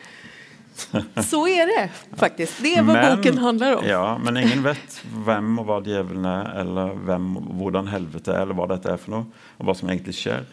Så 1.26 1.48
er 1.50 1.66
det 1.70 1.90
faktisk. 2.18 2.62
Det 2.62 2.76
er 2.78 2.84
hva 2.86 2.94
men, 2.94 3.18
boken 3.18 3.38
handler 3.42 3.76
om. 3.78 3.86
Ja, 3.88 4.18
men 4.22 4.38
ingen 4.42 4.64
vet 4.66 5.04
hvem 5.26 5.60
og 5.62 5.66
hva 5.70 5.78
djevelen 5.86 6.26
er, 6.30 6.44
eller 6.62 6.88
hvem, 7.08 7.26
hvordan 7.60 7.86
helvete 7.90 8.32
er, 8.34 8.42
eller 8.46 8.56
hva 8.58 8.68
dette 8.74 8.88
er 8.94 9.00
for 9.02 9.10
noe, 9.16 9.26
og 9.58 9.64
hva 9.70 9.74
som 9.78 9.90
egentlig 9.90 10.16
skjer. 10.18 10.44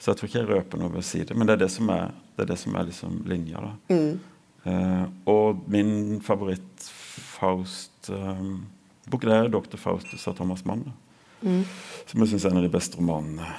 Så 0.00 0.06
jeg 0.10 0.16
tror 0.18 0.28
ikke 0.28 0.40
jeg 0.40 0.50
røper 0.50 0.76
noe 0.80 0.92
ved 0.94 1.02
å 1.02 1.10
si 1.10 1.20
det, 1.28 1.34
men 1.36 1.44
det 1.48 1.54
er 1.56 1.62
det 1.64 1.72
som 1.72 1.86
er, 1.92 2.04
det 2.36 2.42
er, 2.44 2.50
det 2.52 2.60
som 2.60 2.72
er 2.76 2.84
liksom 2.88 3.12
linja. 3.28 3.58
da. 3.66 3.72
Mm. 3.92 4.14
Uh, 4.60 5.04
og 5.32 5.46
min 5.72 5.92
favoritt-Faust-bok 6.24 9.22
det 9.24 9.36
er 9.36 9.46
'Dr. 9.48 9.78
Faustus' 9.80 10.28
av 10.28 10.34
Thomas 10.36 10.62
Mann. 10.68 10.82
da. 10.88 10.92
Mm. 11.40 11.62
Som 12.06 12.22
jeg 12.22 12.32
syns 12.32 12.44
er 12.44 12.52
en 12.52 12.60
av 12.60 12.66
de 12.66 12.72
beste 12.72 13.00
romanene 13.00 13.54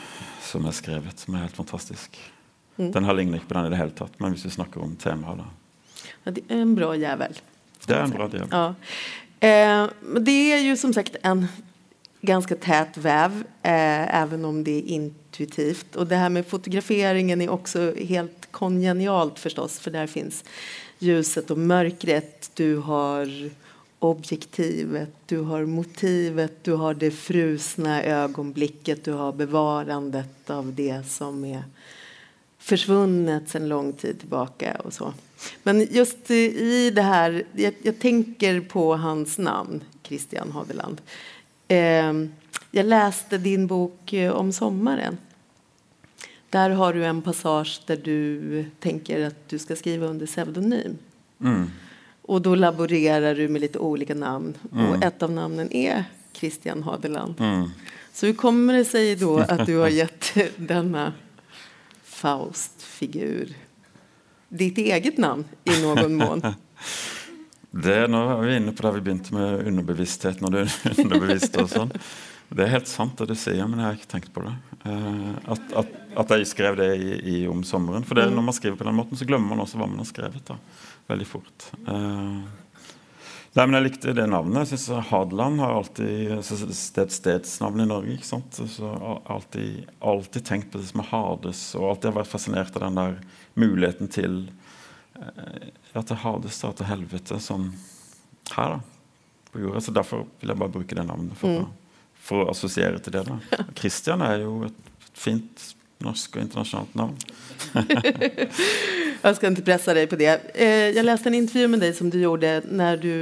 som 0.45 0.67
er 0.67 0.75
skrevet. 0.75 1.23
Som 1.23 1.35
er 1.35 1.45
helt 1.45 1.57
fantastisk. 1.57 2.19
Mm. 2.77 2.91
Den 2.91 3.07
har 3.07 3.17
ligner 3.17 3.39
ikke 3.39 3.51
på 3.51 3.57
den 3.57 3.69
i 3.69 3.73
det 3.73 3.81
hele 3.81 3.97
tatt, 3.97 4.19
men 4.21 4.35
hvis 4.35 4.45
vi 4.47 4.53
snakker 4.57 4.83
om 4.83 4.95
temaet, 4.99 5.41
da. 5.41 6.07
Ja, 6.25 6.33
det 6.35 6.45
er 6.49 6.61
en 6.61 6.75
bra 6.77 6.93
jævel. 6.97 7.35
Det 7.85 7.97
er 7.97 8.05
en 8.05 8.15
bra 8.15 8.29
jævel. 8.31 8.53
Ja. 8.53 8.63
Eh, 9.41 10.19
det 10.21 10.39
er 10.53 10.63
jo 10.65 10.77
som 10.77 10.93
sagt 10.93 11.17
en 11.25 11.47
ganske 12.21 12.55
tät 12.55 12.97
väv, 12.97 13.43
eh, 13.63 14.21
även 14.21 14.45
om 14.45 14.63
det 14.63 14.71
är 14.71 14.87
intuitivt. 14.87 15.95
Och 15.95 16.07
det 16.07 16.15
här 16.15 16.29
med 16.29 16.45
fotograferingen 16.47 17.41
är 17.41 17.49
också 17.49 17.93
helt 17.97 18.47
kongenialt 18.51 19.39
förstås, 19.39 19.79
för 19.79 19.91
där 19.91 20.07
finns 20.07 20.43
ljuset 20.99 21.51
och 21.51 21.57
mörkret. 21.57 22.51
Du 22.53 22.77
har 22.77 23.49
objektivet, 24.01 25.09
du 25.29 25.41
har 25.41 25.65
motivet, 25.65 26.63
du 26.63 26.73
har 26.81 26.93
det 26.97 27.11
frusna 27.13 27.99
øyeblikket, 28.01 29.05
du 29.05 29.13
har 29.13 29.35
bevarandet 29.37 30.49
av 30.49 30.71
det 30.73 31.03
som 31.05 31.43
er 31.45 31.67
forsvunnet 32.61 33.49
sen 33.49 33.67
lång 33.69 33.93
tid 33.93 34.19
tilbake. 34.19 34.73
og 34.85 34.93
så. 34.93 35.13
Men 35.63 35.87
just 35.93 36.31
i 36.31 36.89
det 36.89 37.01
her 37.01 37.43
Jeg, 37.53 37.73
jeg 37.83 37.99
tenker 37.99 38.61
på 38.61 38.95
hans 38.95 39.37
namn, 39.37 39.83
Christian 40.03 40.51
Hadeland. 40.51 41.01
Eh, 41.67 42.13
jeg 42.71 42.87
leste 42.87 43.37
din 43.37 43.67
bok 43.67 44.13
eh, 44.13 44.31
om 44.31 44.51
sommaren. 44.51 45.17
Der 46.49 46.69
har 46.69 46.93
du 46.93 47.03
en 47.05 47.21
passage 47.21 47.85
der 47.87 47.95
du 47.95 48.65
tenker 48.79 49.27
at 49.29 49.47
du 49.47 49.57
skal 49.59 49.77
skrive 49.77 50.09
under 50.09 50.25
pseudonym. 50.25 50.97
Mm. 51.39 51.69
Och 52.21 52.41
då 52.41 52.55
laborerar 52.55 53.35
du 53.35 53.47
med 53.47 53.61
lite 53.61 53.79
olika 53.79 54.15
namn. 54.15 54.57
Mm. 54.71 54.89
Och 54.89 55.03
ett 55.03 55.23
av 55.23 55.31
namnen 55.31 55.73
är 55.73 56.03
Christian 56.33 56.83
Hadeland. 56.83 57.35
Mm. 57.39 57.69
Så 58.13 58.25
hur 58.25 58.33
kommer 58.33 58.73
det 58.73 58.85
sig 58.85 59.15
då 59.15 59.37
att 59.39 59.65
du 59.65 59.77
har 59.77 59.89
gett 59.89 60.37
denna 60.55 61.13
Faust-figur 62.03 63.53
ditt 64.49 64.77
eget 64.77 65.17
namn 65.17 65.45
i 65.63 65.81
någon 65.81 66.15
mån? 66.15 66.41
Det, 67.71 68.07
nå 68.11 68.19
er 68.27 68.41
vi 68.43 68.55
inne 68.59 68.73
på 68.75 68.83
det 68.83 68.89
vi 68.97 69.01
begynte 69.01 69.31
med 69.31 69.67
underbevisstheten 69.67 70.43
og 70.43 70.51
det 70.51 70.65
underbevisste. 70.99 71.63
og 71.63 71.69
sånn. 71.71 71.93
Det 72.51 72.65
er 72.65 72.73
helt 72.73 72.89
sant 72.89 73.15
det 73.19 73.29
du 73.31 73.37
sier, 73.39 73.63
men 73.63 73.79
jeg 73.79 73.87
har 73.87 73.97
ikke 73.99 74.11
tenkt 74.11 74.31
på 74.35 74.43
det. 74.43 74.53
Eh, 74.83 75.51
at, 75.53 75.67
at, 75.81 75.91
at 76.19 76.33
jeg 76.35 76.49
skrev 76.49 76.75
det 76.79 76.89
i, 76.99 77.11
i 77.33 77.35
om 77.47 77.61
sommeren. 77.63 78.03
For 78.07 78.19
det, 78.19 78.27
når 78.33 78.43
man 78.43 78.55
skriver 78.57 78.79
på 78.79 78.87
den 78.87 78.97
måten, 78.97 79.19
så 79.19 79.27
glemmer 79.29 79.53
man 79.53 79.63
også 79.63 79.79
hva 79.79 79.87
man 79.87 80.01
har 80.03 80.09
skrevet. 80.09 80.43
da, 80.49 80.57
Veldig 81.07 81.27
fort. 81.29 81.69
Eh, 81.79 82.41
nei, 83.55 83.63
men 83.63 83.77
Jeg 83.77 83.85
likte 83.87 84.15
det 84.17 84.27
navnet. 84.27 84.65
Jeg 84.65 84.73
synes 84.73 85.07
Hadeland 85.13 85.63
har 85.63 85.77
alltid 85.77 86.33
Det 86.35 86.99
er 86.99 87.05
et 87.05 87.15
stedsnavn 87.15 87.85
i 87.85 87.87
Norge. 87.87 88.17
ikke 88.17 88.31
sant? 88.33 88.59
Så 88.75 88.91
alltid, 89.31 89.87
alltid 89.99 90.47
tenkt 90.51 90.73
på 90.73 90.81
det 90.81 90.91
som 90.91 91.05
er 91.05 91.11
Hades, 91.13 91.65
og 91.79 91.93
alltid 91.93 92.11
har 92.11 92.19
vært 92.19 92.33
fascinert 92.35 92.75
av 92.75 92.89
den 92.89 92.99
der 92.99 93.19
muligheten 93.55 94.11
til 94.11 94.41
eh, 95.15 95.69
ja, 95.93 96.03
til 96.03 96.19
Hades, 96.19 96.59
da, 96.65 96.75
til 96.75 96.91
helvete, 96.91 97.39
sånn 97.39 97.71
her, 98.57 98.75
da. 98.75 98.81
På 99.51 99.59
jorda. 99.59 99.79
Så 99.83 99.91
derfor 99.95 100.25
vil 100.39 100.51
jeg 100.51 100.59
bare 100.59 100.71
bruke 100.71 100.95
det 100.95 101.03
navnet. 101.07 101.35
For, 101.39 101.63
for 102.21 102.45
å 102.45 102.51
assosiere 102.53 103.01
til 103.03 103.15
det. 103.17 103.25
da. 103.27 103.37
Christian 103.79 104.23
er 104.25 104.43
jo 104.45 104.61
et 104.67 104.91
fint 105.17 105.69
norsk 106.01 106.35
og 106.35 106.43
internasjonalt 106.43 106.95
navn. 106.97 107.17
jeg 109.21 109.35
skal 109.37 109.51
ikke 109.51 109.67
presse 109.67 109.95
deg 109.97 110.09
på 110.09 110.19
det. 110.19 110.33
Jeg 110.57 111.05
leste 111.05 111.29
en 111.29 111.37
intervju 111.37 111.71
med 111.73 111.83
deg 111.85 111.95
som 111.97 112.09
du 112.09 112.17
gjorde 112.21 112.55
når 112.69 113.01
du 113.03 113.15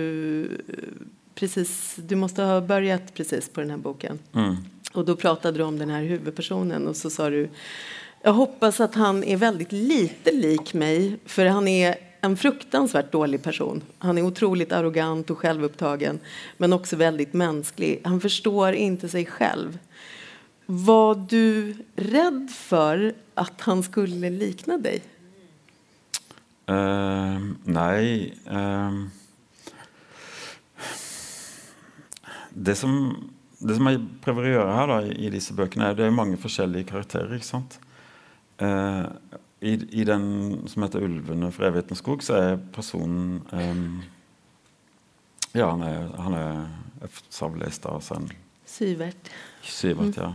eh, 0.56 1.00
precis, 1.40 1.72
du 1.98 2.16
måtte 2.20 2.48
ha 2.48 2.60
begynt 2.64 3.14
precis 3.16 3.50
på 3.52 3.64
denne 3.64 3.80
boken. 3.84 4.20
Mm. 4.36 4.60
Og 4.94 5.06
da 5.06 5.16
pratet 5.20 5.56
du 5.56 5.64
om 5.64 5.78
denne 5.78 6.00
hovedpersonen, 6.00 6.72
huvudpersonen 6.72 6.88
och 6.88 6.98
så 6.98 7.10
sa 7.10 7.30
du 7.30 7.48
jeg 8.20 8.36
hoppas 8.36 8.82
at 8.84 8.98
han 9.00 9.22
er 9.24 9.38
veldig 9.40 9.68
lite 9.72 10.32
lik 10.36 10.74
meg, 10.76 11.20
for 11.26 11.46
han 11.46 11.68
är 11.68 11.96
en 12.22 12.38
fruktansvärt 12.38 13.12
dålig 13.12 13.44
person. 13.44 13.82
Han 13.98 14.18
är 14.18 14.22
otroligt 14.22 14.72
arrogant 14.72 15.30
och 15.30 15.38
självupptagen 15.38 16.20
men 16.58 16.74
också 16.74 16.96
väldigt 16.96 17.34
mänsklig. 17.34 18.02
Han 18.04 18.22
förstår 18.22 18.74
inte 18.74 19.10
sig 19.10 19.26
själv. 19.26 19.80
Var 20.66 21.16
du 21.16 21.76
rädd 21.96 22.52
för 22.56 23.14
att 23.34 23.62
han 23.62 23.84
skulle 23.84 24.30
likna 24.30 24.78
dig? 24.78 25.02
Uh, 26.70 27.40
nei 27.66 28.34
uh, 28.52 29.10
det, 32.50 32.76
som, 32.76 33.32
det 33.58 33.76
som 33.76 33.88
jeg 33.90 34.02
prøver 34.24 34.46
å 34.46 34.54
gjøre 34.54 34.76
her 34.76 34.92
da, 34.92 34.98
i, 35.10 35.30
disse 35.34 35.56
bøkene, 35.58 35.90
er 35.90 35.98
det 35.98 36.08
er 36.08 36.16
mange 36.16 36.38
forskjellige 36.42 36.90
karakterer. 36.92 37.36
ikke 37.38 37.48
sant? 37.48 37.80
Eh, 38.60 39.06
i, 39.62 39.74
I 40.02 40.04
den 40.08 40.68
som 40.72 40.84
heter 40.86 41.04
'Ulvene 41.04 41.52
fra 41.52 41.68
evighetens 41.68 42.00
skog', 42.00 42.24
så 42.24 42.38
er 42.40 42.60
personen 42.74 43.42
um, 43.52 44.02
Ja, 45.54 45.72
han 45.72 45.82
er, 45.84 46.12
han 46.22 46.34
er 46.38 46.52
jeg 47.00 47.10
sa 47.32 47.48
vel 47.48 47.64
det 47.64 47.72
i 47.72 47.76
stad, 47.78 47.96
altså 47.96 48.20
en 48.20 48.30
Syvert. 48.70 49.30
Syvert, 49.66 50.18
ja. 50.20 50.34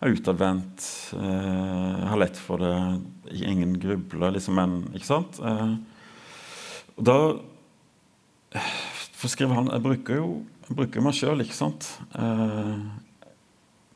Er 0.00 0.12
utadvendt, 0.12 0.84
uh, 1.16 2.06
har 2.08 2.18
lett 2.20 2.36
for 2.36 2.62
det, 2.62 3.02
ingen 3.32 3.78
grubler, 3.80 4.30
liksom 4.32 4.58
en 4.58 4.78
Ikke 4.94 5.08
sant? 5.08 5.40
Uh, 5.40 5.76
og 6.96 7.04
da 7.04 7.18
For 9.16 9.28
å 9.28 9.48
han 9.52 9.72
Jeg 9.72 9.82
bruker 9.84 10.16
jo 10.22 10.28
jeg 10.66 10.74
bruker 10.74 11.04
meg 11.04 11.14
sjøl, 11.14 11.42
ikke 11.44 11.54
sant? 11.54 11.86
Eh, 12.18 12.78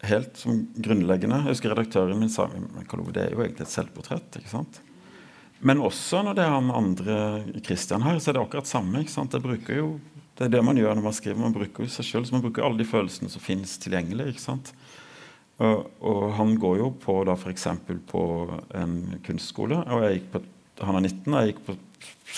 helt 0.08 0.38
som 0.40 0.62
grunnleggende. 0.80 1.42
Jeg 1.44 1.56
husker 1.56 1.74
redaktøren 1.74 2.20
min 2.20 2.32
sa 2.32 2.46
men 2.50 2.70
det 3.12 3.24
er 3.24 3.34
jo 3.34 3.42
egentlig 3.44 3.66
et 3.66 3.74
selvportrett. 3.74 4.38
ikke 4.38 4.52
sant? 4.52 4.80
Men 5.60 5.82
også 5.84 6.22
når 6.24 6.38
det 6.38 6.44
er 6.44 6.54
han 6.54 6.72
andre 6.72 7.16
Christian 7.64 8.04
her, 8.06 8.18
så 8.18 8.30
er 8.30 8.38
det 8.38 8.44
akkurat 8.44 8.70
samme. 8.70 9.02
ikke 9.02 9.12
sant? 9.12 9.36
Jeg 9.36 9.44
bruker 9.44 9.76
jo, 9.76 10.00
Det 10.34 10.46
er 10.46 10.52
det 10.56 10.64
man 10.64 10.76
gjør 10.76 10.94
når 10.96 11.04
man 11.04 11.12
skriver. 11.12 11.36
Man 11.36 11.52
bruker 11.52 11.84
jo 11.84 11.92
seg 11.92 12.06
sjøl. 12.06 12.24
Man 12.32 12.40
bruker 12.40 12.64
alle 12.64 12.78
de 12.78 12.88
følelsene 12.88 13.28
som 13.28 13.42
finnes 13.44 13.76
tilgjengelig. 13.76 14.30
ikke 14.32 14.40
sant? 14.40 14.72
Og, 15.60 15.90
og 16.00 16.32
han 16.38 16.54
går 16.56 16.78
jo 16.78 16.94
på 16.96 17.18
da 17.28 17.34
f.eks. 17.36 17.66
på 18.08 18.22
en 18.72 19.20
kunstskole. 19.26 19.84
og 19.84 20.06
jeg 20.06 20.20
gikk 20.20 20.32
på, 20.32 20.40
Han 20.80 20.96
er 20.96 21.00
19, 21.10 21.34
og 21.34 21.40
jeg 21.40 21.52
gikk 21.52 21.66
på 21.66 21.76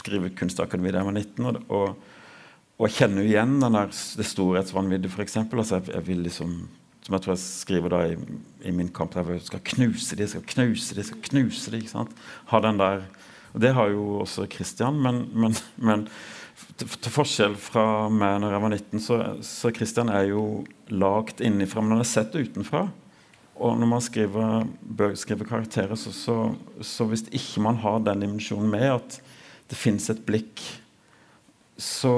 skrivekunstakademi 0.03 0.91
da 0.91 0.99
jeg 0.99 1.07
var 1.07 1.15
19. 1.15 1.47
og, 1.47 1.63
og 1.71 1.95
og 2.83 2.89
jeg 2.89 2.97
kjenner 2.99 3.23
jo 3.23 3.31
igjen 3.31 3.59
den 3.63 3.77
der, 3.77 3.91
det 4.19 4.25
storhetsvanviddet, 4.27 5.13
f.eks. 5.13 5.37
Altså, 5.45 5.77
jeg, 5.77 5.93
jeg 5.93 6.07
vil 6.09 6.25
liksom 6.27 6.55
som 7.03 7.17
jeg 7.17 7.25
tror 7.25 7.35
jeg 7.35 7.43
skriver 7.43 7.93
da 7.93 8.03
i, 8.13 8.19
i 8.69 8.75
min 8.75 8.91
kamp 8.95 9.17
der 9.17 9.35
jeg 9.35 9.47
skal 9.49 9.65
knuse 9.73 10.19
de, 10.19 10.29
skal 10.31 10.47
knuse 10.55 10.95
de, 10.99 11.07
skal 11.07 11.25
knuse 11.29 11.73
de, 11.73 11.83
ikke 11.83 11.97
sant? 11.97 12.15
Ha 12.53 12.63
den 12.63 12.79
der, 12.79 13.03
og 13.53 13.61
Det 13.61 13.75
har 13.77 13.91
jo 13.93 14.23
også 14.23 14.47
Kristian, 14.51 15.01
men, 15.03 15.27
men, 15.35 15.57
men 15.77 16.07
til, 16.79 16.89
til 16.89 17.13
forskjell 17.13 17.57
fra 17.61 17.85
meg 18.13 18.39
når 18.43 18.55
jeg 18.55 18.65
var 18.65 18.75
19, 18.77 19.03
så, 19.03 19.19
så 19.45 19.73
Christian 19.75 20.13
er 20.13 20.31
jo 20.31 20.45
lagd 20.93 21.43
innenfra, 21.45 21.83
men 21.83 21.97
han 21.97 22.05
er 22.05 22.09
sett 22.09 22.37
utenfra. 22.37 22.87
Og 23.63 23.77
når 23.79 23.91
man 23.91 24.03
skriver, 24.03 24.65
bør 24.81 25.17
skrive 25.19 25.47
karakterer, 25.47 25.95
så, 25.99 26.13
så, 26.17 26.37
så 26.81 27.07
hvis 27.11 27.27
ikke 27.29 27.63
man 27.67 27.81
har 27.83 28.01
den 28.07 28.25
dimensjonen 28.25 28.71
med 28.73 28.89
at 28.95 29.19
det 29.71 29.79
fins 29.79 30.09
et 30.13 30.23
blikk, 30.27 30.63
så, 31.77 32.15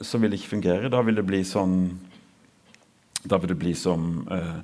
så 0.00 0.18
vil 0.18 0.32
det 0.32 0.40
ikke 0.40 0.56
fungere. 0.56 0.90
Da 0.92 1.02
vil 1.04 1.18
det 1.18 1.26
bli 1.28 1.42
sånn 1.46 1.76
da 3.24 3.38
vil 3.38 3.52
det 3.52 3.60
bli 3.60 3.74
som 3.78 4.26
eh, 4.30 4.60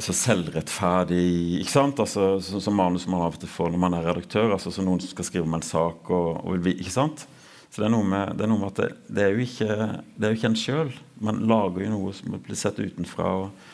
så 0.00 0.14
selvrettferdig 0.16 1.60
ikke 1.60 1.72
sant? 1.74 2.00
Altså, 2.00 2.38
så, 2.40 2.60
Som 2.64 2.78
manus 2.80 3.06
man 3.10 3.20
av 3.26 3.36
og 3.36 3.42
til 3.42 3.50
får 3.52 3.72
når 3.72 3.82
man 3.82 3.96
er 3.98 4.08
redaktør. 4.08 4.54
altså 4.54 4.72
så 4.72 4.84
Noen 4.84 5.02
som 5.02 5.12
skal 5.12 5.28
skrive 5.28 5.48
om 5.48 5.58
en 5.58 5.66
sak. 5.66 6.10
Og, 6.10 6.40
og, 6.46 6.66
ikke 6.72 6.94
sant? 6.94 7.26
Så 7.68 7.80
det 7.80 7.88
er 7.88 7.94
noe 7.94 8.04
med, 8.04 8.34
det 8.36 8.44
er 8.44 8.52
noe 8.52 8.60
med 8.60 8.72
at 8.72 8.80
det, 8.82 8.88
det, 9.08 9.22
er 9.24 9.36
jo 9.36 9.46
ikke, 9.46 9.76
det 10.16 10.26
er 10.26 10.32
jo 10.32 10.40
ikke 10.40 10.50
en 10.52 10.60
sjøl. 10.60 10.90
Man 11.24 11.44
lager 11.48 11.86
jo 11.86 11.94
noe 11.94 12.16
som 12.16 12.36
blir 12.36 12.58
sett 12.58 12.80
utenfra. 12.80 13.30
Og, 13.42 13.70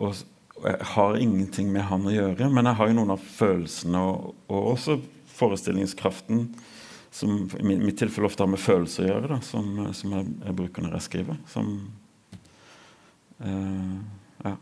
og, 0.00 0.24
jeg 0.64 0.88
har 0.94 1.18
ingenting 1.20 1.68
med 1.68 1.84
han 1.84 2.08
å 2.08 2.14
gjøre, 2.14 2.46
men 2.48 2.64
jeg 2.64 2.78
har 2.78 2.88
jo 2.88 2.94
noen 2.96 3.12
av 3.12 3.20
følelsene 3.20 4.00
og, 4.00 4.30
og 4.48 4.70
også 4.70 4.94
forestillingskraften 5.36 6.46
som 7.12 7.42
i 7.60 7.76
mitt 7.76 7.98
tilfelle 8.00 8.28
ofte 8.28 8.44
har 8.44 8.48
med 8.48 8.60
følelser 8.60 9.04
å 9.04 9.10
gjøre, 9.10 9.28
da, 9.34 9.38
som, 9.44 9.68
som 9.96 10.14
jeg, 10.16 10.32
jeg, 10.46 10.56
bruker 10.56 10.84
når 10.84 10.96
jeg 10.96 11.06
skriver. 11.06 11.38
Som, 11.52 11.74
ja. 13.42 14.52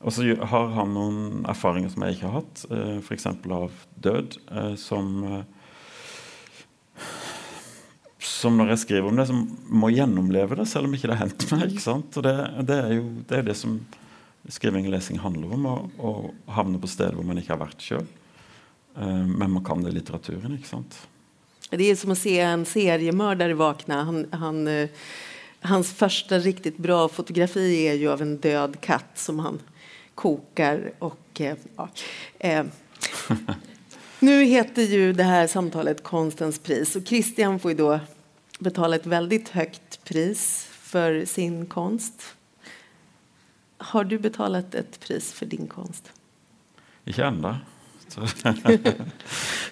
Og 0.00 0.14
så 0.16 0.24
har 0.52 0.70
han 0.74 0.94
noen 0.96 1.44
erfaringer 1.50 1.92
som 1.92 2.06
jeg 2.06 2.16
ikke 2.16 2.28
har 2.30 2.40
hatt, 2.40 2.64
uh, 2.72 2.98
f.eks. 2.98 3.28
av 3.30 3.80
død, 4.00 4.38
uh, 4.50 4.74
som 4.80 5.10
som 8.40 8.56
når 8.56 8.74
jeg 8.74 8.82
skriver 8.84 9.08
om 9.08 9.18
det, 9.18 9.26
som 9.28 9.42
må 9.68 9.90
gjennomleve 9.92 10.58
det, 10.60 10.66
selv 10.68 10.88
om 10.88 10.96
ikke 10.96 11.10
det 11.10 11.16
har 11.16 11.26
hendt 11.26 11.46
meg. 11.52 11.66
ikke 11.70 11.84
sant? 11.84 12.16
Og 12.18 12.24
det, 12.26 12.34
det, 12.68 12.78
er 12.78 12.94
jo 12.98 13.04
det, 13.28 13.38
er 13.38 13.46
det 13.48 13.56
som 13.58 13.78
skriving 14.50 14.88
og 14.88 14.94
lesing 14.94 15.20
handler 15.22 15.54
om. 15.56 15.68
Å 15.68 16.12
havne 16.56 16.80
på 16.80 16.90
steder 16.90 17.16
hvor 17.16 17.26
man 17.28 17.40
ikke 17.40 17.54
har 17.54 17.62
vært 17.62 17.84
sjøl. 17.84 18.06
Uh, 18.96 19.24
men 19.24 19.50
man 19.56 19.64
kan 19.66 19.84
det 19.84 19.92
i 19.92 19.98
litteraturen. 19.98 20.56
ikke 20.56 20.70
sant? 20.72 21.00
Det 21.70 21.86
er 21.86 21.98
som 21.98 22.12
å 22.14 22.18
se 22.18 22.34
en 22.42 22.64
seriemorder 22.66 23.54
våkne. 23.58 24.00
Han, 24.08 24.22
han, 24.42 24.62
uh, 24.66 25.10
hans 25.60 25.92
første 25.92 26.38
riktig 26.38 26.76
bra 26.76 27.08
fotografi 27.08 27.86
er 27.86 27.98
jo 28.00 28.12
av 28.12 28.22
en 28.24 28.36
død 28.40 28.78
katt 28.84 29.18
som 29.20 29.42
han 29.44 29.60
koker 30.14 30.90
og 31.00 31.40
uh, 31.40 31.54
eh. 32.38 32.64
Nu 34.20 34.42
heter 34.44 34.82
ju 34.82 35.12
det 35.12 35.24
här 35.24 35.46
samtalet 35.46 36.02
Konstens 36.02 36.58
pris 36.58 36.96
och 36.96 37.06
Christian 37.06 37.58
får 37.58 37.70
ju 37.70 37.76
då 37.76 38.00
betala 38.58 38.96
ett 38.96 39.06
väldigt 39.06 39.48
högt 39.48 40.04
pris 40.04 40.68
for 40.82 41.24
sin 41.24 41.66
konst. 41.66 42.22
Har 43.78 44.04
du 44.04 44.18
betalat 44.18 44.74
ett 44.74 45.00
pris 45.00 45.32
for 45.32 45.46
din 45.46 45.66
konst? 45.66 46.12
Ikke 47.04 47.24
ennå. 47.24 47.56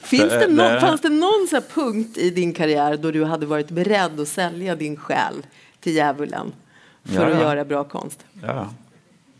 Finns 0.00 0.32
det, 0.32 0.46
det, 0.46 0.80
fanns 0.80 1.00
det 1.00 1.08
någon 1.08 1.48
punkt 1.74 2.18
i 2.18 2.30
din 2.30 2.54
karriere 2.54 2.96
da 2.96 3.10
du 3.10 3.24
hadde 3.24 3.48
vært 3.50 3.72
beredd 3.74 4.20
å 4.20 4.26
selge 4.26 4.76
din 4.78 4.96
själ 4.96 5.42
till 5.84 5.96
djevelen 5.96 6.52
for 7.04 7.22
ja, 7.22 7.28
ja. 7.28 7.36
å 7.36 7.46
gjøre 7.46 7.64
bra 7.68 7.84
konst? 7.88 8.24
Ja, 8.42 8.68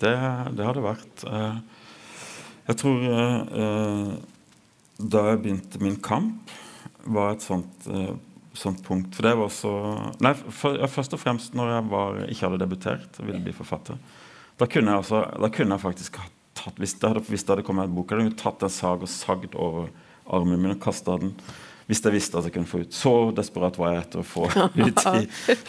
det, 0.03 0.15
det 0.57 0.67
har 0.67 0.79
det 0.79 0.85
vært. 0.85 1.25
Eh, 1.27 1.59
jeg 2.69 2.81
tror 2.83 3.05
uh, 3.09 4.15
da 4.99 5.23
jeg 5.31 5.43
begynte 5.45 5.81
min 5.83 5.99
kamp, 6.05 6.53
var 7.09 7.33
et 7.33 7.45
sånt, 7.45 7.87
sånt 8.53 8.83
punkt. 8.85 9.15
For 9.17 9.25
det 9.25 9.31
var 9.39 9.47
også 9.47 9.71
Nei, 10.21 10.35
for, 10.35 10.77
først 10.93 11.15
og 11.17 11.23
fremst 11.23 11.55
når 11.57 11.71
jeg 11.73 11.87
var, 11.93 12.19
ikke 12.27 12.45
hadde 12.45 12.59
debutert 12.61 13.21
og 13.23 13.31
ville 13.31 13.41
bli 13.47 13.55
forfatter. 13.57 13.97
Da 14.59 14.67
kunne 14.69 14.93
jeg, 14.93 15.05
også, 15.07 15.23
da 15.39 15.51
kunne 15.55 15.79
jeg 15.79 15.85
faktisk 15.87 16.19
tatt, 16.59 16.77
hvis 16.83 16.97
det 16.99 17.13
hadde, 17.13 17.23
hvis 17.31 17.47
det 17.47 17.55
hadde 17.55 17.65
kommet 17.67 17.89
en 17.89 17.95
bok, 17.95 18.13
hadde 18.13 18.27
jeg 18.27 18.37
tatt 18.41 18.65
en 18.67 18.75
sag 18.75 19.05
og 19.07 19.13
sagd 19.13 19.55
over 19.55 19.89
armen 20.35 20.61
min 20.61 20.75
og 20.75 20.83
kasta 20.83 21.17
den. 21.23 21.33
Hvis 21.89 22.03
jeg 22.05 22.13
visste 22.13 22.37
at 22.37 22.45
jeg 22.45 22.53
kunne 22.53 22.69
få 22.69 22.83
ut 22.85 22.93
Så 22.93 23.13
desperat 23.33 23.79
var 23.81 23.95
jeg 23.95 24.03
etter 24.03 24.21
å 24.21 24.27
få 24.27 24.45
ut 24.85 25.05
i, 25.15 25.23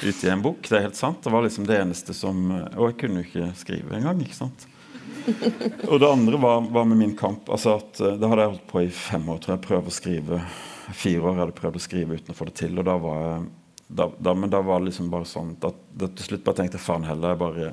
ut 0.03 0.23
i 0.25 0.31
en 0.33 0.43
bok. 0.43 0.65
Det 0.67 0.75
er 0.75 0.89
helt 0.89 0.99
sant. 0.99 1.21
Det 1.23 1.31
var 1.31 1.45
liksom 1.45 1.67
det 1.69 1.77
eneste 1.79 2.15
som 2.17 2.41
Og 2.51 2.89
jeg 2.89 2.97
kunne 3.03 3.21
jo 3.23 3.29
ikke 3.29 3.53
skrive 3.59 3.95
engang. 3.99 4.19
ikke 4.25 4.39
sant? 4.41 4.67
Og 5.87 5.99
det 6.01 6.09
andre 6.09 6.41
var, 6.41 6.65
var, 6.73 6.89
med 6.89 6.99
min 6.99 7.15
kamp. 7.17 7.49
altså 7.49 7.77
at 7.79 8.01
eh, 8.01 8.17
Det 8.19 8.27
hadde 8.27 8.43
jeg 8.43 8.53
holdt 8.55 8.67
på 8.71 8.83
i 8.83 8.91
fem 8.91 9.31
år. 9.31 9.39
tror 9.43 9.55
jeg 9.55 9.65
prøvde 9.67 9.93
å 9.93 9.95
skrive 9.95 10.41
Fire 10.89 11.21
år 11.29 11.43
hadde 11.43 11.57
prøvd 11.57 11.77
å 11.77 11.83
skrive 11.83 12.17
uten 12.17 12.33
å 12.33 12.37
få 12.37 12.49
det 12.49 12.57
til. 12.63 12.77
og 12.81 12.87
da 12.87 12.97
var 12.99 13.23
jeg 13.23 13.47
da, 13.89 14.05
da, 14.21 14.35
men 14.37 14.51
da 14.53 14.59
var 14.61 14.81
det 14.81 14.91
liksom 14.91 15.07
bare 15.09 15.25
sånn 15.25 15.55
at, 15.65 15.77
da, 15.97 16.07
til 16.13 16.27
slutt 16.27 16.43
bare 16.45 16.59
tenkte 16.59 16.77
jeg 16.77 16.85
faen 16.85 17.07
heller 17.07 17.31
jeg 17.33 17.39
bare 17.41 17.69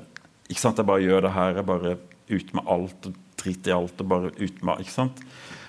ikke 0.47 0.63
sant, 0.63 0.79
jeg 0.79 0.87
bare 0.87 1.03
gjør 1.03 1.25
det 1.25 1.33
her. 1.35 1.57
Jeg 1.59 1.67
bare 1.67 1.93
ut 2.27 2.53
med 2.55 2.69
alt 2.73 3.09
og 3.09 3.17
driter 3.37 3.71
i 3.71 3.75
alt. 3.75 4.01
og 4.01 4.11
bare 4.13 4.31
ut 4.37 4.61
med, 4.63 4.83
ikke 4.83 4.93
sant? 4.93 5.21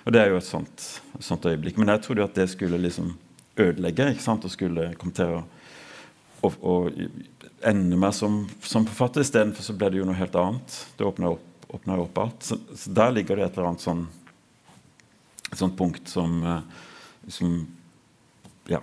Og 0.09 0.15
det 0.15 0.23
er 0.23 0.33
jo 0.33 0.41
et 0.41 0.49
sånt, 0.49 0.85
sånt 1.21 1.45
øyeblikk. 1.45 1.77
Men 1.77 1.93
jeg 1.93 2.07
trodde 2.07 2.25
jo 2.25 2.29
at 2.31 2.39
det 2.39 2.49
skulle 2.49 2.81
liksom 2.81 3.13
ødelegge 3.61 4.07
ikke 4.15 4.25
sant, 4.25 4.47
og 4.49 4.55
skulle 4.55 4.93
komme 4.97 5.13
til 5.17 5.37
å 5.37 5.45
og, 6.47 6.55
og 6.63 6.99
ende 7.67 7.97
meg 7.99 8.13
som, 8.15 8.45
som 8.63 8.85
forfatter. 8.87 9.25
Istedenfor 9.27 9.67
så 9.67 9.75
ble 9.75 9.89
det 9.91 9.99
jo 9.99 10.05
noe 10.07 10.15
helt 10.17 10.37
annet. 10.39 10.77
Det 10.95 11.07
åpna 11.07 11.33
opp 11.35 11.49
åpner 11.69 12.01
opp 12.01 12.19
alt. 12.19 12.43
Så, 12.43 12.57
så, 12.75 12.91
der 12.91 13.13
ligger 13.13 13.37
det 13.37 13.49
et 13.49 13.59
eller 13.59 13.71
annet 13.71 13.85
sånn 13.85 14.07
et 15.49 15.61
sånt 15.61 15.77
punkt 15.79 16.09
som, 16.09 16.41
eh, 16.45 16.63
som 17.33 17.59
Ja. 18.69 18.83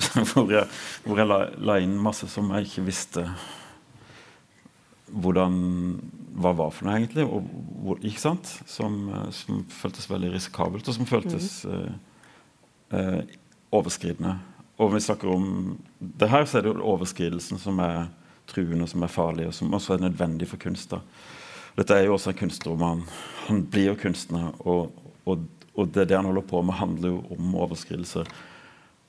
hvor 0.30 0.50
jeg, 0.50 0.64
hvor 1.04 1.18
jeg 1.18 1.28
la, 1.28 1.40
la, 1.58 1.78
inn 1.82 1.96
masse 2.00 2.28
som 2.30 2.48
jeg 2.54 2.68
ikke 2.68 2.86
visste 2.86 3.24
hvordan 5.10 5.56
hva 6.40 6.52
var 6.56 6.70
for 6.72 6.86
noe, 6.86 6.94
egentlig. 6.96 7.26
Og, 7.26 7.48
ikke 8.00 8.20
sant? 8.20 8.52
Som, 8.68 9.02
eh, 9.08 9.28
som, 9.34 9.64
føltes 9.68 10.08
veldig 10.10 10.32
risikabelt, 10.34 10.88
og 10.88 10.96
som 10.96 11.08
føltes 11.08 11.50
mm. 11.64 11.74
eh, 11.74 12.98
eh, 12.98 13.36
overskridende. 13.76 14.36
Og 14.80 14.94
vi 14.94 15.02
snakker 15.04 15.28
om 15.28 15.76
det 15.98 16.30
her, 16.32 16.46
så 16.48 16.58
er 16.58 16.64
det 16.64 16.72
jo 16.72 16.88
overskridelsen 16.94 17.60
som 17.60 17.80
er 17.84 18.08
truende, 18.50 18.88
som 18.88 19.04
er 19.04 19.12
farlig, 19.12 19.46
og 19.50 19.54
som 19.54 19.74
også 19.76 19.96
er 19.96 20.06
nødvendig 20.06 20.48
for 20.48 20.60
kunst. 20.60 20.90
da. 20.90 21.02
Dette 21.76 21.96
er 21.96 22.08
jo 22.08 22.16
også 22.16 22.32
en 22.32 22.40
kunstroman. 22.40 23.02
Han 23.46 23.64
blir 23.70 23.92
jo 23.92 23.98
kunstner, 24.00 24.50
og, 24.60 24.90
og, 25.24 25.44
og, 25.74 25.92
det, 25.94 26.08
det 26.08 26.16
han 26.16 26.28
holder 26.28 26.48
på 26.48 26.62
med, 26.62 26.78
handler 26.80 27.14
jo 27.14 27.22
om 27.36 27.54
overskridelser. 27.66 28.28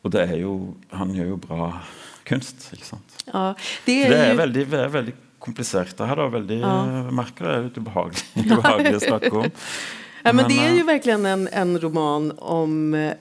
Og 0.03 0.13
det 0.13 0.21
er 0.27 0.37
jo, 0.41 0.53
han 0.91 1.13
gjør 1.15 1.33
jo 1.33 1.41
bra 1.41 1.71
kunst, 2.27 2.69
ikke 2.75 2.87
sant? 2.87 3.17
Ja, 3.27 3.51
det, 3.85 3.97
er, 4.05 4.09
det 4.13 4.21
er, 4.21 4.37
veldig, 4.37 4.65
det 4.71 4.79
er 4.79 4.93
veldig 4.93 5.17
komplisert. 5.41 5.95
Det 5.97 6.07
her 6.09 6.21
da, 6.21 6.27
veldig, 6.31 6.61
ja. 6.61 6.75
merker 7.11 7.47
det 7.47 7.55
er 7.55 7.67
litt 7.67 7.81
ubehagelig, 7.81 8.23
ubehagelig 8.45 8.95
å 8.99 9.03
snakke 9.07 9.33
om. 9.33 9.51
Ja, 10.21 10.29
men, 10.29 10.43
men, 10.43 10.49
det 10.51 10.57
er 10.61 10.75
jo 10.77 10.87
virkelig 10.87 11.13
en, 11.17 11.47
en 11.49 11.77
roman 11.81 12.31
om 12.37 12.93
eh, 12.93 13.13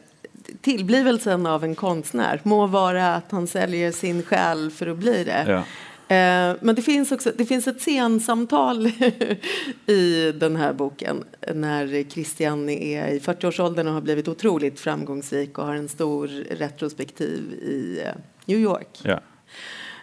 tilblivelsen 0.66 1.46
av 1.48 1.64
en 1.64 1.76
konstnär 1.78 2.42
må 2.44 2.66
være 2.68 3.06
at 3.20 3.32
han 3.32 3.46
selger 3.48 3.94
sin 3.96 4.20
sjel 4.26 4.68
for 4.74 4.92
å 4.92 4.98
bli 4.98 5.22
det. 5.28 5.44
Ja. 5.48 5.62
Eh, 6.10 6.56
men 6.60 6.74
det 6.74 6.82
finns, 6.82 7.12
också, 7.12 7.32
det 7.36 7.46
finns 7.46 7.68
ett 7.68 7.80
scensamtal 7.80 8.86
i 9.86 10.32
den 10.32 10.56
här 10.56 10.72
boken 10.72 11.24
när 11.54 12.10
Christian 12.10 12.68
är 12.68 13.08
i 13.08 13.18
40-årsåldern 13.18 13.88
och 13.88 13.94
har 13.94 14.00
blivit 14.00 14.28
otroligt 14.28 14.80
framgångsrik 14.80 15.58
och 15.58 15.66
har 15.66 15.74
en 15.74 15.88
stor 15.88 16.28
retrospektiv 16.50 17.52
i 17.52 18.02
eh, 18.06 18.14
New 18.44 18.58
York. 18.58 19.00
Ja. 19.02 19.20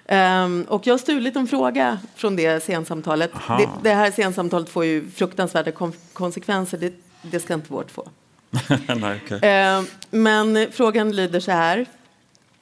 Um, 0.10 0.64
och 0.64 0.88
jag 0.88 0.94
har 0.94 0.98
stulit 0.98 1.36
en 1.36 1.48
fråga 1.48 2.00
från 2.16 2.36
det 2.36 2.64
sensamtalet. 2.64 3.32
Det, 3.48 3.70
det, 3.84 3.94
här 3.94 4.12
sensamtalet 4.12 4.70
får 4.70 4.86
ju 4.86 5.10
fruktansvärda 5.10 5.72
konsekvenser. 6.14 6.78
Det, 6.78 6.94
det, 7.22 7.40
ska 7.40 7.54
inte 7.54 7.74
vårt 7.74 7.92
få. 7.92 8.10
Nej, 8.96 9.22
okay. 9.26 9.78
uh, 9.80 9.86
men 10.10 10.68
frågan 10.72 11.16
lyder 11.16 11.40
så 11.40 11.52
här. 11.52 11.86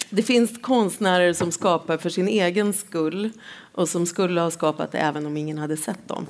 Det 0.09 0.23
finns 0.23 0.57
konstnärer 0.61 1.33
som 1.33 1.51
skapar 1.51 1.97
för 1.97 2.09
sin 2.09 2.27
egen 2.27 2.73
skull 2.73 3.31
och 3.71 3.89
som 3.89 4.05
skulle 4.05 4.41
ha 4.41 4.51
skapat 4.51 4.91
det 4.91 4.97
även 4.97 5.25
om 5.25 5.37
ingen 5.37 5.57
hade 5.57 5.77
sett 5.77 6.07
dem. 6.07 6.27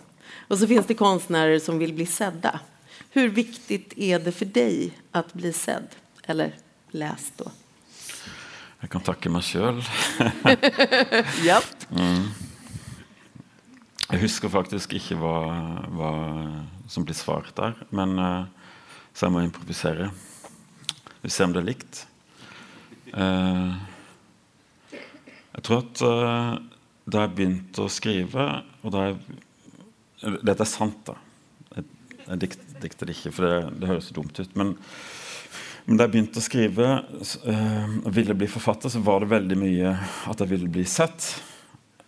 Och 0.48 0.58
så 0.58 0.68
finns 0.68 0.86
det 0.86 0.94
konstnärer 0.94 1.60
som 1.60 1.80
vill 1.80 1.94
bli 1.94 2.06
sedda. 2.06 2.60
Hur 3.10 3.30
viktigt 3.30 3.94
är 3.98 4.20
det 4.20 4.32
för 4.32 4.46
dig 4.46 4.92
att 5.12 5.34
bli 5.34 5.54
sedd? 5.54 5.88
Eller 6.24 6.56
läst 6.92 7.34
då? 7.38 7.52
Jeg 8.86 8.92
kan 8.94 9.02
takke 9.02 9.32
meg 9.34 9.42
sjøl. 9.42 9.80
mm. 11.98 12.26
Jeg 14.12 14.20
husker 14.22 14.52
faktisk 14.54 14.94
ikke 14.94 15.18
hva, 15.18 15.38
hva, 15.90 16.10
som 16.86 17.08
blir 17.08 17.18
svart 17.18 17.50
der, 17.58 17.74
men 17.90 18.14
uh, 18.22 18.46
så 19.10 19.26
jeg 19.26 19.34
må 19.34 19.42
improvisere. 19.42 20.12
Vi 21.24 21.34
ser 21.34 21.48
om 21.48 21.56
det 21.56 21.64
er 21.64 21.68
likt. 21.72 22.04
Uh, 23.10 23.74
jeg 25.56 25.66
tror 25.66 25.82
at 25.82 26.06
uh, 26.06 26.54
da 27.10 27.26
jeg 27.26 27.36
begynte 27.40 27.88
å 27.88 27.90
skrive 27.90 28.46
og 28.84 28.94
da 28.94 29.08
jeg, 29.08 29.42
Dette 30.46 30.62
er 30.62 30.70
sant, 30.70 31.10
da. 31.10 31.18
Jeg, 31.74 31.90
jeg 32.22 32.44
dikt, 32.46 32.70
dikter 32.86 33.10
det 33.10 33.18
ikke, 33.18 33.34
for 33.34 33.50
det, 33.50 33.58
det 33.82 33.90
høres 33.96 34.14
dumt 34.14 34.38
ut. 34.38 34.54
Men, 34.62 34.78
da 35.86 36.08
jeg 36.08 36.14
begynte 36.16 36.42
å 36.42 36.46
skrive 36.46 36.86
og 38.02 38.08
ville 38.14 38.34
bli 38.38 38.48
forfatter, 38.50 38.90
så 38.90 39.02
var 39.06 39.22
det 39.22 39.34
veldig 39.36 39.58
mye 39.60 39.92
at 40.32 40.40
jeg 40.42 40.50
ville 40.50 40.70
bli 40.72 40.86
sett. 40.90 41.28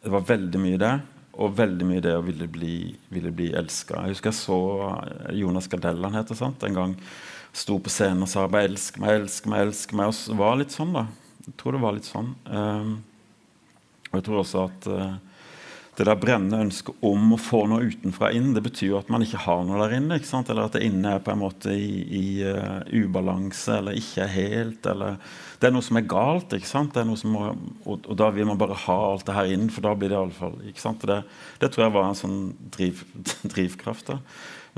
Det 0.01 0.09
var 0.09 0.25
veldig 0.25 0.61
mye 0.63 0.79
det. 0.81 0.95
Og 1.37 1.53
veldig 1.53 1.85
mye 1.85 2.01
det 2.01 2.15
å 2.17 2.23
ville 2.25 2.47
bli, 2.49 2.75
ville 3.13 3.29
bli 3.29 3.51
elska. 3.53 3.99
Jeg 4.01 4.15
husker 4.15 4.31
jeg 4.31 4.39
så 4.39 4.59
Jonas 5.37 5.69
Gardell 5.69 6.01
han 6.07 6.17
heter, 6.17 6.37
sant? 6.39 6.63
en 6.65 6.77
gang 6.77 6.95
sto 7.57 7.77
på 7.81 7.91
scenen 7.93 8.25
og 8.25 8.29
sa 8.31 8.47
bare 8.49 8.69
'elsk 8.69 8.97
meg, 9.01 9.21
elsk 9.21 9.45
meg', 9.49 9.67
elsk 9.67 9.93
meg. 9.93 10.09
Og 10.09 10.17
det 10.31 10.37
var 10.41 10.57
litt 10.57 10.73
sånn, 10.73 10.93
da. 10.93 11.05
Jeg 11.45 11.53
tror 11.61 11.77
det 11.77 11.83
var 11.83 11.93
litt 11.93 12.09
sånn. 12.09 12.33
Um, 12.45 12.91
og 14.09 14.17
jeg 14.17 14.25
tror 14.25 14.41
også 14.41 14.63
at 14.65 14.87
uh, 14.89 15.15
det 15.97 16.05
der 16.05 16.17
brennende 16.21 16.59
ønsket 16.61 17.05
om 17.05 17.31
å 17.33 17.39
få 17.41 17.63
noe 17.71 17.87
utenfra 17.89 18.29
inn, 18.37 18.51
det 18.53 18.61
betyr 18.67 18.91
jo 18.91 18.97
at 18.99 19.07
man 19.09 19.23
ikke 19.25 19.39
har 19.47 19.63
noe 19.65 19.79
der 19.81 19.95
inne. 19.97 20.19
ikke 20.19 20.29
sant? 20.29 20.51
Eller 20.53 20.67
at 20.67 20.75
det 20.77 20.83
inne 20.85 21.15
er 21.15 21.23
på 21.25 21.33
en 21.33 21.41
måte 21.41 21.73
i, 21.73 21.87
i 22.05 22.25
uh, 22.45 22.83
ubalanse 22.93 23.79
eller 23.79 23.97
ikke 23.97 24.21
er 24.27 24.29
helt. 24.35 24.85
eller 24.85 25.17
Det 25.57 25.71
er 25.71 25.73
noe 25.73 25.85
som 25.87 25.97
er 25.97 26.05
galt. 26.05 26.53
ikke 26.53 26.69
sant? 26.69 26.93
Det 26.93 27.01
er 27.01 27.07
noe 27.09 27.17
som 27.17 27.33
må, 27.33 27.47
og, 27.49 28.05
og, 28.05 28.13
da 28.21 28.29
vil 28.35 28.45
man 28.45 28.59
bare 28.61 28.77
ha 28.85 28.97
alt 29.07 29.25
det 29.25 29.39
her 29.39 29.55
inn, 29.55 29.71
for 29.73 29.87
da 29.87 29.95
blir 29.97 30.13
det 30.13 30.19
iallfall 30.19 30.59
ikke 30.69 30.83
sant? 30.83 31.07
Det, 31.09 31.17
det 31.63 31.71
tror 31.73 31.87
jeg 31.87 31.95
var 31.97 32.11
en 32.11 32.21
sånn 32.21 32.37
driv, 32.77 33.01
drivkraft. 33.55 34.13
da. 34.13 34.19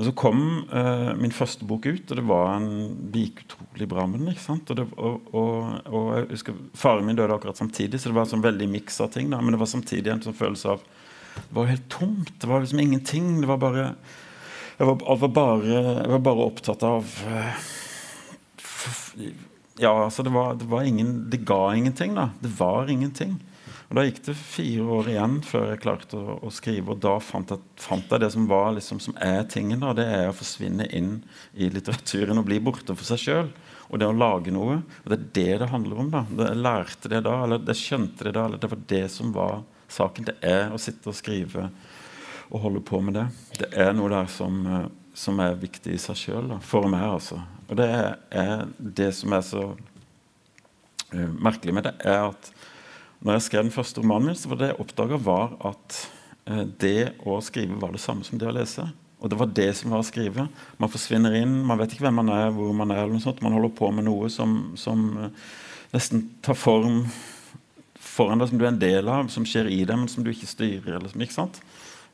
Men 0.00 0.08
så 0.08 0.14
kom 0.16 0.40
uh, 0.72 1.10
min 1.20 1.36
første 1.36 1.68
bok 1.68 1.84
ut, 1.84 2.06
og 2.08 2.16
det 2.16 2.24
var 2.30 2.54
en 2.54 2.70
gikk 3.12 3.42
utrolig 3.44 3.90
bra 3.92 4.06
med 4.08 4.22
den. 4.22 4.32
ikke 4.32 4.46
sant? 4.46 4.72
Og, 4.72 4.80
det, 4.80 4.88
og, 4.96 5.28
og, 5.36 6.08
jeg 6.16 6.30
husker 6.32 6.64
Faren 6.80 7.04
min 7.04 7.20
døde 7.20 7.36
akkurat 7.36 7.60
samtidig, 7.60 8.00
så 8.00 8.08
det 8.08 8.16
var 8.16 8.24
en 8.24 8.32
sånn 8.32 8.48
veldig 8.48 8.70
miks 8.72 8.96
av 9.04 9.12
ting. 9.12 9.28
da, 9.28 9.42
Men 9.44 9.52
det 9.52 9.60
var 9.60 9.68
samtidig 9.68 10.14
en 10.14 10.24
sånn 10.24 10.40
følelse 10.40 10.72
av 10.78 10.88
det 11.48 11.56
var 11.56 11.70
helt 11.70 11.88
tomt. 11.88 12.32
Det 12.40 12.48
var 12.50 12.60
liksom 12.60 12.80
ingenting. 12.80 13.40
Det 13.40 13.50
var 13.50 13.60
bare 13.60 13.94
Jeg 14.80 14.86
var, 14.86 14.96
jeg 14.96 15.20
var, 15.20 15.28
bare, 15.28 15.66
jeg 15.66 16.10
var 16.10 16.22
bare, 16.24 16.46
opptatt 16.48 16.82
av 16.88 17.04
uh, 17.28 17.68
Ja, 19.80 19.92
altså 20.04 20.22
det 20.24 20.32
var, 20.32 20.54
det 20.56 20.68
var 20.68 20.82
ingen 20.88 21.30
Det 21.30 21.42
ga 21.44 21.74
ingenting, 21.76 22.14
da. 22.14 22.30
Det 22.40 22.52
var 22.58 22.88
ingenting. 22.90 23.38
Og 23.90 23.96
Da 23.98 24.04
gikk 24.06 24.20
det 24.28 24.36
fire 24.38 24.84
år 24.94 25.08
igjen 25.10 25.40
før 25.42 25.64
jeg 25.72 25.80
klarte 25.82 26.18
å, 26.18 26.36
å 26.46 26.52
skrive, 26.54 26.94
og 26.94 27.00
da 27.02 27.16
fant 27.18 27.50
jeg, 27.50 27.58
fant 27.82 28.06
jeg, 28.06 28.22
det 28.22 28.28
som 28.36 28.46
var 28.46 28.70
liksom, 28.76 29.00
som 29.02 29.16
er 29.18 29.42
tingen. 29.50 29.82
da, 29.82 29.90
Det 29.98 30.06
er 30.06 30.28
å 30.30 30.36
forsvinne 30.36 30.86
inn 30.94 31.16
i 31.58 31.66
litteraturen 31.74 32.38
og 32.38 32.46
bli 32.46 32.60
borte 32.62 32.94
for 32.94 33.08
seg 33.08 33.24
sjøl. 33.24 33.50
Og 33.90 33.98
det 33.98 34.06
å 34.06 34.14
lage 34.14 34.54
noe. 34.54 34.78
og 35.02 35.10
Det 35.10 35.18
er 35.18 35.26
det 35.34 35.58
det 35.64 35.70
handler 35.72 36.04
om. 36.04 36.12
da, 36.14 36.22
Jeg 36.38 36.62
lærte 36.62 37.10
det 37.10 37.24
da, 37.26 37.34
eller 37.42 37.66
jeg 37.66 37.82
skjønte 37.82 38.28
det 38.28 38.34
da. 38.38 38.46
eller 38.46 38.62
Det 38.62 38.70
var 38.70 38.86
det 38.94 39.04
som 39.10 39.34
var 39.34 39.64
saken. 39.92 40.28
Det 40.30 40.36
er 40.46 40.70
å 40.72 40.80
sitte 40.80 41.10
og 41.10 41.18
skrive 41.18 41.68
og 42.50 42.64
holde 42.64 42.82
på 42.82 43.00
med 43.04 43.18
det. 43.18 43.26
Det 43.60 43.70
er 43.78 43.92
noe 43.94 44.10
der 44.12 44.30
som, 44.30 44.60
eh, 44.66 44.88
som 45.14 45.38
er 45.42 45.58
viktig 45.60 45.94
i 45.94 46.00
seg 46.02 46.18
sjøl, 46.18 46.56
for 46.62 46.88
meg. 46.90 47.04
altså. 47.04 47.40
Og 47.70 47.76
det 47.78 47.88
er, 48.30 48.66
det 48.78 49.12
som 49.14 49.32
er 49.32 49.44
så 49.46 49.60
uh, 51.14 51.30
merkelig 51.38 51.74
med 51.76 51.86
det, 51.86 51.92
er 52.02 52.32
at 52.32 52.48
når 53.20 53.36
jeg 53.36 53.44
skrev 53.46 53.62
den 53.62 53.74
første 53.74 54.02
romanen 54.02 54.32
min, 54.32 54.38
så 54.38 54.50
var 54.50 54.58
det 54.58 54.72
jeg 54.72 54.80
oppdaga, 54.82 55.20
var 55.22 55.54
at 55.70 55.98
uh, 56.50 56.64
det 56.82 57.12
å 57.22 57.38
skrive 57.44 57.78
var 57.78 57.94
det 57.94 58.02
samme 58.02 58.26
som 58.26 58.40
det 58.40 58.48
å 58.50 58.56
lese. 58.56 58.88
Og 59.20 59.30
det 59.30 59.38
var 59.38 59.52
det 59.54 59.68
som 59.78 59.94
var 59.94 60.02
å 60.02 60.08
skrive. 60.08 60.48
Man 60.82 60.90
forsvinner 60.90 61.36
inn, 61.38 61.60
man 61.68 61.78
vet 61.78 61.94
ikke 61.94 62.08
hvem 62.08 62.18
man 62.24 62.32
er, 62.34 62.48
hvor 62.56 62.72
man 62.74 62.90
er. 62.90 63.06
Man 63.06 63.54
holder 63.54 63.74
på 63.76 63.90
med 63.94 64.08
noe 64.08 64.30
som, 64.32 64.72
som 64.80 65.04
nesten 65.92 66.24
tar 66.42 66.58
form 66.58 67.04
foran 68.20 68.42
deg 68.42 68.50
som 68.50 68.60
du 68.60 68.66
er 68.66 68.74
en 68.74 68.80
del 68.80 69.08
av, 69.08 69.30
som 69.32 69.46
skjer 69.48 69.70
i 69.72 69.80
deg, 69.86 69.96
men 69.96 70.10
som 70.10 70.24
du 70.24 70.32
ikke 70.32 70.48
styrer. 70.48 70.98
Eller, 70.98 71.12
ikke 71.16 71.38
sant? 71.38 71.60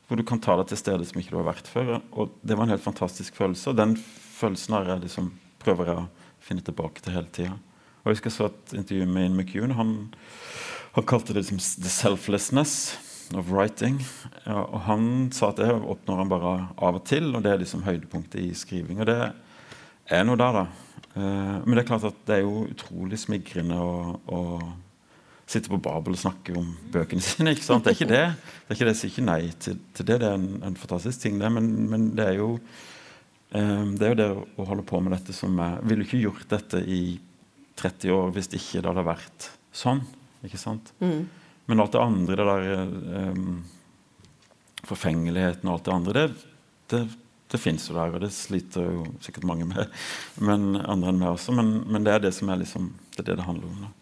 Hvor 0.07 0.19
du 0.19 0.23
kan 0.27 0.39
ta 0.43 0.55
deg 0.59 0.69
til 0.69 0.79
steder 0.79 1.07
som 1.07 1.19
ikke 1.19 1.33
du 1.33 1.41
har 1.41 1.49
vært 1.49 1.67
før. 1.67 1.97
Og 2.15 2.37
Det 2.39 2.55
var 2.55 2.67
en 2.67 2.75
helt 2.75 2.85
fantastisk 2.85 3.35
følelse. 3.35 3.73
Og 3.73 3.79
den 3.79 3.97
følelsen 4.37 4.77
har 4.77 4.93
jeg 4.93 5.03
liksom, 5.07 5.33
prøver 5.63 5.91
jeg 5.91 6.03
å 6.05 6.29
finne 6.47 6.63
tilbake 6.63 7.03
til 7.03 7.17
hele 7.17 7.33
tida. 7.35 7.57
Og 7.57 8.07
jeg 8.07 8.17
husker 8.17 8.31
jeg 8.31 8.37
så 8.37 8.47
et 8.47 8.77
intervju 8.79 9.09
med 9.11 9.25
Ian 9.25 9.35
McEwan. 9.35 9.75
Han, 9.75 9.91
han 10.95 11.07
kalte 11.11 11.33
det 11.35 11.43
liksom 11.43 11.59
'the 11.59 11.91
selflessness 11.91 12.95
of 13.35 13.51
writing'. 13.51 13.99
Ja, 14.45 14.63
og 14.63 14.79
han 14.87 15.29
sa 15.35 15.49
at 15.49 15.59
det 15.59 15.73
oppnår 15.75 16.23
han 16.23 16.31
bare 16.31 16.53
av 16.77 17.01
og 17.01 17.03
til, 17.03 17.35
og 17.35 17.43
det 17.43 17.51
er 17.51 17.59
liksom 17.59 17.83
høydepunktet 17.83 18.39
i 18.45 18.53
skriving. 18.55 19.01
Og 19.03 19.11
det 19.11 19.19
er 20.07 20.23
noe 20.23 20.39
der, 20.39 20.61
da. 20.61 20.65
Uh, 21.17 21.57
men 21.65 21.75
det 21.75 21.83
er 21.83 21.89
klart 21.89 22.07
at 22.07 22.19
det 22.29 22.37
er 22.37 22.45
jo 22.45 22.67
utrolig 22.71 23.19
smigrende 23.19 23.75
å 23.75 24.41
sitte 25.47 25.71
på 25.71 25.79
Babel 25.79 26.17
og 26.17 26.19
snakker 26.19 26.57
om 26.59 26.73
bøkene 26.91 27.23
sine. 27.23 27.53
ikke 27.55 27.65
sant? 27.65 27.85
Det 27.85 27.93
er 27.93 27.97
ikke 27.97 28.11
det. 28.11 28.25
Det 28.35 28.73
er 28.73 28.77
ikke 28.77 28.87
det, 28.89 28.93
Jeg 28.93 28.99
sier 29.01 29.13
ikke 29.13 29.27
nei 29.29 29.41
til, 29.63 29.79
til 29.95 30.09
det. 30.09 30.19
Det 30.23 30.27
er 30.29 30.35
en, 30.35 30.49
en 30.67 30.79
fantastisk 30.79 31.23
ting, 31.23 31.39
det. 31.39 31.51
Men, 31.55 31.69
men 31.91 32.09
det 32.17 32.25
er 32.33 32.41
jo 32.41 32.49
um, 32.57 33.93
det 33.95 34.09
er 34.09 34.13
jo 34.13 34.19
det 34.19 34.29
å 34.35 34.67
holde 34.67 34.85
på 34.87 34.99
med 35.03 35.15
dette 35.15 35.35
som 35.35 35.55
er 35.63 35.79
ville 35.87 36.07
ikke 36.07 36.19
gjort 36.25 36.49
dette 36.51 36.83
i 36.83 37.01
30 37.77 38.13
år 38.15 38.33
hvis 38.35 38.51
ikke 38.51 38.81
det 38.81 38.91
hadde 38.91 39.07
vært 39.07 39.49
sånn. 39.75 40.03
ikke 40.45 40.59
sant? 40.59 40.91
Mm. 40.99 41.27
Men 41.67 41.83
alt 41.83 41.95
det 41.95 42.03
andre, 42.03 42.37
det 42.39 42.47
der 42.51 43.31
um, 43.31 43.57
Forfengeligheten 44.87 45.67
og 45.67 45.77
alt 45.77 45.87
det 45.87 45.95
andre, 45.95 46.13
det, 46.27 46.51
det, 46.91 46.99
det 47.51 47.59
fins 47.59 47.87
jo 47.89 47.95
der, 47.97 48.13
og 48.15 48.23
det 48.23 48.29
sliter 48.35 48.85
jo 48.87 49.07
sikkert 49.23 49.47
mange 49.47 49.67
med. 49.67 49.87
Men 50.43 50.75
andre 50.79 51.11
enn 51.11 51.19
meg 51.19 51.33
også. 51.33 51.55
Men, 51.55 51.73
men, 51.87 52.05
det 52.07 52.13
er 52.13 52.23
det 52.23 52.33
som 52.35 52.51
er 52.51 52.61
liksom, 52.61 52.91
det 53.15 53.23
er 53.23 53.29
det 53.31 53.39
det 53.41 53.47
handler 53.47 53.71
om. 53.71 53.87
da. 53.87 53.96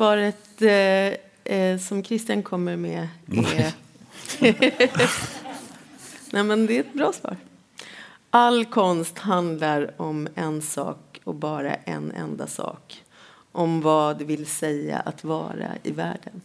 Svaret 0.00 0.62
eh, 0.62 1.12
eh, 1.44 1.78
som 1.78 2.04
Christian 2.04 2.42
kommer 2.42 2.76
med 2.76 3.08
er 3.28 3.72
Nei, 6.32 6.42
men 6.42 6.62
det 6.64 6.78
er 6.78 6.86
et 6.86 6.94
bra 6.94 7.10
svar. 7.12 7.36
All 8.30 8.64
konst 8.72 9.18
handler 9.28 9.90
om 10.00 10.22
en 10.40 10.62
sak 10.64 11.20
og 11.28 11.36
bare 11.42 11.74
en 11.84 12.08
enda 12.16 12.46
sak. 12.48 12.96
Om 13.52 13.82
hva 13.84 14.14
det 14.16 14.24
vil 14.30 14.46
si 14.48 14.88
å 14.88 15.12
være 15.34 15.74
i 15.84 15.92
verden. 15.92 16.40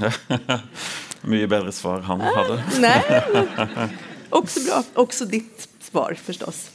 Mye 1.28 1.52
bedre 1.52 1.76
svar 1.76 2.00
han 2.08 2.24
hadde. 2.24 2.62
Nei, 2.80 2.96
men, 3.36 3.92
også 4.40 4.64
bra. 4.70 4.80
Også 5.04 5.28
ditt 5.36 5.68
svar 5.84 6.16
förstås. 6.16 6.70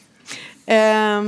Eh, 0.65 1.21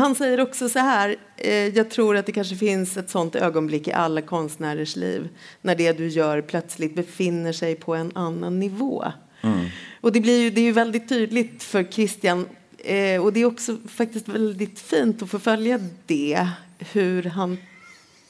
han 0.00 0.14
sier 0.18 0.40
også 0.42 0.66
så 0.68 0.82
her 0.82 1.12
Jeg 1.40 1.84
tror 1.92 2.18
at 2.18 2.26
det 2.26 2.34
kanskje 2.34 2.58
finnes 2.58 2.90
et 2.98 3.12
sånt 3.12 3.36
øyeblikk 3.38 3.88
i 3.88 3.96
alle 3.96 4.20
konstnärers 4.26 4.96
liv 4.98 5.28
når 5.64 5.78
det 5.78 5.92
du 6.00 6.06
gjør, 6.08 6.42
plutselig 6.44 6.90
befinner 6.98 7.56
seg 7.56 7.78
på 7.80 7.94
en 7.96 8.10
annen 8.18 8.58
nivå. 8.60 9.06
Mm. 9.40 9.70
Og 10.02 10.12
det, 10.12 10.20
blir 10.20 10.42
jo, 10.44 10.50
det 10.52 10.64
er 10.64 10.68
jo 10.68 10.80
veldig 10.80 11.02
tydelig 11.08 11.44
for 11.64 11.86
Christian 11.88 12.44
eh, 12.84 13.16
og 13.20 13.32
det 13.32 13.44
er 13.44 13.48
også 13.48 13.78
faktisk 13.88 14.28
veldig 14.34 14.68
fint 14.76 15.24
å 15.24 15.30
följa 15.30 15.78
det, 16.10 16.44
hvordan 16.92 17.36
han 17.38 17.56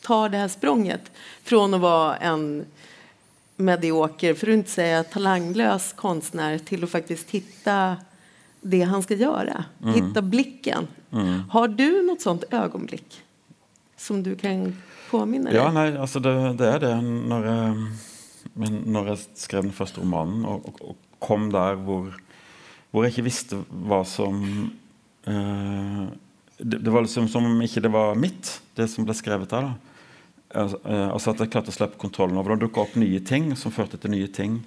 tar 0.05 0.31
det 0.31 0.45
her 0.45 0.53
språnget 0.53 1.11
fra 1.47 1.65
å 1.67 1.81
være 1.83 2.31
en 2.31 2.47
medioker, 3.61 4.37
for 4.39 4.51
å 4.51 4.57
ikke 4.61 4.73
si 4.73 4.87
talentløs 5.13 5.91
kunstner, 5.99 6.59
til 6.65 6.85
å 6.85 6.91
faktisk 6.91 7.35
hitta 7.37 7.77
det 8.61 8.83
han 8.83 9.03
ska 9.03 9.15
göra. 9.15 9.65
Mm. 9.83 9.95
Hitta 9.95 10.23
blicken. 10.23 10.87
Mm. 11.11 11.43
Har 11.51 11.69
du 11.69 12.03
något 12.03 12.21
sånt 12.21 12.45
ögonblick 12.51 13.23
som 13.97 14.23
du 14.23 14.37
kan 14.37 14.77
påminne 15.11 15.53
ja, 15.55 15.69
Nei, 15.73 15.97
altså 15.99 16.21
det, 16.21 16.33
det, 16.59 16.69
er 16.69 16.81
det. 16.85 16.95
Når 17.05 17.47
jeg, 17.49 18.73
når 18.87 19.13
jeg 19.13 19.23
skrev 19.43 19.67
den 19.67 19.77
første 19.77 20.03
romanen 20.03 20.47
og, 20.49 20.69
og, 20.69 20.83
og 20.93 21.21
kom 21.21 21.51
der 21.53 21.77
hvor, 21.85 22.15
hvor, 22.91 23.05
jeg 23.05 23.15
ikke 23.15 23.27
visste 23.29 23.61
hva 23.69 24.01
som 24.09 24.41
eh, 25.29 26.07
det, 26.59 26.79
det, 26.79 26.89
var 26.91 27.05
liksom 27.05 27.29
som 27.29 27.49
om 27.49 27.61
ikke 27.65 27.83
det 27.85 27.93
var 27.93 28.17
mitt, 28.17 28.59
det 28.77 28.89
som 28.93 29.05
ble 29.09 29.17
skrevet 29.17 29.53
der. 29.53 29.69
da. 29.69 29.91
Altså, 30.61 30.81
altså 30.85 31.31
At 31.31 31.45
jeg 31.45 31.53
klarte 31.53 31.73
å 31.73 31.77
slippe 31.77 32.01
kontrollen 32.01 32.39
over 32.41 32.55
det. 32.55 32.67
dukka 32.67 32.85
opp 32.85 32.97
nye 32.99 33.21
ting 33.25 33.53
som 33.57 33.75
førte 33.75 34.01
til 34.01 34.15
nye 34.15 34.31
ting. 34.33 34.61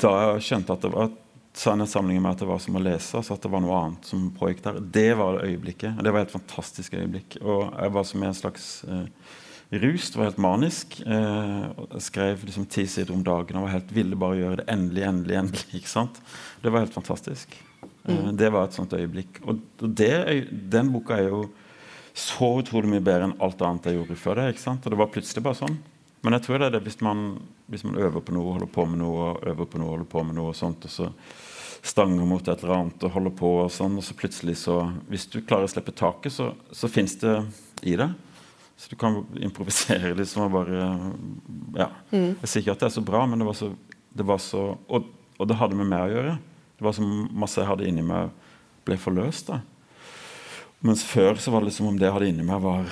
Da 0.00 0.12
jeg 0.24 0.46
skjønte 0.46 0.76
at 0.76 0.84
det 0.84 0.92
var 0.94 1.10
sannhetssamlingen 1.56 2.22
med 2.22 2.36
at 2.36 2.42
det 2.42 2.48
var 2.48 2.60
som 2.62 2.78
å 2.78 2.82
lese. 2.82 3.16
altså 3.18 3.34
at 3.34 3.42
det 3.44 3.50
var 3.52 3.62
noe 3.64 3.78
annet 3.78 4.08
som 4.08 4.28
pågikk 4.36 4.62
der. 4.64 4.80
Det 4.80 5.10
var 5.18 5.36
det 5.36 5.50
øyeblikket. 5.50 5.98
og 5.98 6.04
Det 6.04 6.12
var 6.14 6.26
et 6.26 6.34
fantastisk 6.34 6.94
øyeblikk. 6.94 7.38
Og 7.42 7.72
jeg 7.74 7.94
var 7.96 8.04
som 8.06 8.22
i 8.22 8.28
en 8.28 8.38
slags 8.38 8.68
eh, 8.84 9.06
rus. 9.82 10.10
Det 10.10 10.20
var 10.20 10.30
helt 10.30 10.44
manisk. 10.44 11.00
Eh, 11.00 11.64
jeg 11.96 12.04
skrev 12.06 12.44
liksom 12.46 12.68
ti 12.70 12.86
sider 12.86 13.14
om 13.14 13.24
dagen 13.26 13.58
og 13.58 13.66
var 13.66 13.76
helt 13.78 13.94
ville 13.94 14.18
bare 14.18 14.38
gjøre 14.38 14.60
det 14.62 14.68
endelig, 14.72 15.06
endelig, 15.08 15.40
endelig. 15.42 15.66
ikke 15.80 15.94
sant? 15.96 16.22
Det 16.62 16.70
var 16.70 16.86
helt 16.86 16.96
fantastisk. 16.96 17.58
Eh, 17.82 18.14
mm. 18.14 18.36
det 18.36 18.52
var 18.54 18.68
et 18.68 18.78
sånt 18.78 18.94
øyeblikk. 18.96 19.42
Og 19.44 19.60
det, 19.82 20.14
den 20.50 20.94
boka 20.94 21.18
er 21.18 21.32
jo 21.32 21.48
så 22.14 22.56
utrolig 22.60 22.90
mye 22.90 23.04
bedre 23.04 23.28
enn 23.28 23.38
alt 23.42 23.62
annet 23.62 23.90
jeg 23.90 24.00
gjorde 24.00 24.18
før 24.18 24.40
det. 24.40 24.52
ikke 24.54 24.68
sant? 24.68 24.86
Og 24.86 24.94
det 24.94 25.02
var 25.02 25.12
plutselig 25.14 25.44
bare 25.44 25.60
sånn. 25.60 25.80
Men 26.20 26.36
jeg 26.36 26.44
tror 26.44 26.60
det 26.60 26.68
er 26.68 26.74
det 26.76 26.84
hvis 26.84 27.00
man, 27.04 27.38
hvis 27.72 27.84
man, 27.86 27.98
øver 28.00 28.20
på 28.24 28.34
noe, 28.36 28.56
holder 28.56 28.70
på 28.72 28.84
med 28.88 29.00
noe, 29.00 29.32
øver 29.48 29.68
på 29.68 29.80
noe, 29.80 29.94
holder 29.94 30.10
på 30.10 30.24
med 30.26 30.36
noe 30.36 30.52
og 30.52 30.58
sånt, 30.58 30.84
og 30.84 30.92
så 30.92 31.08
stanger 31.80 32.26
mot 32.28 32.44
et 32.44 32.60
eller 32.60 32.74
annet 32.76 33.06
og 33.06 33.14
holder 33.14 33.32
på 33.38 33.52
og 33.62 33.70
sånn, 33.72 33.96
og 33.96 34.04
så 34.04 34.16
plutselig 34.18 34.58
så 34.60 34.82
Hvis 35.08 35.24
du 35.32 35.38
klarer 35.40 35.64
å 35.64 35.72
slippe 35.72 35.94
taket, 35.96 36.34
så, 36.34 36.50
så 36.76 36.90
fins 36.92 37.16
det 37.22 37.38
i 37.88 37.94
det. 37.96 38.10
Så 38.76 38.92
du 38.92 38.98
kan 39.00 39.22
improvisere 39.40 40.12
liksom 40.18 40.48
og 40.48 40.58
bare 40.58 40.90
Ja. 41.76 41.88
Mm. 42.12 42.36
Jeg 42.42 42.48
sier 42.48 42.62
ikke 42.62 42.76
at 42.76 42.84
det 42.84 42.90
er 42.90 42.98
så 42.98 43.04
bra, 43.04 43.24
men 43.28 43.40
det 43.40 43.48
var 43.48 43.56
så, 43.56 43.72
det 44.12 44.26
var 44.26 44.40
så 44.44 44.62
og, 44.88 45.08
og, 45.38 45.48
det 45.48 45.56
hadde 45.56 45.76
med 45.76 45.88
meg 45.88 46.04
å 46.04 46.14
gjøre. 46.14 46.36
Det 46.76 46.84
var 46.84 46.96
så 46.96 47.04
masse 47.04 47.60
jeg 47.60 47.68
hadde 47.68 47.88
inni 47.88 48.04
meg, 48.04 48.32
ble 48.84 48.96
forløst. 49.00 49.52
da. 49.52 49.60
Mens 50.84 51.04
før 51.04 51.36
så 51.40 51.52
var 51.52 51.60
det 51.60 51.72
liksom 51.72 51.90
om 51.90 51.98
det 52.00 52.08
jeg 52.08 52.16
hadde 52.16 52.30
inni 52.32 52.44
meg, 52.44 52.60
var 52.64 52.88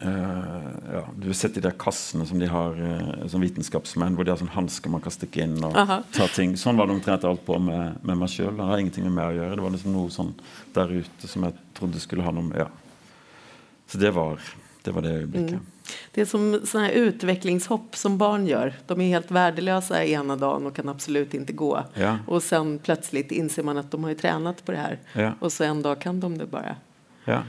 ja, 0.00 1.02
du 1.16 1.26
har 1.26 1.32
sett 1.34 1.54
de 1.54 1.60
der 1.64 1.76
kassene 1.80 2.26
som 2.28 2.38
de 2.38 2.48
har 2.50 2.76
uh, 2.76 3.26
som 3.32 3.40
vitenskapsmenn, 3.40 4.16
hvor 4.16 4.26
de 4.26 4.32
har 4.34 4.40
sånn 4.40 4.52
hansker 4.52 4.92
man 4.92 5.00
kan 5.04 5.14
stikke 5.14 5.46
inn 5.46 5.56
og 5.64 5.76
Aha. 5.76 6.02
ta 6.12 6.26
ting. 6.28 6.56
Sånn 6.60 6.76
var 6.76 6.90
det 6.90 6.98
omtrent 6.98 7.24
alt 7.24 7.44
på 7.46 7.56
med, 7.62 7.96
med 8.02 8.20
meg 8.20 8.32
sjøl. 8.32 8.52
Det 8.56 8.68
har 8.68 8.82
ingenting 8.82 9.06
med 9.08 9.16
meg 9.16 9.30
å 9.32 9.38
gjøre. 9.38 9.56
Det 9.56 9.64
var 9.64 9.74
liksom 9.76 9.96
noe 9.96 10.12
sånn 10.12 10.34
der 10.76 10.92
ute 10.98 11.30
som 11.32 11.46
jeg 11.48 11.56
trodde 11.78 12.02
skulle 12.02 12.26
ha 12.26 12.34
noe 12.34 12.50
med 12.50 12.60
ja. 12.66 12.68
Så 13.86 13.98
det 14.02 14.10
var, 14.16 14.40
Det 14.82 14.92
var 14.94 15.02
det 15.02 15.16
øyeblikket. 15.22 15.58
Mm. 15.58 15.72
Det 16.14 16.22
er 16.22 16.26
som 16.30 16.44
sånne 16.66 16.90
utviklingshopp 16.98 17.96
som 17.98 18.16
barn 18.18 18.46
gjør. 18.46 18.72
De 18.86 18.94
er 19.00 19.12
helt 19.14 19.30
värdelösa 19.34 20.00
ene 20.04 20.36
dagen 20.38 20.66
og 20.66 20.74
kan 20.74 20.88
absolutt 20.90 21.34
ikke 21.34 21.54
gå. 21.58 21.70
Ja. 21.98 22.16
Og 22.26 22.42
sen 22.42 22.76
plutselig 22.82 23.28
innser 23.34 23.66
man 23.66 23.78
at 23.78 23.90
de 23.90 24.00
har 24.02 24.14
ju 24.14 24.18
tränat 24.18 24.64
på 24.64 24.74
det 24.74 24.78
her, 24.82 24.98
Ja. 25.14 25.32
og 25.40 25.52
så 25.52 25.64
en 25.64 25.82
dag 25.82 26.00
kan 26.00 26.20
de 26.20 26.32
det 26.38 26.46
bare. 26.50 26.76
Ja. 27.24 27.42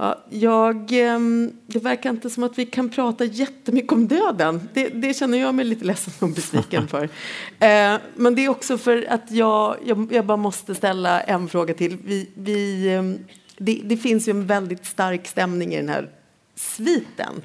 Ja, 0.00 0.24
jag, 0.28 0.92
ehm, 0.92 1.52
det 1.66 1.78
verkar 1.78 2.10
inte 2.10 2.30
som 2.30 2.42
att 2.42 2.58
vi 2.58 2.66
kan 2.66 2.88
prata 2.88 3.24
jättemycket 3.24 3.92
om 3.92 4.08
döden. 4.08 4.68
Det, 4.72 4.88
det 4.88 5.14
känner 5.14 5.38
jag 5.38 5.54
mig 5.54 5.64
lite 5.64 5.84
ledsen 5.84 6.12
och 6.18 6.34
besviken 6.34 6.88
för. 6.88 7.08
Eh, 7.60 7.98
men 8.14 8.34
det 8.34 8.44
är 8.44 8.48
också 8.48 8.78
för 8.78 9.06
att 9.10 9.30
jag, 9.30 9.76
jag, 9.84 10.12
jag 10.12 10.26
bara 10.26 10.36
måste 10.36 10.74
ställa 10.74 11.20
en 11.20 11.48
fråga 11.48 11.74
till. 11.74 11.98
Vi, 12.04 12.30
vi, 12.34 12.88
ehm, 12.94 13.18
det, 13.56 13.80
det 13.84 13.96
finns 13.96 14.28
ju 14.28 14.30
en 14.30 14.46
väldigt 14.46 14.86
stark 14.86 15.26
stämning 15.26 15.74
i 15.74 15.76
den 15.76 15.88
här 15.88 16.10
sviten. 16.54 17.42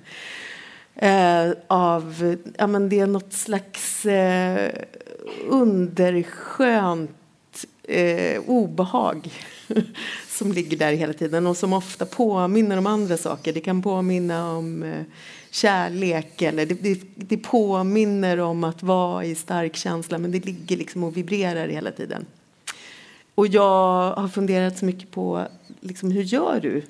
Eh, 0.95 1.51
av, 1.68 2.36
ja, 2.58 2.68
men 2.68 2.89
det 2.89 2.99
är 2.99 3.08
något 3.08 3.34
slags 3.34 4.06
eh, 4.06 4.72
underskönt 5.47 7.12
eh, 7.84 8.41
obehag 8.45 9.30
som 10.34 10.52
ligger 10.52 10.78
där 10.78 10.94
hela 10.94 11.14
tiden 11.14 11.48
och 11.48 11.58
som 11.58 11.74
ofta 11.74 12.06
påminner 12.06 12.78
om 12.78 12.88
andra 12.88 13.18
saker. 13.18 13.54
Det 13.54 13.60
kan 13.60 13.82
påminna 13.82 14.52
om 14.52 14.84
eh, 14.84 15.04
eller 15.64 16.66
det, 16.66 16.74
det, 16.74 17.02
det 17.16 17.38
påminner 17.38 18.40
om 18.40 18.64
att 18.64 18.84
vara 18.84 19.26
i 19.26 19.36
stark 19.36 19.76
känsla 19.76 20.18
men 20.18 20.32
det 20.32 20.46
ligger 20.46 20.78
liksom 20.78 21.04
och 21.04 21.18
vibrerar 21.18 21.68
hela 21.68 21.92
tiden. 21.92 22.26
Och 23.36 23.48
jag 23.48 24.14
har 24.14 24.28
funderat 24.28 24.78
så 24.78 24.86
mycket 24.86 25.12
på 25.12 25.48
liksom, 25.80 26.12
hur 26.12 26.24
gör 26.24 26.60
du? 26.60 26.84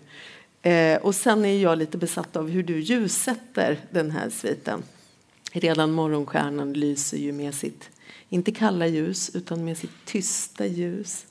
Eh, 0.70 0.98
och 0.98 1.16
sen 1.16 1.46
är 1.46 1.58
jag 1.58 1.78
lite 1.78 1.98
besatt 1.98 2.36
av 2.36 2.50
hur 2.50 2.64
du 2.64 2.80
ljussätter 2.80 3.78
den 3.92 4.12
här 4.12 4.30
sviten. 4.30 4.84
Redan 5.52 5.92
morgonstjärnan 5.92 6.74
lyser 6.74 7.18
ju 7.18 7.32
med 7.32 7.56
sitt, 7.56 7.90
inte 8.30 8.52
kalla 8.52 8.88
ljus, 8.88 9.36
utan 9.36 9.66
med 9.66 9.78
sitt 9.78 10.06
tysta 10.06 10.66
ljus. 10.66 11.26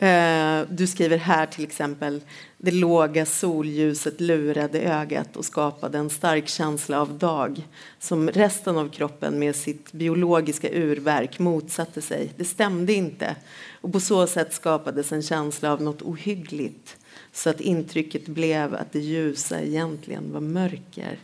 Eh, 0.00 0.60
du 0.70 0.86
skriver 0.86 1.16
her 1.16 1.46
till 1.46 1.64
exempel 1.64 2.20
det 2.58 2.70
låga 2.70 3.26
solljuset 3.26 4.20
lurade 4.20 4.80
ögat 4.80 5.36
och 5.36 5.44
skapade 5.44 5.98
en 5.98 6.10
stark 6.10 6.48
känsla 6.48 7.00
av 7.00 7.18
dag 7.18 7.66
som 7.98 8.30
resten 8.30 8.78
av 8.78 8.88
kroppen 8.88 9.38
med 9.38 9.56
sitt 9.56 9.92
biologiska 9.92 10.70
urverk 10.70 11.38
motsatte 11.38 12.02
sig. 12.02 12.32
Det 12.36 12.44
stämde 12.44 12.92
inte 12.92 13.36
och 13.80 13.92
på 13.92 14.00
så 14.00 14.26
sätt 14.26 14.52
skapades 14.52 15.12
en 15.12 15.22
känsla 15.22 15.72
av 15.72 15.82
något 15.82 16.02
ohyggligt 16.02 16.96
så 17.32 17.50
att 17.50 17.60
intrycket 17.60 18.26
blev 18.26 18.74
att 18.74 18.92
det 18.92 19.00
ljusa 19.00 19.60
egentligen 19.60 20.32
var 20.32 20.40
mörker. 20.40 21.18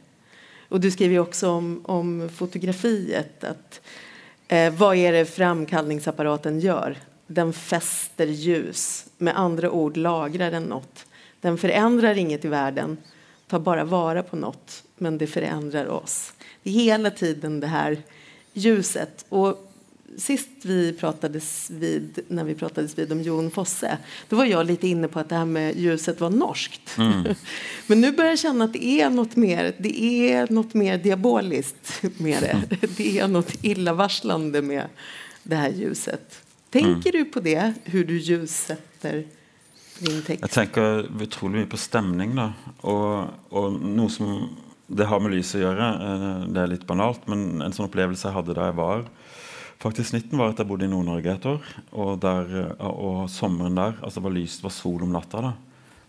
Och 0.69 0.81
du 0.81 0.91
skriver 0.91 1.19
också 1.19 1.49
om, 1.49 1.81
om 1.85 2.29
fotografiet. 2.37 3.45
Att, 3.45 3.81
eh, 4.49 4.75
vad 4.75 4.97
är 4.97 5.13
det 5.13 5.25
framkallningsapparaten 5.25 6.61
gör? 6.61 6.99
Den 7.27 7.53
fester 7.53 8.27
ljus. 8.27 9.07
Med 9.19 9.39
andre 9.39 9.71
ord 9.71 9.97
lagrar 9.97 10.51
den 10.51 10.63
något. 10.63 11.07
Den 11.41 11.59
förändrar 11.59 12.19
inget 12.19 12.45
i 12.45 12.49
världen, 12.49 12.97
tar 13.47 13.59
bara 13.59 13.85
vara 13.85 14.23
på 14.23 14.37
något, 14.37 14.83
men 14.97 15.19
det 15.19 15.27
förändrar 15.27 15.87
oss. 15.87 16.33
Det 16.63 16.71
är 16.71 16.75
hela 16.75 17.11
tiden 17.11 17.61
det 17.61 17.67
här 17.67 18.03
ljuset. 18.53 19.25
Och 19.29 19.75
sist 20.17 20.49
vi 20.63 20.93
pratades 20.93 21.71
vid, 21.71 22.19
när 22.29 22.45
vi 22.45 22.55
pratades 22.55 22.99
vid 22.99 23.13
om 23.13 23.23
Jon 23.23 23.51
Fosse, 23.51 23.99
då 24.29 24.37
var 24.37 24.45
jag 24.45 24.67
lite 24.67 24.89
inne 24.89 25.09
på 25.09 25.21
att 25.21 25.29
det 25.29 25.35
här 25.35 25.45
med 25.45 25.77
ljuset 25.79 26.21
var 26.21 26.31
norskt. 26.31 26.99
Mm. 26.99 27.35
Men 27.87 28.01
nu 28.01 28.13
börjar 28.13 28.31
jag 28.31 28.39
känna 28.39 28.65
att 28.65 28.73
det 28.73 28.85
är 28.85 29.11
något 29.11 29.37
mer, 29.37 29.75
det 29.79 30.03
är 30.31 30.53
något 30.53 30.75
mer 30.75 30.99
diaboliskt 30.99 32.03
med 32.17 32.43
det. 32.43 32.79
Det 32.97 33.19
är 33.19 33.29
något 33.29 33.65
illavarslande 33.65 34.63
med 34.63 34.87
det 35.43 35.57
här 35.57 35.71
ljuset. 35.71 36.44
Tänker 36.75 37.13
du 37.15 37.25
på 37.31 37.41
det, 37.45 37.59
hvordan 37.87 38.07
du 38.11 38.17
ljussetter 38.19 39.23
din 40.01 40.21
tekst? 40.27 40.43
Jeg 40.43 40.51
tenker 40.57 41.07
utrolig 41.23 41.63
mye 41.63 41.71
på 41.71 41.79
stemning. 41.81 42.35
da, 42.35 42.49
og, 42.83 43.31
og 43.55 43.79
noe 43.81 44.11
som 44.11 44.31
det 44.91 45.07
har 45.09 45.23
med 45.23 45.33
lyset 45.33 45.61
å 45.61 45.65
gjøre. 45.69 45.91
eh, 46.07 46.47
Det 46.53 46.61
er 46.65 46.73
litt 46.75 46.87
banalt, 46.89 47.23
men 47.31 47.63
en 47.65 47.73
sånn 47.73 47.87
opplevelse 47.89 48.27
jeg 48.29 48.37
hadde 48.37 48.57
da 48.59 48.67
jeg 48.69 48.77
var 48.81 49.05
faktisk 49.85 50.15
19, 50.17 50.39
var 50.39 50.53
at 50.53 50.61
jeg 50.63 50.69
bodde 50.71 50.87
i 50.87 50.91
Nord-Norge 50.93 51.33
et 51.35 51.47
år. 51.51 51.63
Og, 51.93 52.19
der, 52.21 52.51
eh, 52.65 52.85
og 52.91 53.29
sommeren 53.33 53.75
der 53.79 53.95
altså 54.03 54.21
Det 54.21 54.27
var 54.27 54.35
lyst, 54.37 54.61
det 54.61 54.69
var 54.69 54.75
sol 54.77 55.03
om 55.07 55.13
natta. 55.15 55.41
da. 55.47 55.55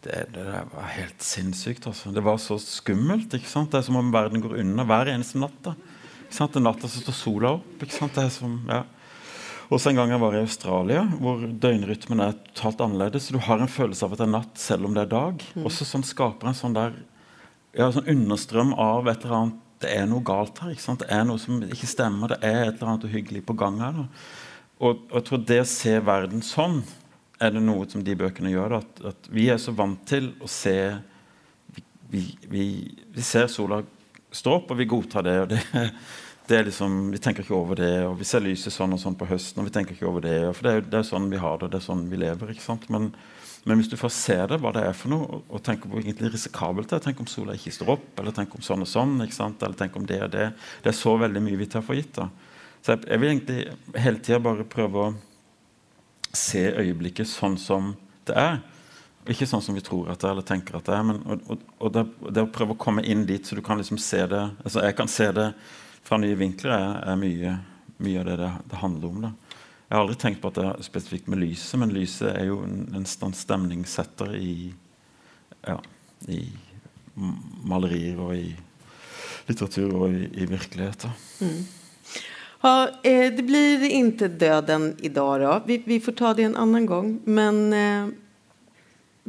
Det, 0.06 0.18
det 0.34 0.44
der 0.50 0.68
var 0.74 0.90
helt 0.98 1.22
sinnssykt. 1.24 1.88
altså. 1.88 2.12
Det 2.14 2.24
var 2.26 2.38
så 2.42 2.58
skummelt. 2.62 3.34
ikke 3.34 3.50
sant? 3.50 3.72
Det 3.72 3.80
er 3.80 3.88
som 3.88 3.96
om 4.02 4.12
verden 4.14 4.42
går 4.44 4.60
unna 4.66 4.86
hver 4.86 5.14
eneste 5.14 5.38
natt. 5.42 5.62
da. 5.66 5.76
Ikke 6.26 6.40
sant? 6.42 6.54
Den 6.58 6.64
natta 6.68 6.90
så 6.90 7.02
står 7.06 7.18
sola 7.22 7.56
opp. 7.60 7.72
ikke 7.82 7.96
sant? 8.00 8.14
Det 8.18 8.26
er 8.26 8.34
som, 8.34 8.60
ja. 8.70 8.84
Også 9.74 9.90
en 9.90 9.98
gang 9.98 10.12
jeg 10.14 10.22
var 10.22 10.36
i 10.36 10.44
Australia, 10.44 11.02
hvor 11.18 11.42
døgnrytmen 11.42 12.22
er 12.22 12.36
totalt 12.52 12.84
annerledes. 12.86 13.32
Du 13.34 13.40
har 13.42 13.62
en 13.62 13.72
følelse 13.72 14.06
av 14.06 14.14
at 14.14 14.22
det 14.22 14.28
er 14.28 14.36
natt 14.36 14.60
selv 14.62 14.86
om 14.86 14.94
det 14.94 15.06
er 15.06 15.14
dag. 15.14 15.46
Også 15.66 15.88
sånn 15.90 16.06
skaper 16.06 16.52
en 16.52 16.58
sånn 16.58 16.76
der 16.76 16.94
ja, 17.76 17.88
sånn 17.92 18.08
understrøm 18.12 18.76
av 18.78 19.10
et 19.12 19.26
eller 19.26 19.38
annet 19.40 19.62
Det 19.84 19.90
er 19.92 20.06
noe 20.08 20.24
galt 20.24 20.62
her. 20.64 20.72
ikke 20.72 20.86
sant? 20.86 21.02
Det 21.04 21.12
er 21.12 21.26
noe 21.28 21.42
som 21.42 21.58
ikke 21.62 21.90
stemmer. 21.90 22.32
Det 22.32 22.38
er 22.48 22.62
et 22.62 22.78
eller 22.78 22.94
annet 22.94 23.08
uhyggelig 23.10 23.42
på 23.46 23.58
gang 23.60 23.82
her. 23.84 23.98
Og, 24.80 25.02
og 25.10 25.18
jeg 25.18 25.26
tror 25.28 25.42
det 25.50 25.58
å 25.62 25.68
se 25.68 25.96
verden 26.00 26.46
sånn 26.46 26.80
er 27.44 27.52
det 27.52 27.64
noe 27.66 27.84
som 27.92 28.06
de 28.06 28.16
bøkene 28.16 28.54
gjør. 28.54 28.78
At, 28.80 29.02
at 29.12 29.28
vi 29.34 29.50
er 29.52 29.60
så 29.62 29.74
vant 29.76 30.00
til 30.08 30.32
å 30.40 30.48
se 30.50 30.78
vi, 31.76 31.84
vi, 32.14 32.24
vi, 32.48 32.66
vi 33.18 33.26
ser 33.26 33.52
sola 33.52 33.82
stå 34.36 34.56
opp, 34.62 34.72
og 34.72 34.80
vi 34.80 34.88
godtar 34.90 35.28
det. 35.28 35.36
og 35.44 35.52
det 35.52 35.62
liksom, 36.50 37.12
Vi 37.12 37.18
tenker 37.18 37.44
ikke 37.44 37.56
over 37.56 37.76
det, 37.76 38.06
og 38.06 38.18
vi 38.20 38.26
ser 38.26 38.44
lyset 38.44 38.74
sånn 38.74 38.94
og 38.94 39.00
sånn 39.00 39.16
på 39.16 39.26
høsten. 39.26 39.60
og 39.60 39.66
vi 39.66 39.72
tenker 39.72 39.96
ikke 39.96 40.08
over 40.08 40.22
Det 40.22 40.56
for 40.56 40.64
det 40.64 40.72
er, 40.72 40.82
det 40.82 41.00
er 41.00 41.04
sånn 41.04 41.30
vi 41.30 41.38
har 41.38 41.58
det, 41.58 41.72
det 41.72 41.78
er 41.78 41.86
sånn 41.86 42.10
vi 42.10 42.18
lever. 42.18 42.54
Men, 42.90 43.14
men 43.66 43.78
hvis 43.78 43.90
du 43.90 43.98
først 43.98 44.22
ser 44.22 44.48
det, 44.48 44.60
hva 44.62 44.72
det 44.72 44.84
er 44.86 44.94
for 44.94 45.10
noe, 45.10 45.42
og, 45.50 45.64
tenker 45.64 45.90
på 45.90 46.00
egentlig 46.00 46.34
risikabelt 46.34 46.90
det 46.90 46.98
er 47.00 47.06
Tenk 47.08 47.20
om 47.20 47.28
sola 47.28 47.56
ikke 47.56 47.72
står 47.72 47.90
opp, 47.98 48.20
eller 48.20 48.32
tenk 48.32 48.54
om 48.56 48.62
sånn 48.62 48.82
og 48.82 48.88
sånn. 48.88 49.20
Eller 49.22 49.78
tenk 49.78 49.96
om 49.96 50.06
det 50.06 50.22
og 50.24 50.32
det. 50.32 50.52
Det 50.84 50.92
er 50.92 50.98
så 50.98 51.18
veldig 51.18 51.42
mye 51.42 51.58
vi 51.58 51.68
tar 51.68 51.82
for 51.82 51.96
gitt. 51.96 52.14
da. 52.14 52.30
Så 52.82 52.94
jeg, 52.94 53.08
jeg 53.10 53.20
vil 53.20 53.30
egentlig 53.30 54.02
hele 54.04 54.20
tida 54.22 54.40
bare 54.40 54.64
prøve 54.70 55.02
å 55.02 55.14
se 56.36 56.68
øyeblikket 56.76 57.30
sånn 57.30 57.58
som 57.58 57.94
det 58.28 58.36
er. 58.38 58.60
Ikke 59.32 59.48
sånn 59.50 59.64
som 59.66 59.74
vi 59.74 59.82
tror 59.82 60.12
at 60.14 60.22
det 60.22 60.28
er, 60.28 60.36
eller 60.36 60.46
tenker 60.46 60.78
at 60.78 60.86
det 60.86 60.94
er. 60.94 61.06
Men, 61.08 61.24
og, 61.26 61.48
og, 61.50 61.64
og 61.80 61.96
det, 61.96 62.04
det 62.36 62.44
å 62.46 62.52
prøve 62.54 62.76
å 62.76 62.82
komme 62.82 63.02
inn 63.02 63.24
dit, 63.26 63.42
så 63.42 63.58
du 63.58 63.64
kan 63.66 63.82
liksom 63.82 63.98
se 64.02 64.22
det 64.30 64.44
altså 64.62 64.84
Jeg 64.86 64.98
kan 65.00 65.10
se 65.10 65.32
det 65.34 65.48
fra 66.06 66.20
nye 66.22 66.38
vinkler, 66.38 66.72
er, 66.76 67.00
er 67.12 67.20
mye, 67.20 67.56
mye 68.06 68.22
av 68.22 68.30
det, 68.30 68.38
det 68.42 68.52
det 68.72 68.82
handler 68.82 69.10
om. 69.10 69.22
da. 69.26 69.32
Jeg 69.86 69.98
har 69.98 70.04
aldri 70.04 70.18
tenkt 70.22 70.42
på 70.42 70.50
at 70.50 70.60
det 70.60 70.68
er 70.70 70.86
spesifikt 70.86 71.28
med 71.32 71.42
lyset, 71.44 71.80
men 71.82 71.94
lyset 71.94 72.32
er 72.34 72.48
jo 72.50 72.62
en, 72.66 72.86
en 72.98 73.06
stemningssetter 73.06 74.34
i, 74.38 74.74
ja, 75.66 75.78
i 76.28 76.42
malerier 77.66 78.20
og 78.20 78.34
i 78.36 78.50
litteratur 79.46 79.94
og 79.94 80.10
i, 80.10 80.26
i 80.42 80.48
virkelighet. 80.50 81.06
Mm. 81.40 81.60
Ja, 82.66 82.90
eh, 83.04 83.30
det 83.34 83.46
blir 83.46 83.86
ikke 83.86 84.28
døden 84.28 84.96
i 85.06 85.10
dag, 85.14 85.40
da. 85.42 85.58
Vi, 85.68 85.84
vi 85.86 86.00
får 86.02 86.18
ta 86.18 86.34
det 86.34 86.48
en 86.50 86.58
annen 86.58 86.88
gang. 86.90 87.12
Men 87.26 87.74
eh, 87.74 88.08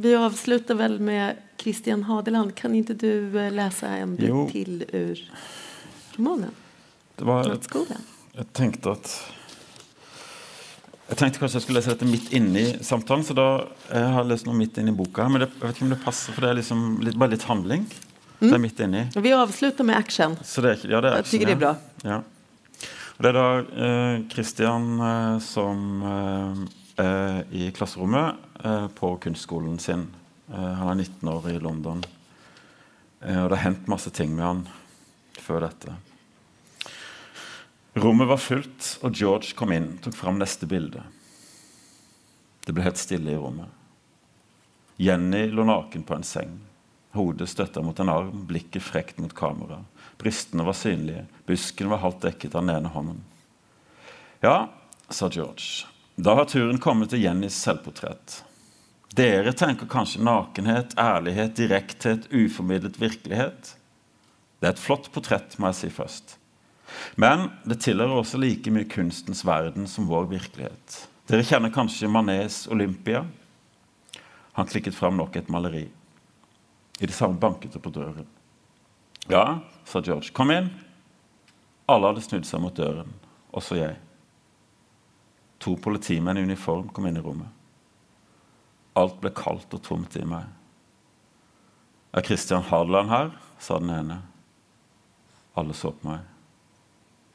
vi 0.01 0.15
avslutar 0.17 0.79
vel 0.79 0.97
med 0.99 1.37
Christian 1.61 2.07
Hadeland. 2.09 2.55
Kan 2.57 2.73
ikke 2.75 2.97
du 2.97 3.37
eh, 3.37 3.51
läsa 3.53 3.93
en 4.01 4.15
bit 4.15 4.29
Jo. 4.29 4.49
till 4.51 4.85
ur 4.89 5.21
romanen? 6.15 6.51
Det 7.17 7.25
var. 7.25 7.49
Jeg 8.37 8.47
tenkte 8.53 8.93
at 8.93 9.11
Jeg 11.07 11.17
tenkte 11.21 11.39
kanskje 11.39 11.55
jeg 11.57 11.63
skulle 11.63 11.79
lese 11.79 11.93
dette 11.93 12.07
midt 12.09 12.33
inni 12.35 12.65
samtalen, 12.83 13.23
så 13.23 13.33
da 13.37 13.47
jeg 13.87 14.09
har 14.11 14.25
lest 14.27 14.45
noe 14.45 14.57
midt 14.59 14.75
inni 14.81 14.91
boka. 14.91 15.29
Men 15.31 15.45
det, 15.45 15.47
jeg 15.55 15.63
vet 15.63 15.77
ikke 15.77 15.85
om 15.87 15.93
det 15.93 15.99
passer, 16.03 16.35
for 16.35 16.43
det 16.43 16.49
er 16.49 16.57
liksom 16.59 16.81
litt, 17.05 17.15
bare 17.15 17.31
litt 17.31 17.45
handling. 17.47 17.85
Det 18.41 18.51
er 18.53 18.61
midt 18.61 18.81
inni. 18.83 19.05
Vi 19.15 19.31
avslutter 19.33 19.87
med 19.87 19.95
action. 19.97 20.35
Så 20.45 20.61
det 20.61 20.73
er 20.75 20.91
ja, 20.91 20.99
det 21.01 21.13
er 21.13 21.21
Jag 21.21 21.29
tycker 21.31 21.49
det 21.49 21.55
er 21.55 21.69
action, 21.69 22.03
bra. 22.03 22.11
Ja. 22.11 22.17
Og 23.17 23.23
det 23.25 23.31
er 23.31 23.37
da 23.39 23.45
eh, 23.87 24.17
Christian 24.29 24.89
eh, 25.01 25.37
som 25.41 26.03
eh, 27.01 27.39
i 27.55 27.71
klasserommet 27.73 28.43
eh, 28.63 28.85
på 28.99 29.15
kunstskolen 29.23 29.79
sin. 29.81 30.05
Eh, 30.51 30.73
han 30.81 30.91
er 30.91 30.99
19 31.07 31.31
år 31.33 31.47
i 31.49 31.55
London. 31.63 32.03
Eh, 33.23 33.39
og 33.41 33.49
det 33.49 33.57
har 33.57 33.71
hendt 33.71 33.89
masse 33.89 34.13
ting 34.13 34.35
med 34.35 34.45
han 34.45 34.61
før 35.41 35.65
dette. 35.65 35.95
Rommet 37.97 38.27
var 38.27 38.37
fullt, 38.37 38.99
og 39.01 39.15
George 39.17 39.55
kom 39.57 39.71
inn 39.73 39.95
tok 40.03 40.13
fram 40.13 40.37
neste 40.37 40.67
bilde. 40.69 41.01
Det 42.61 42.75
ble 42.75 42.85
helt 42.85 42.99
stille 43.01 43.31
i 43.33 43.39
rommet. 43.39 43.71
Jenny 45.01 45.47
lå 45.49 45.65
naken 45.65 46.03
på 46.05 46.13
en 46.13 46.25
seng. 46.25 46.59
Hodet 47.17 47.49
støtta 47.49 47.81
mot 47.81 47.97
en 47.99 48.11
arm, 48.13 48.43
blikket 48.45 48.85
frekt 48.85 49.17
mot 49.17 49.33
kamera. 49.33 49.79
Brystene 50.21 50.65
var 50.67 50.77
synlige, 50.77 51.25
busken 51.49 51.89
var 51.89 52.03
halvt 52.03 52.21
dekket 52.27 52.53
av 52.53 52.67
den 52.67 52.75
ene 52.75 52.93
hånden. 52.93 53.23
Ja, 54.45 54.69
sa 55.09 55.29
George. 55.33 55.89
Da 56.21 56.37
har 56.37 56.45
turen 56.45 56.77
kommet 56.77 57.15
til 57.15 57.25
Jennys 57.25 57.57
selvportrett. 57.57 58.43
Dere 59.17 59.57
tenker 59.57 59.89
kanskje 59.89 60.21
nakenhet, 60.21 60.93
ærlighet, 61.01 61.57
direkthet, 61.57 62.29
uformidlet 62.29 63.01
virkelighet. 63.01 63.73
Det 64.61 64.69
er 64.69 64.75
et 64.75 64.81
flott 64.85 65.09
portrett, 65.13 65.57
må 65.57 65.71
jeg 65.71 65.81
si 65.81 65.95
først. 65.97 66.36
Men 67.15 67.49
det 67.67 67.81
tilhører 67.83 68.21
også 68.21 68.39
like 68.41 68.71
mye 68.73 68.87
kunstens 68.89 69.43
verden 69.47 69.87
som 69.89 70.07
vår 70.09 70.29
virkelighet. 70.31 70.97
Dere 71.27 71.43
kjenner 71.43 71.73
kanskje 71.73 72.09
Manets 72.11 72.65
Olympia? 72.71 73.25
Han 74.57 74.67
klikket 74.69 74.95
fram 74.95 75.17
nok 75.19 75.35
et 75.35 75.49
maleri. 75.53 75.85
I 76.99 77.05
det 77.05 77.13
samme 77.13 77.37
banket 77.39 77.75
det 77.75 77.81
på 77.83 77.91
døren. 77.93 78.25
Ja, 79.27 79.59
sa 79.85 80.01
George. 80.01 80.31
Kom 80.33 80.51
inn. 80.55 80.71
Alle 81.87 82.09
hadde 82.09 82.23
snudd 82.23 82.47
seg 82.47 82.63
mot 82.63 82.75
døren, 82.75 83.11
også 83.55 83.77
jeg. 83.79 83.95
To 85.63 85.75
politimenn 85.79 86.39
i 86.39 86.45
uniform 86.47 86.89
kom 86.93 87.07
inn 87.07 87.19
i 87.19 87.23
rommet. 87.23 87.51
Alt 88.97 89.19
ble 89.21 89.31
kaldt 89.35 89.75
og 89.77 89.83
tomt 89.85 90.17
i 90.17 90.25
meg. 90.25 90.47
Er 92.15 92.25
Christian 92.25 92.65
Hadeland 92.65 93.11
her? 93.11 93.35
sa 93.59 93.79
den 93.81 93.89
ene. 93.89 94.19
Alle 95.57 95.73
så 95.73 95.91
på 95.91 96.09
meg. 96.09 96.25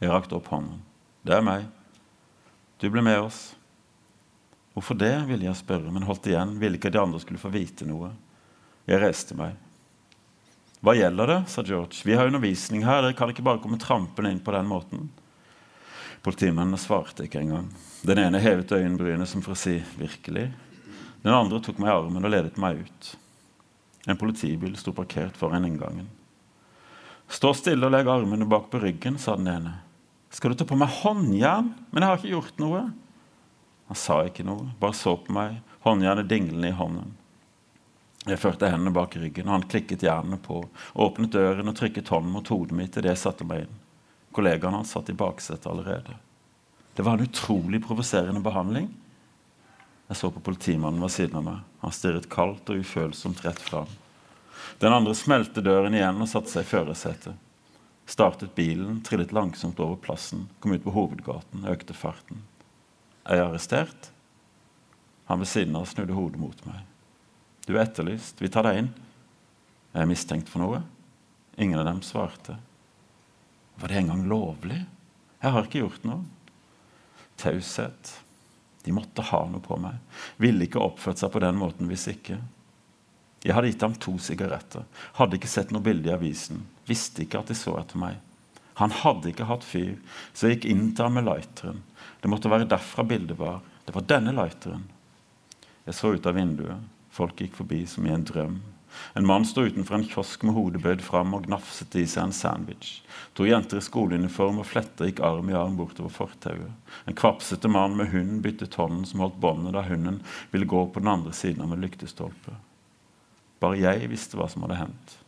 Jeg 0.02 0.10
rakte 0.10 0.34
opp 0.34 0.48
hånden. 0.50 0.80
Det 1.22 1.36
er 1.36 1.44
meg. 1.46 1.68
Du 2.82 2.88
ble 2.90 3.04
med 3.06 3.20
oss. 3.22 3.52
Hvorfor 4.74 4.96
det, 4.98 5.14
ville 5.28 5.46
jeg 5.46 5.60
spørre, 5.60 5.92
men 5.94 6.02
holdt 6.08 6.26
igjen. 6.26 6.56
Ville 6.58 6.80
ikke 6.80 6.90
at 6.90 6.96
de 6.96 7.02
andre 7.02 7.20
skulle 7.22 7.38
få 7.38 7.52
vite 7.54 7.86
noe. 7.86 8.10
Jeg 8.88 8.98
reiste 8.98 9.36
meg. 9.38 9.54
Hva 10.82 10.96
gjelder 10.98 11.30
det? 11.30 11.40
sa 11.52 11.62
George. 11.62 12.00
Vi 12.02 12.16
har 12.18 12.26
undervisning 12.26 12.82
her. 12.82 13.04
Dere 13.04 13.14
kan 13.14 13.30
ikke 13.30 13.44
bare 13.46 13.62
komme 13.62 13.78
trampende 13.78 14.32
inn 14.34 14.42
på 14.42 14.54
den 14.56 14.66
måten. 14.66 15.06
Politimennene 16.26 16.80
svarte 16.82 17.28
ikke 17.28 17.44
engang. 17.44 17.68
Den 18.02 18.18
ene 18.24 18.42
hevet 18.42 18.74
øyenbrynene 18.74 19.26
som 19.26 19.42
for 19.42 19.54
å 19.54 19.58
si 19.58 19.78
'virkelig'. 19.98 20.50
Den 21.22 21.34
andre 21.34 21.60
tok 21.62 21.78
meg 21.78 21.92
i 21.92 21.94
armen 21.94 22.24
og 22.24 22.30
ledet 22.30 22.58
meg 22.58 22.82
ut. 22.82 23.16
En 24.06 24.18
politibil 24.18 24.74
sto 24.76 24.90
parkert 24.90 25.38
foran 25.38 25.64
inngangen. 25.64 26.08
Stå 27.30 27.54
stille 27.54 27.86
og 27.86 27.94
legg 27.94 28.10
armene 28.10 28.44
bak 28.44 28.66
på 28.70 28.82
ryggen, 28.82 29.18
sa 29.18 29.36
den 29.36 29.46
ene. 29.46 29.78
Skal 30.32 30.52
du 30.52 30.58
ta 30.58 30.66
på 30.68 30.78
meg 30.80 30.92
håndjern? 31.02 31.72
Men 31.92 32.02
jeg 32.04 32.08
har 32.08 32.20
ikke 32.20 32.34
gjort 32.34 32.60
noe. 32.62 32.86
Han 33.90 33.98
sa 33.98 34.22
ikke 34.24 34.46
noe, 34.48 34.70
bare 34.80 34.96
så 34.96 35.12
på 35.20 35.34
meg, 35.36 35.58
håndjernet 35.84 36.30
dinglende 36.30 36.70
i 36.70 36.76
hånden. 36.78 37.10
Jeg 38.24 38.38
førte 38.38 38.70
hendene 38.70 38.94
bak 38.94 39.16
ryggen, 39.18 39.48
og 39.50 39.56
han 39.56 39.68
klikket 39.68 40.04
jernene 40.06 40.38
på, 40.40 40.60
åpnet 40.94 41.34
døren 41.34 41.68
og 41.68 41.76
trykket 41.76 42.08
hånden 42.14 42.32
mot 42.32 42.48
hodet 42.48 42.76
mitt 42.78 42.96
idet 42.96 43.10
jeg 43.10 43.20
satte 43.24 43.46
meg 43.46 43.66
inn. 43.66 43.80
Kollegaen 44.32 44.78
hans 44.78 44.94
satt 44.94 45.10
i 45.12 45.16
baksetet 45.18 45.66
allerede. 45.68 46.16
Det 46.96 47.04
var 47.04 47.18
en 47.18 47.26
utrolig 47.26 47.82
provoserende 47.84 48.40
behandling. 48.40 48.88
Jeg 50.08 50.16
så 50.16 50.30
på 50.32 50.40
politimannen 50.44 51.02
ved 51.02 51.12
siden 51.12 51.40
av 51.40 51.44
meg. 51.50 51.60
Han 51.82 51.92
stirret 51.92 52.30
kaldt 52.32 52.70
og 52.72 52.80
ufølsomt 52.80 53.42
rett 53.44 53.60
fram. 53.60 53.90
Den 54.80 54.94
andre 54.94 55.14
smelte 55.18 55.64
døren 55.64 55.94
igjen 55.96 56.20
og 56.22 56.30
satte 56.30 56.52
seg 56.52 56.64
i 56.64 56.72
førersetet. 56.72 57.36
Startet 58.06 58.54
bilen, 58.54 59.00
trillet 59.06 59.32
langsomt 59.32 59.80
over 59.80 59.96
plassen, 59.96 60.48
kom 60.60 60.74
ut 60.74 60.84
på 60.84 60.94
hovedgaten, 60.94 61.66
økte 61.68 61.94
farten. 61.96 62.42
Er 63.24 63.38
jeg 63.38 63.46
arrestert? 63.46 64.10
Han 65.30 65.38
ved 65.40 65.48
siden 65.48 65.76
av 65.78 65.86
snudde 65.88 66.16
hodet 66.16 66.40
mot 66.42 66.64
meg. 66.66 66.82
Du 67.66 67.76
er 67.76 67.84
etterlyst. 67.84 68.40
Vi 68.42 68.50
tar 68.50 68.66
deg 68.66 68.80
inn. 68.82 68.90
Er 69.94 70.02
jeg 70.02 70.10
mistenkt 70.10 70.50
for 70.50 70.64
noe? 70.64 70.82
Ingen 71.56 71.78
av 71.78 71.86
dem 71.86 72.02
svarte. 72.02 72.56
Var 73.78 73.88
det 73.88 74.00
engang 74.02 74.26
lovlig? 74.28 74.80
Jeg 75.42 75.54
har 75.54 75.68
ikke 75.68 75.84
gjort 75.84 76.04
noe. 76.08 76.24
Taushet. 77.40 78.16
De 78.82 78.94
måtte 78.94 79.24
ha 79.30 79.44
noe 79.50 79.62
på 79.62 79.78
meg. 79.78 80.00
Ville 80.42 80.66
ikke 80.66 80.82
oppført 80.82 81.22
seg 81.22 81.30
på 81.32 81.42
den 81.42 81.58
måten 81.60 81.90
hvis 81.90 82.08
ikke. 82.10 82.40
Jeg 83.42 83.56
hadde 83.56 83.72
gitt 83.72 83.82
ham 83.82 83.94
to 83.98 84.14
sigaretter. 84.22 84.84
Hadde 85.18 85.38
ikke 85.38 85.50
sett 85.50 85.72
noe 85.74 85.82
bilde 85.82 86.10
i 86.10 86.14
avisen. 86.14 86.62
Visste 86.86 87.24
ikke 87.24 87.40
at 87.42 87.50
de 87.50 87.56
så 87.58 87.74
etter 87.80 87.98
meg. 87.98 88.20
Han 88.80 88.94
hadde 89.02 89.32
ikke 89.32 89.48
hatt 89.50 89.66
fyr, 89.66 89.96
så 90.32 90.48
jeg 90.48 90.56
gikk 90.56 90.68
inn 90.72 90.84
til 90.94 91.06
ham 91.06 91.18
med 91.18 91.26
lighteren. 91.26 91.82
Det 92.22 92.30
måtte 92.30 92.50
være 92.52 92.70
derfra 92.70 93.04
bildet 93.04 93.38
var. 93.38 93.60
Det 93.84 93.94
var 93.96 94.06
denne 94.08 94.32
lighteren. 94.36 94.86
Jeg 95.84 95.98
så 95.98 96.14
ut 96.14 96.26
av 96.26 96.38
vinduet. 96.38 96.86
Folk 97.12 97.42
gikk 97.42 97.58
forbi 97.58 97.82
som 97.90 98.06
i 98.06 98.14
en 98.14 98.24
drøm. 98.24 98.60
En 99.16 99.26
mann 99.26 99.44
sto 99.48 99.64
utenfor 99.64 99.94
en 99.98 100.06
kiosk 100.06 100.42
med 100.46 100.54
hodet 100.56 100.82
bøyd 100.84 101.02
fram 101.04 101.32
og 101.36 101.46
gnafset 101.46 101.94
i 101.98 102.04
seg 102.08 102.28
en 102.28 102.34
sandwich. 102.36 103.00
To 103.36 103.46
jenter 103.48 103.80
i 103.80 103.84
skoleuniform 103.84 104.60
og 104.62 104.68
fletter 104.68 105.08
gikk 105.08 105.22
arm 105.24 105.50
i 105.50 105.56
arm 105.56 105.78
bortover 105.80 106.12
fortauet. 106.12 106.72
En 107.08 107.16
kvapsete 107.16 107.70
mann 107.72 107.96
med 107.98 108.12
hund 108.12 108.42
byttet 108.44 108.76
hånden 108.80 109.06
som 109.08 109.24
holdt 109.24 109.40
båndet 109.42 109.76
da 109.76 109.84
hunden 109.88 110.20
ville 110.52 110.68
gå 110.68 110.84
på 110.92 111.02
den 111.02 111.12
andre 111.12 111.32
siden 111.36 111.64
av 111.64 111.72
en 111.72 111.84
lyktestolpe. 111.84 112.56
Bare 113.62 113.78
jeg 113.78 114.10
visste 114.10 114.38
hva 114.38 114.48
som 114.50 114.64
hadde 114.66 114.80
hendt. 114.80 115.18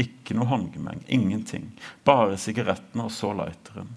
Ikke 0.00 0.34
noe 0.34 0.48
håndgemeng, 0.50 1.04
ingenting. 1.06 1.68
Bare 2.06 2.38
sigarettene 2.40 3.06
og 3.06 3.12
så 3.14 3.30
lighteren. 3.36 3.92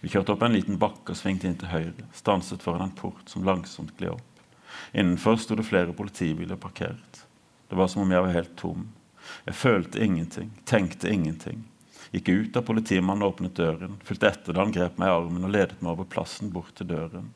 Vi 0.00 0.08
kjørte 0.08 0.32
opp 0.32 0.42
en 0.46 0.56
liten 0.56 0.80
bakke 0.80 1.12
og 1.12 1.18
svingte 1.18 1.46
inn 1.46 1.58
til 1.60 1.70
høyre, 1.70 2.06
stanset 2.16 2.64
foran 2.64 2.88
en 2.88 2.96
port 2.96 3.28
som 3.30 3.44
langsomt 3.44 3.92
gled 3.98 4.16
opp. 4.16 4.42
Innenfor 4.96 5.36
sto 5.38 5.54
det 5.58 5.66
flere 5.68 5.94
politibiler 5.94 6.58
parkert. 6.58 7.20
Det 7.68 7.76
var 7.78 7.88
som 7.92 8.02
om 8.02 8.10
jeg 8.12 8.24
var 8.24 8.34
helt 8.34 8.56
tom. 8.56 8.88
Jeg 9.44 9.56
følte 9.56 10.02
ingenting, 10.04 10.50
tenkte 10.64 11.12
ingenting. 11.12 11.62
Gikk 12.14 12.28
ut 12.28 12.56
av 12.56 12.66
politimannen 12.66 13.26
åpnet 13.26 13.56
døren, 13.58 13.96
fulgte 14.04 14.30
etter 14.30 14.56
da 14.56 14.64
han 14.64 14.74
grep 14.74 14.98
meg 15.00 15.10
i 15.10 15.14
armen 15.14 15.46
og 15.46 15.54
ledet 15.54 15.80
meg 15.80 15.94
over 15.94 16.08
plassen 16.08 16.52
bort 16.54 16.74
til 16.78 16.88
døren. 16.92 17.32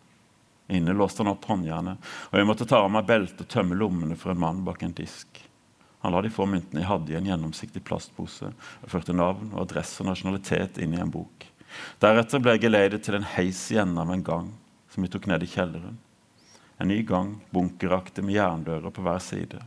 Inne 0.68 0.92
låste 0.92 1.22
han 1.22 1.32
opp 1.32 1.46
håndjernet, 1.48 2.08
og 2.28 2.38
jeg 2.38 2.46
måtte 2.48 2.66
ta 2.68 2.82
av 2.84 2.90
meg 2.92 3.06
beltet 3.08 3.46
og 3.46 3.52
tømme 3.52 3.76
lommene 3.78 4.16
for 4.20 4.34
en 4.34 4.42
mann 4.42 4.64
bak 4.66 4.82
en 4.84 4.96
disk. 4.96 5.40
Han 6.04 6.12
la 6.12 6.20
de 6.22 6.30
få 6.30 6.44
myntene 6.46 6.82
jeg 6.82 6.90
hadde 6.90 7.14
i 7.14 7.16
en 7.18 7.30
gjennomsiktig 7.30 7.82
plastpose, 7.88 8.50
og 8.52 8.92
førte 8.92 9.16
navn 9.16 9.54
og 9.54 9.62
adresse 9.64 10.02
og 10.04 10.10
nasjonalitet 10.10 10.78
inn 10.84 10.92
i 10.94 11.00
en 11.02 11.14
bok. 11.14 11.48
Deretter 12.02 12.42
ble 12.42 12.54
jeg 12.56 12.66
geleidet 12.66 13.02
til 13.04 13.16
en 13.18 13.26
heis 13.34 13.64
av 13.72 14.12
en 14.12 14.24
gang, 14.24 14.52
som 14.92 15.04
vi 15.04 15.10
tok 15.12 15.26
ned 15.26 15.42
i 15.42 15.50
kjelleren. 15.50 15.98
En 16.78 16.88
ny 16.88 17.02
gang, 17.02 17.40
bunkeraktig 17.50 18.22
med 18.24 18.36
jerndører 18.36 18.92
på 18.94 19.02
hver 19.02 19.18
side. 19.24 19.64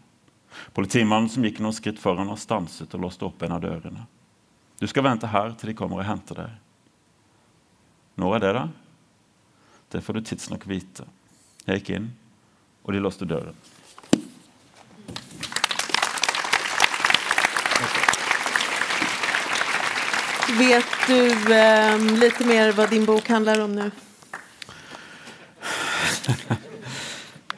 Politimannen 0.76 1.30
som 1.30 1.44
gikk 1.44 1.60
noen 1.64 1.76
skritt 1.76 2.00
foran 2.00 2.30
oss, 2.32 2.46
stanset 2.48 2.94
og 2.96 3.08
låste 3.08 3.26
opp 3.28 3.44
en 3.44 3.58
av 3.58 3.64
dørene. 3.64 4.06
Du 4.80 4.88
skal 4.88 5.06
vente 5.06 5.30
her 5.30 5.54
til 5.58 5.72
de 5.72 5.78
kommer 5.78 6.02
og 6.02 6.08
henter 6.08 6.44
deg. 6.44 6.56
Når 8.22 8.38
er 8.38 8.44
det, 8.46 8.54
da? 8.58 8.64
Det 9.92 10.02
får 10.02 10.14
du 10.14 10.22
tidsnok 10.22 10.68
vite. 10.68 11.04
Jeg 11.66 11.82
gikk 11.82 11.90
inn, 11.98 12.06
og 12.88 12.94
de 12.96 13.00
låste 13.04 13.26
døren. 13.28 13.56
Vet 20.56 20.96
du 21.08 21.54
eh, 21.56 21.98
litt 22.22 22.40
mer 22.48 22.72
hva 22.76 22.88
din 22.92 23.06
bok 23.08 23.28
handler 23.36 23.66
om 23.66 23.76
nå? 23.76 23.90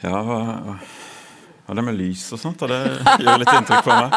Ja, 0.04 0.18
ja, 0.20 1.74
det 1.74 1.82
med 1.86 1.96
lys 1.96 2.26
og 2.36 2.40
sånt, 2.42 2.60
det 2.68 2.76
gjør 3.24 3.38
litt 3.40 3.54
inntrykk 3.54 3.86
på 3.86 3.94
meg. 3.96 4.10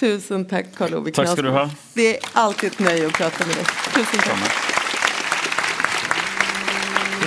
Tusen 0.00 0.46
takk, 0.48 0.72
Karl 0.78 0.96
Ove 0.96 1.12
ha. 1.58 1.66
Det 1.92 2.08
er 2.14 2.34
alltid 2.40 2.72
et 2.72 2.80
nøye 2.88 3.10
å 3.10 3.14
prate 3.18 3.44
med 3.50 3.60
deg. 3.60 3.78
Tusen 3.98 4.24
takk. 4.30 4.69